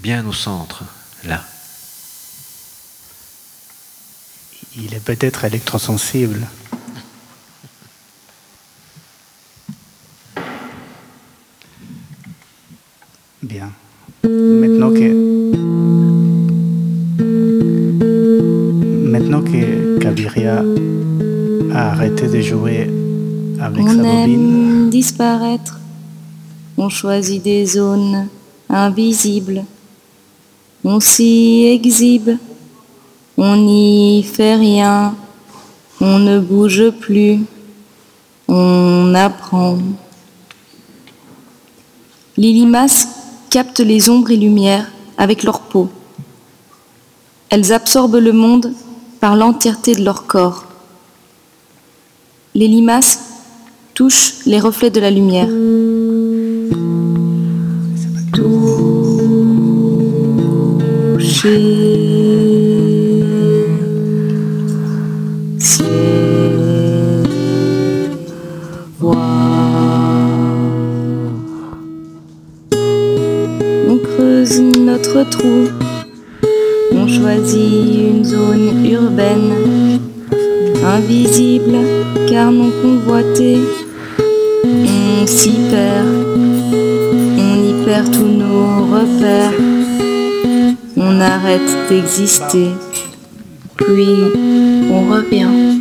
[0.00, 0.84] Bien au centre,
[1.24, 1.44] là.
[4.76, 6.46] Il est peut-être électrosensible.
[13.42, 13.70] Bien.
[14.24, 15.54] Maintenant que.
[19.08, 20.64] Maintenant que Kaviria
[21.74, 22.90] arrêter de jouer
[23.60, 24.84] avec on sa bobine.
[24.84, 25.78] Aime disparaître.
[26.76, 28.28] On choisit des zones
[28.68, 29.64] invisibles.
[30.84, 32.30] On s'y exhibe.
[33.36, 35.14] On n'y fait rien.
[36.00, 37.40] On ne bouge plus.
[38.48, 39.78] On apprend.
[42.36, 43.08] Les limaces
[43.50, 45.88] captent les ombres et lumières avec leur peau.
[47.48, 48.72] Elles absorbent le monde
[49.20, 50.64] par l'entièreté de leur corps.
[52.56, 53.18] Les limaces
[53.94, 55.48] touchent les reflets de la lumière.
[73.88, 75.68] On creuse notre trou,
[76.92, 80.04] on choisit une zone urbaine
[80.94, 81.78] invisible
[82.28, 83.58] car non convoité.
[84.64, 86.06] On s'y perd,
[87.38, 89.58] on y perd tous nos repères.
[90.96, 92.70] On arrête d'exister,
[93.76, 94.16] puis
[94.90, 95.80] on revient.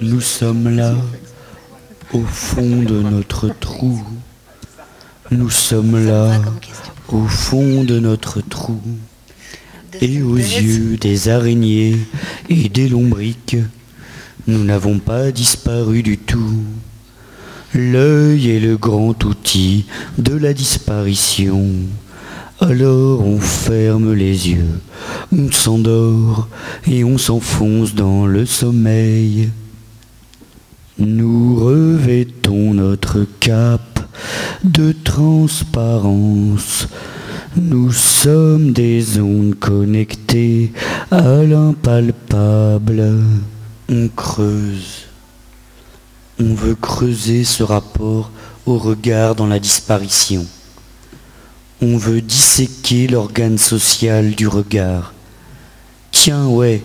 [0.00, 0.94] Nous sommes là,
[2.12, 4.02] au fond de notre trou.
[5.30, 6.40] Nous sommes là,
[7.08, 8.80] au fond de notre trou
[10.00, 11.96] et aux yeux des araignées
[12.48, 13.56] et des lombriques,
[14.46, 16.62] nous n'avons pas disparu du tout.
[17.74, 19.86] L'œil est le grand outil
[20.18, 21.70] de la disparition.
[22.60, 24.80] Alors on ferme les yeux,
[25.32, 26.48] on s'endort
[26.86, 29.50] et on s'enfonce dans le sommeil.
[30.98, 34.00] Nous revêtons notre cape
[34.62, 36.86] de transparence
[37.56, 40.72] nous sommes des ondes connectées
[41.10, 43.22] à l'impalpable.
[43.90, 45.08] On creuse.
[46.40, 48.30] On veut creuser ce rapport
[48.64, 50.46] au regard dans la disparition.
[51.82, 55.12] On veut disséquer l'organe social du regard.
[56.10, 56.82] Tiens, ouais,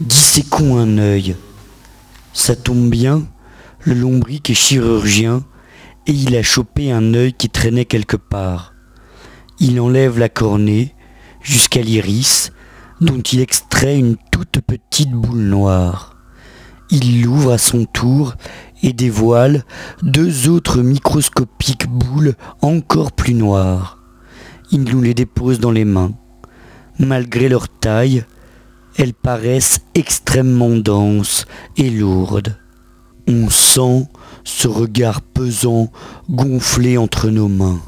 [0.00, 1.36] disséquons un œil.
[2.32, 3.22] Ça tombe bien,
[3.84, 5.44] le lombric est chirurgien
[6.06, 8.72] et il a chopé un œil qui traînait quelque part.
[9.60, 10.94] Il enlève la cornée
[11.42, 12.52] jusqu'à l'iris,
[13.00, 16.16] dont il extrait une toute petite boule noire.
[16.90, 18.34] Il l'ouvre à son tour
[18.84, 19.64] et dévoile
[20.02, 23.98] deux autres microscopiques boules encore plus noires.
[24.70, 26.12] Il nous les dépose dans les mains.
[27.00, 28.24] Malgré leur taille,
[28.96, 32.56] elles paraissent extrêmement denses et lourdes.
[33.26, 34.06] On sent
[34.44, 35.90] ce regard pesant
[36.30, 37.80] gonfler entre nos mains.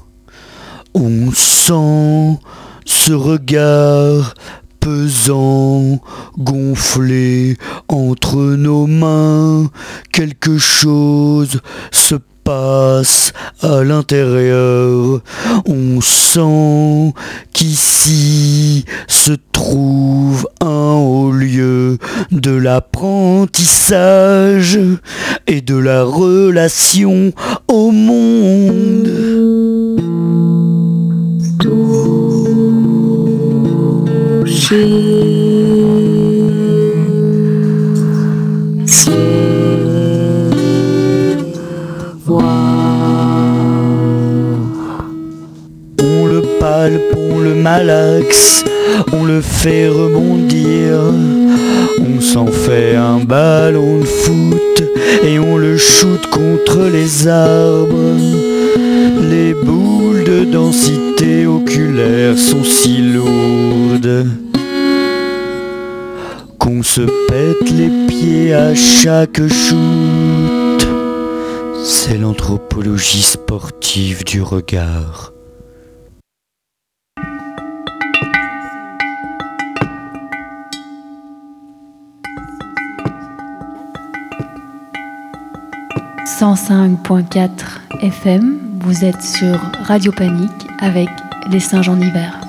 [0.95, 2.39] On sent
[2.85, 4.35] ce regard
[4.81, 6.01] pesant,
[6.39, 7.57] gonflé
[7.89, 9.71] entre nos mains,
[10.13, 11.61] quelque chose
[11.93, 15.21] se passe à l'intérieur.
[15.67, 17.13] On sent
[17.53, 21.99] qu'ici se trouve un haut lieu
[22.33, 24.81] de l'apprentissage
[25.47, 27.33] et de la relation
[27.69, 29.80] au monde.
[34.73, 34.77] On
[46.25, 48.65] le palpe, on le malaxe,
[49.13, 51.01] on le fait rebondir.
[51.99, 54.85] On s'en fait un ballon de foot
[55.25, 58.17] et on le shoot contre les arbres.
[59.29, 64.29] Les boules de densité oculaire sont si lourdes
[66.61, 70.87] qu'on se pète les pieds à chaque shoot.
[71.83, 75.33] C'est l'anthropologie sportive du regard.
[86.41, 87.49] «105.4
[88.01, 91.09] FM, vous êtes sur Radio Panique avec
[91.51, 92.40] les singes en hiver.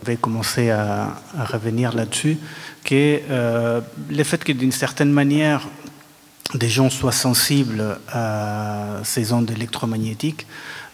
[0.00, 2.38] On avait commencé à, revenir là-dessus,
[2.84, 5.68] que euh, le fait que d'une certaine manière,
[6.54, 10.46] des gens soient sensibles à ces ondes électromagnétiques,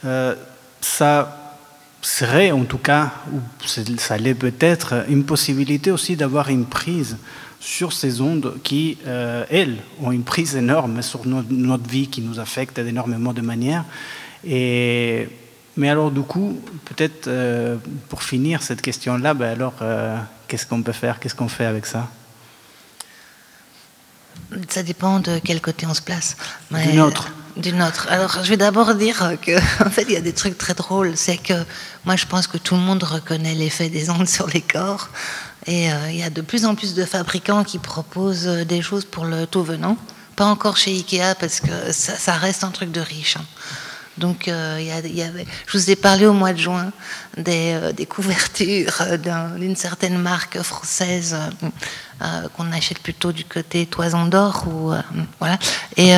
[0.05, 0.35] euh,
[0.81, 1.63] ça
[2.03, 3.41] serait en tout cas, ou
[3.97, 7.17] ça l'est peut-être, une possibilité aussi d'avoir une prise
[7.61, 12.39] sur ces ondes qui, euh, elles, ont une prise énorme sur notre vie, qui nous
[12.39, 13.85] affecte d'énormément de manières.
[14.45, 15.29] Et
[15.77, 17.77] mais alors, du coup, peut-être euh,
[18.09, 20.17] pour finir cette question-là, ben alors, euh,
[20.49, 21.21] qu'est-ce qu'on peut faire?
[21.21, 22.09] Qu'est-ce qu'on fait avec ça?
[24.71, 26.37] Ça dépend de quel côté on se place.
[26.71, 27.31] D'une autre.
[27.57, 28.07] D'une autre.
[28.11, 31.13] Alors, je vais d'abord dire que, en fait, il y a des trucs très drôles.
[31.17, 31.65] C'est que
[32.07, 35.11] moi, je pense que tout le monde reconnaît l'effet des ondes sur les corps.
[35.67, 39.05] Et euh, il y a de plus en plus de fabricants qui proposent des choses
[39.05, 39.99] pour le tout venant.
[40.37, 43.37] Pas encore chez Ikea, parce que ça, ça reste un truc de riche.
[43.37, 43.45] Hein.
[44.19, 45.27] Donc, euh, y a,
[45.67, 46.91] je vous ai parlé au mois de juin
[47.37, 49.03] des, euh, couvertures
[49.59, 51.37] d'une certaine marque française
[52.23, 54.65] euh, qu'on achète plutôt du côté Toison d'Or.
[54.69, 54.93] Ou,
[55.39, 55.59] voilà.
[55.97, 56.15] Et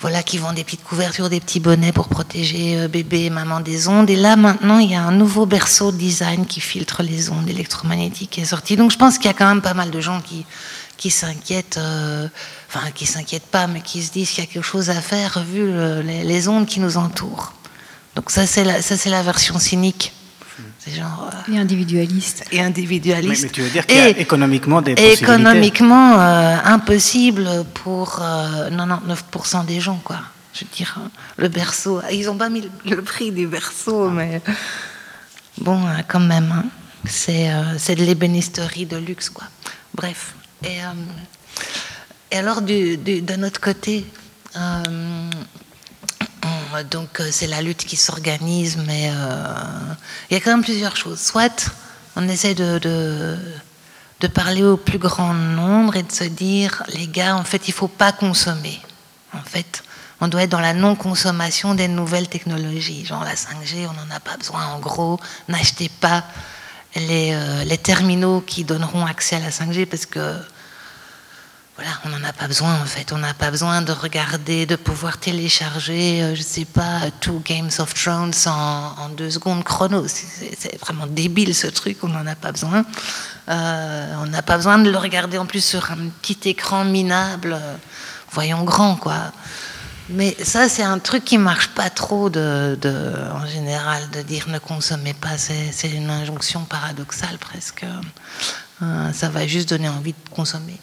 [0.00, 3.88] voilà, qui vend des petites couvertures, des petits bonnets pour protéger bébé et maman des
[3.88, 4.10] ondes.
[4.10, 7.48] Et là, maintenant, il y a un nouveau berceau de design qui filtre les ondes
[7.48, 8.76] électromagnétiques qui est sorti.
[8.76, 10.44] Donc, je pense qu'il y a quand même pas mal de gens qui,
[10.96, 12.28] qui s'inquiètent, euh,
[12.76, 15.42] enfin qui s'inquiètent pas, mais qui se disent qu'il y a quelque chose à faire
[15.42, 17.52] vu le, les, les, ondes qui nous entourent.
[18.14, 20.12] Donc ça c'est la, ça c'est la version cynique.
[20.78, 22.44] C'est genre euh, et individualiste.
[22.50, 23.42] Et individualiste.
[23.42, 28.20] Mais, mais tu veux dire qu'il y a économiquement des possibilités Économiquement euh, impossible pour
[28.20, 30.20] 99% des gens quoi.
[30.54, 30.98] Je veux dire
[31.36, 34.40] le berceau, ils ont pas mis le, le prix du berceau, mais
[35.58, 36.52] bon quand même.
[36.52, 36.64] Hein.
[37.08, 37.48] C'est,
[37.78, 39.44] c'est de l'ébénisterie de luxe quoi.
[39.94, 40.34] Bref.
[40.64, 40.92] Et, euh,
[42.30, 44.04] et alors, du, du, d'un autre côté,
[44.56, 44.82] euh,
[46.42, 49.94] on, donc c'est la lutte qui s'organise, mais euh,
[50.30, 51.20] il y a quand même plusieurs choses.
[51.20, 51.70] Soit
[52.16, 53.38] on essaie de,
[54.34, 57.76] parler au plus grand nombre et de se dire, les gars, en fait, il ne
[57.76, 58.80] faut pas consommer.
[59.32, 59.82] En fait,
[60.20, 63.04] on doit être dans la non-consommation des nouvelles technologies.
[63.04, 64.66] Genre la 5G, on n'en a pas besoin.
[64.66, 66.24] En gros, n'achetez pas
[66.96, 70.38] les, euh, les, terminaux qui donneront accès à la 5G parce que
[71.76, 73.12] voilà, on n'en a pas besoin en fait.
[73.12, 77.70] On n'a pas besoin de regarder, de pouvoir télécharger, euh, je sais pas, Two Games
[77.78, 80.06] of Thrones en, deux secondes chrono.
[80.08, 82.84] C'est vraiment débile ce truc, on n'en a pas besoin.
[83.48, 87.52] Euh, on n'a pas besoin de le regarder en plus sur un petit écran minable,
[87.52, 87.76] euh,
[88.32, 89.32] voyons grand quoi.
[90.08, 92.78] Mais ça, c'est un truc qui marche pas trop de,
[93.34, 95.36] en général, de dire ne consommez pas.
[95.36, 97.84] C'est une injonction paradoxale presque.
[98.82, 100.78] Euh, ça va juste donner envie de consommer.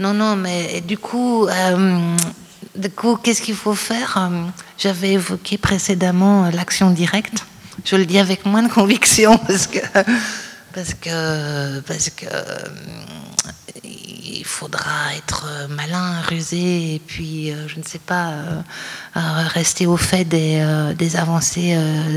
[0.00, 2.16] Non, non, mais du coup, euh,
[2.96, 4.30] coup, qu'est-ce qu'il faut faire?
[4.78, 7.44] J'avais évoqué précédemment l'action directe.
[7.84, 9.80] Je le dis avec moins de conviction parce que
[10.74, 10.94] parce
[12.08, 12.26] que
[13.84, 19.98] il faudra être malin, rusé, et puis, euh, je ne sais pas, euh, rester au
[19.98, 20.64] fait des,
[20.96, 21.76] des avancées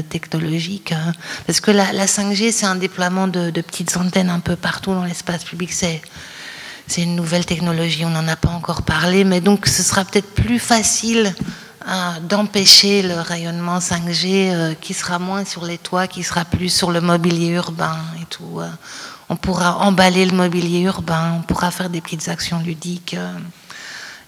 [0.10, 0.94] technologiques.
[0.94, 1.12] Hein.
[1.46, 4.94] Parce que la, la 5G, c'est un déploiement de, de, petites antennes un peu partout
[4.94, 5.74] dans l'espace public.
[5.74, 6.02] C'est,
[6.88, 10.34] c'est une nouvelle technologie, on n'en a pas encore parlé, mais donc ce sera peut-être
[10.34, 11.34] plus facile
[12.30, 17.02] d'empêcher le rayonnement 5G qui sera moins sur les toits, qui sera plus sur le
[17.02, 18.62] mobilier urbain et tout.
[19.30, 23.18] on pourra emballer le mobilier urbain, on pourra faire des petites actions ludiques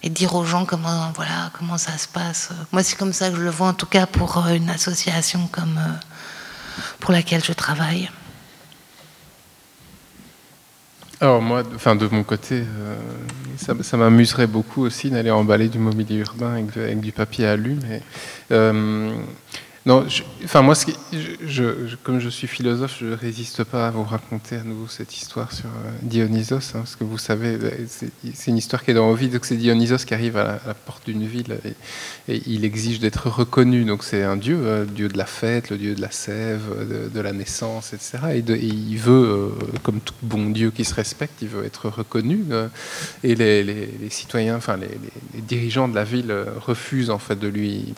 [0.03, 2.49] et dire aux gens comment, voilà, comment ça se passe.
[2.71, 5.79] Moi, c'est comme ça que je le vois, en tout cas pour une association comme
[6.99, 8.09] pour laquelle je travaille.
[11.21, 12.95] Alors moi, enfin de mon côté, euh,
[13.57, 18.01] ça, m'amuserait beaucoup aussi d'aller emballer du mobilier urbain avec, du papier à mais
[18.51, 19.11] euh,
[19.87, 20.03] non,
[20.43, 20.73] enfin moi,
[22.01, 25.51] comme je suis philosophe, je ne résiste pas à vous raconter à nouveau cette histoire
[25.51, 29.07] sur euh, Dionysos, hein, parce que vous savez, euh, c'est une histoire qui est dans
[29.11, 31.59] Ovid, donc c'est Dionysos qui arrive à la, porte d'une ville
[32.27, 33.85] et, il exige d'être reconnu.
[33.85, 36.63] Donc c'est un dieu, euh, dieu de la fête, le dieu de la sève,
[37.13, 38.17] de, la naissance, etc.
[38.33, 39.51] Et, il veut,
[39.83, 42.43] comme tout bon dieu qui se respecte, il veut être reconnu.
[43.23, 47.93] et les, citoyens, enfin les, dirigeants de la ville refusent en fait de lui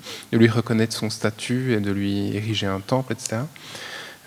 [0.50, 3.38] reconnaître son statut de lui ériger un temple, etc.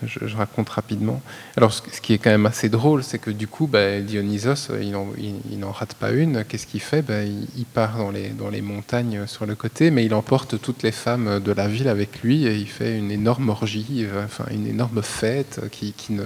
[0.03, 1.21] Je, raconte rapidement.
[1.57, 5.59] Alors, ce, qui est quand même assez drôle, c'est que du coup, bah, Dionysos, il
[5.59, 6.43] n'en rate pas une.
[6.43, 7.03] Qu'est-ce qu'il fait?
[7.03, 10.81] Bah, il, part dans les, dans les montagnes sur le côté, mais il emporte toutes
[10.81, 14.45] les femmes de la ville avec lui et il fait une énorme orgie, euh, enfin
[14.51, 16.23] une énorme fête qui, qui ne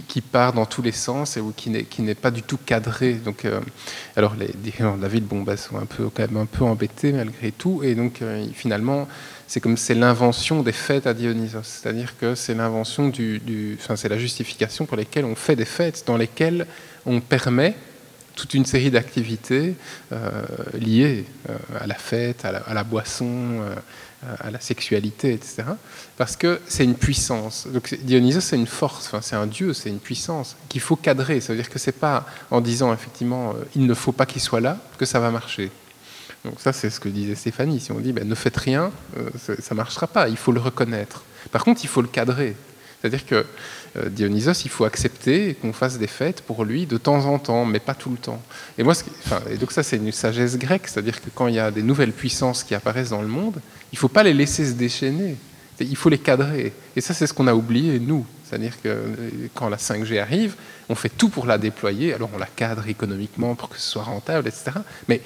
[0.00, 3.14] qui, part dans tous les sens et qui n'est pas du tout cadré.
[3.14, 3.60] Donc, euh,
[4.16, 6.64] alors les dirigeants de la ville, bon, bah, sont un peu quand même un peu
[6.64, 9.06] embêtés malgré tout, et donc euh, finalement
[9.52, 14.08] c'est comme c'est l'invention des fêtes à Dionysos, c'est-à-dire que c'est l'invention du, enfin c'est
[14.08, 16.66] la justification pour lesquelles on fait des fêtes, dans lesquelles
[17.04, 17.76] on permet
[18.34, 19.74] toute une série d'activités
[20.10, 20.42] euh,
[20.72, 23.74] liées euh, à la fête, à la, boisson, euh,
[24.40, 25.64] à la sexualité, etc.
[26.16, 27.68] Parce que c'est une puissance.
[28.04, 31.42] Dionysos, c'est une force, enfin, c'est un dieu, c'est une puissance qu'il faut cadrer.
[31.42, 34.62] Ça veut dire que c'est pas en disant effectivement il ne faut pas qu'il soit
[34.62, 35.70] là que ça va marcher.
[36.44, 37.80] Donc ça, c'est ce que disait Stéphanie.
[37.80, 40.28] Si on dit ben, ne faites rien, euh, ça ne marchera pas.
[40.28, 41.24] Il faut le reconnaître.
[41.50, 42.56] Par contre, il faut le cadrer.
[43.00, 43.44] C'est-à-dire que
[43.96, 47.64] euh, Dionysos, il faut accepter qu'on fasse des fêtes pour lui de temps en temps,
[47.64, 48.40] mais pas tout le temps.
[48.78, 48.94] Et moi,
[49.50, 52.12] et donc ça, c'est une sagesse grecque, c'est-à-dire que quand il y a des nouvelles
[52.12, 53.60] puissances qui apparaissent dans le monde,
[53.92, 55.36] il ne faut pas les laisser se déchaîner.
[55.80, 56.72] Il faut les cadrer.
[56.94, 58.24] Et ça, c'est ce qu'on a oublié, nous.
[58.44, 59.06] C'est-à-dire que euh,
[59.54, 60.54] quand la 5G arrive,
[60.88, 62.12] on fait tout pour la déployer.
[62.12, 64.72] Alors on la cadre économiquement pour que ce soit rentable, etc.
[65.08, 65.22] Mais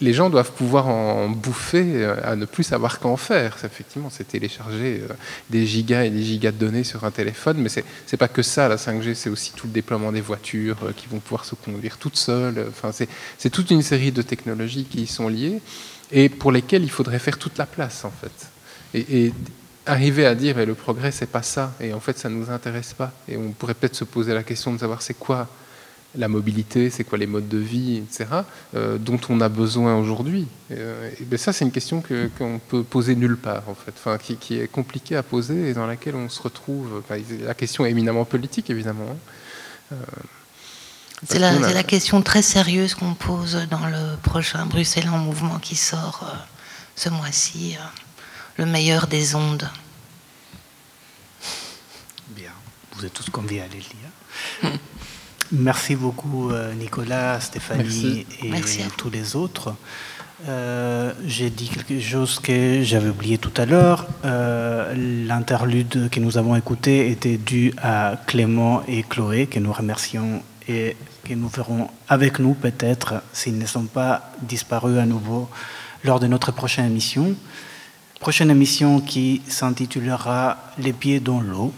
[0.00, 3.56] les gens doivent pouvoir en bouffer euh, à ne plus savoir qu'en faire.
[3.64, 5.14] Effectivement, c'est télécharger euh,
[5.50, 8.68] des gigas et des gigas de données sur un téléphone, mais c'est pas que ça,
[8.68, 11.96] la 5G, c'est aussi tout le déploiement des voitures euh, qui vont pouvoir se conduire
[11.96, 12.66] toutes seules.
[12.68, 15.60] Enfin, c'est toute une série de technologies qui y sont liées
[16.12, 18.50] et pour lesquelles il faudrait faire toute la place, en fait.
[18.94, 19.32] Et,
[19.88, 22.92] arriver à dire, le progrès, c'est pas ça, et en fait, ça ne nous intéresse
[22.92, 23.12] pas.
[23.28, 25.48] Et on pourrait peut-être se poser la question de savoir c'est quoi
[26.16, 28.26] la mobilité, c'est quoi les modes de vie, etc.,
[28.74, 30.48] euh, dont on a besoin aujourd'hui.
[30.70, 32.02] Euh, ben ça, c'est une question
[32.38, 35.86] qu'on peut poser nulle part, en fait, enfin, qui, est compliquée à poser et dans
[35.86, 37.02] laquelle on se retrouve.
[37.42, 39.06] la question est éminemment politique, évidemment.
[39.10, 39.92] Hein.
[39.92, 39.96] Euh,
[41.26, 46.30] c'est la, question très sérieuse qu'on pose dans le prochain Bruxelles en mouvement qui sort
[46.94, 47.78] ce mois-ci,
[48.58, 49.66] le meilleur des ondes.
[52.28, 52.50] Bien,
[52.94, 54.72] vous êtes tous conviés à les lire.
[55.52, 58.50] Merci beaucoup euh, Nicolas, Stéphanie et
[58.96, 59.74] tous les autres.
[60.48, 64.08] Euh, j'ai dit quelque chose que j'avais oublié tout à l'heure.
[64.24, 64.92] Euh,
[65.26, 70.96] l'interlude que nous avons écouté était dû à Clément et Chloé, que nous remercions et
[71.24, 75.48] que nous verrons avec nous peut-être s'ils ne sont pas disparus à nouveau
[76.02, 77.36] lors de notre prochaine émission.
[78.18, 81.72] Prochaine émission qui s'intitulera Les pieds dans l'eau.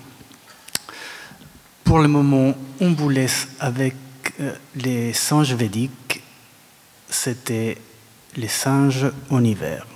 [1.85, 3.95] Pour le moment, on vous laisse avec
[4.41, 6.23] euh, les singes védiques.
[7.09, 7.79] C'était
[8.37, 9.87] les singes en hiver.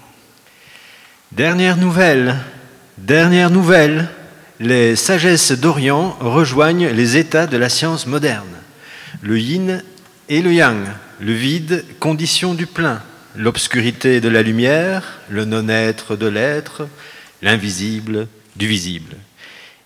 [1.30, 2.36] Dernière nouvelle,
[2.98, 4.08] dernière nouvelle,
[4.60, 8.44] les sagesses d'Orient rejoignent les états de la science moderne.
[9.20, 9.82] Le yin
[10.28, 10.84] et le yang,
[11.20, 13.02] le vide, condition du plein,
[13.36, 16.88] l'obscurité de la lumière, le non-être de l'être,
[17.42, 19.16] l'invisible du visible.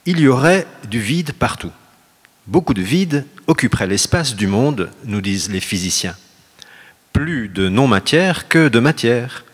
[0.05, 1.73] Il y aurait du vide partout.
[2.47, 6.17] Beaucoup de vide occuperait l'espace du monde, nous disent les physiciens.
[7.13, 9.45] Plus de non-matière que de matière.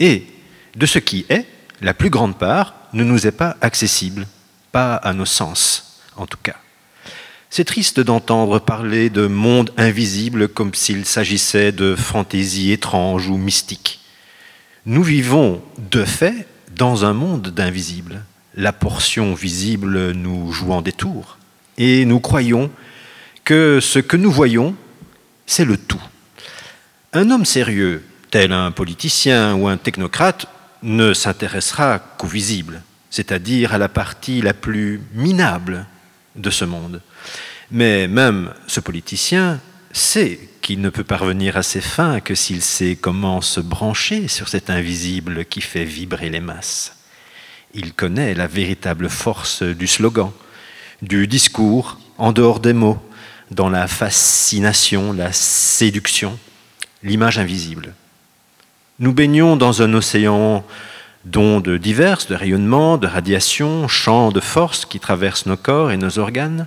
[0.00, 0.26] Et
[0.74, 1.46] de ce qui est,
[1.80, 4.26] la plus grande part ne nous est pas accessible,
[4.72, 6.56] pas à nos sens en tout cas.
[7.50, 14.00] C'est triste d'entendre parler de monde invisible comme s'il s'agissait de fantaisie étrange ou mystique.
[14.86, 16.46] Nous vivons de fait
[16.76, 18.24] dans un monde d'invisible,
[18.54, 21.38] la portion visible nous jouant des tours
[21.80, 22.70] et nous croyons
[23.42, 24.76] que ce que nous voyons,
[25.46, 26.02] c'est le tout.
[27.14, 30.46] Un homme sérieux, tel un politicien ou un technocrate,
[30.82, 35.86] ne s'intéressera qu'au visible, c'est-à-dire à la partie la plus minable
[36.36, 37.00] de ce monde.
[37.70, 39.58] Mais même ce politicien
[39.90, 44.48] sait qu'il ne peut parvenir à ses fins que s'il sait comment se brancher sur
[44.48, 46.94] cet invisible qui fait vibrer les masses.
[47.72, 50.30] Il connaît la véritable force du slogan,
[51.02, 52.98] du discours en dehors des mots,
[53.50, 56.38] dans la fascination, la séduction,
[57.02, 57.94] l'image invisible.
[58.98, 60.64] Nous baignons dans un océan
[61.24, 66.18] d'ondes diverses, de rayonnements, de radiations, champs de force qui traversent nos corps et nos
[66.18, 66.66] organes.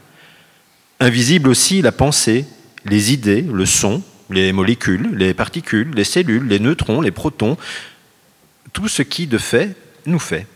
[1.00, 2.46] Invisible aussi la pensée,
[2.86, 7.58] les idées, le son, les molécules, les particules, les cellules, les neutrons, les protons,
[8.74, 10.48] tout ce qui de fait nous fait.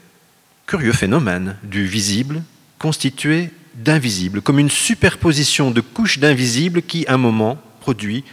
[0.66, 2.44] Curieux phénomène du visible
[2.80, 8.24] constitué d'invisible, comme une superposition de couches d'invisible qui, un moment, produit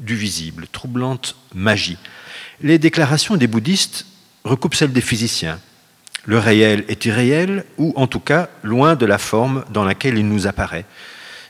[0.00, 1.98] du visible, troublante magie.
[2.62, 4.06] Les déclarations des bouddhistes
[4.44, 5.60] recoupent celles des physiciens.
[6.24, 10.28] Le réel est irréel, ou en tout cas loin de la forme dans laquelle il
[10.28, 10.84] nous apparaît,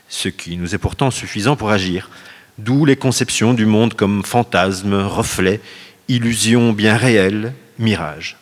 [0.07, 2.09] ce qui nous est pourtant suffisant pour agir.
[2.57, 5.61] D'où les conceptions du monde comme fantasme, reflet,
[6.07, 8.37] illusion bien réelle, mirage.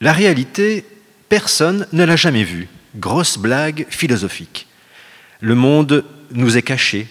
[0.00, 0.84] La réalité,
[1.28, 2.68] personne ne l'a jamais vue.
[2.98, 4.66] Grosse blague philosophique.
[5.40, 7.06] Le monde nous est caché.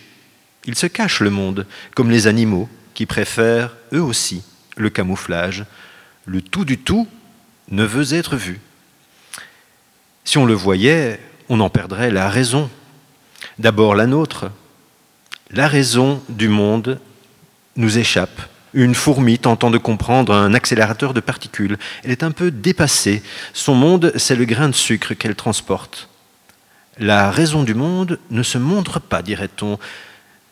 [0.65, 1.65] Il se cache le monde,
[1.95, 4.43] comme les animaux, qui préfèrent, eux aussi,
[4.75, 5.65] le camouflage.
[6.25, 7.07] Le tout du tout
[7.69, 8.59] ne veut être vu.
[10.25, 12.69] Si on le voyait, on en perdrait la raison.
[13.57, 14.51] D'abord la nôtre.
[15.51, 16.99] La raison du monde
[17.77, 18.41] nous échappe.
[18.77, 21.79] Une fourmi tentant de comprendre un accélérateur de particules.
[22.03, 23.23] Elle est un peu dépassée.
[23.51, 26.09] Son monde, c'est le grain de sucre qu'elle transporte.
[26.99, 29.79] La raison du monde ne se montre pas, dirait-on,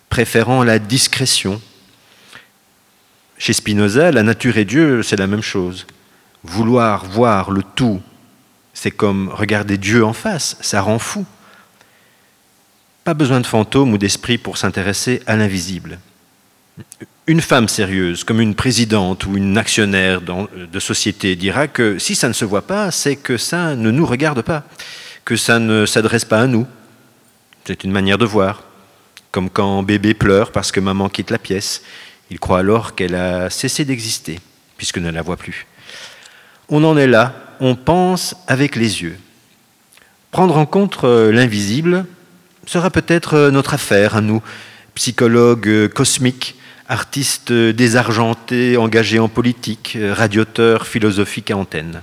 [0.09, 1.61] préférant la discrétion.
[3.37, 5.85] Chez Spinoza, la nature et Dieu, c'est la même chose.
[6.43, 8.01] Vouloir voir le tout,
[8.73, 11.27] c'est comme regarder Dieu en face, ça rend fou.
[13.03, 15.99] Pas besoin de fantômes ou d'esprit pour s'intéresser à l'invisible.
[17.27, 22.27] Une femme sérieuse, comme une présidente ou une actionnaire de société, dira que si ça
[22.27, 24.63] ne se voit pas, c'est que ça ne nous regarde pas,
[25.25, 26.67] que ça ne s'adresse pas à nous.
[27.65, 28.63] C'est une manière de voir,
[29.31, 31.81] comme quand bébé pleure parce que maman quitte la pièce.
[32.29, 34.39] Il croit alors qu'elle a cessé d'exister,
[34.77, 35.65] puisque ne la voit plus.
[36.69, 39.17] On en est là, on pense avec les yeux.
[40.29, 42.05] Prendre en compte euh, l'invisible
[42.67, 44.43] sera peut-être euh, notre affaire à nous,
[44.93, 46.55] psychologues euh, cosmiques,
[46.87, 52.01] artistes désargentés, engagés en politique, radioteurs philosophiques à antenne.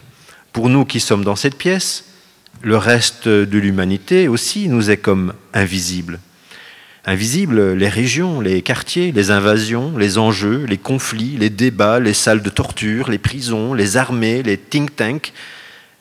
[0.53, 2.05] Pour nous qui sommes dans cette pièce,
[2.63, 6.21] le reste de l'humanité aussi nous est comme invisible.
[7.05, 12.43] Invisible, les régions, les quartiers, les invasions, les enjeux, les conflits, les débats, les salles
[12.43, 15.33] de torture, les prisons, les armées, les think tanks,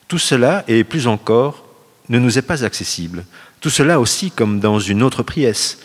[0.07, 1.65] tout cela, et plus encore,
[2.09, 3.25] ne nous est pas accessible.
[3.61, 5.79] Tout cela aussi comme dans une autre pièce.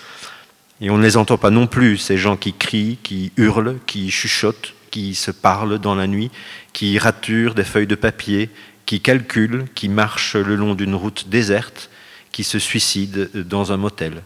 [0.80, 4.10] Et on ne les entend pas non plus, ces gens qui crient, qui hurlent, qui
[4.10, 6.30] chuchotent, qui se parlent dans la nuit,
[6.72, 8.50] qui raturent des feuilles de papier,
[8.84, 11.90] qui calculent, qui marchent le long d'une route déserte,
[12.30, 14.22] qui se suicident dans un motel.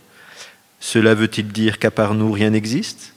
[0.81, 3.15] Cela veut-il dire qu'à part nous, rien n'existe?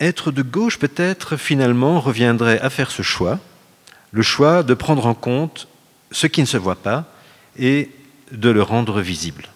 [0.00, 3.38] Être de gauche, peut-être, finalement, reviendrait à faire ce choix,
[4.12, 5.68] le choix de prendre en compte
[6.10, 7.12] ce qui ne se voit pas
[7.58, 7.90] et
[8.32, 9.48] de le rendre visible.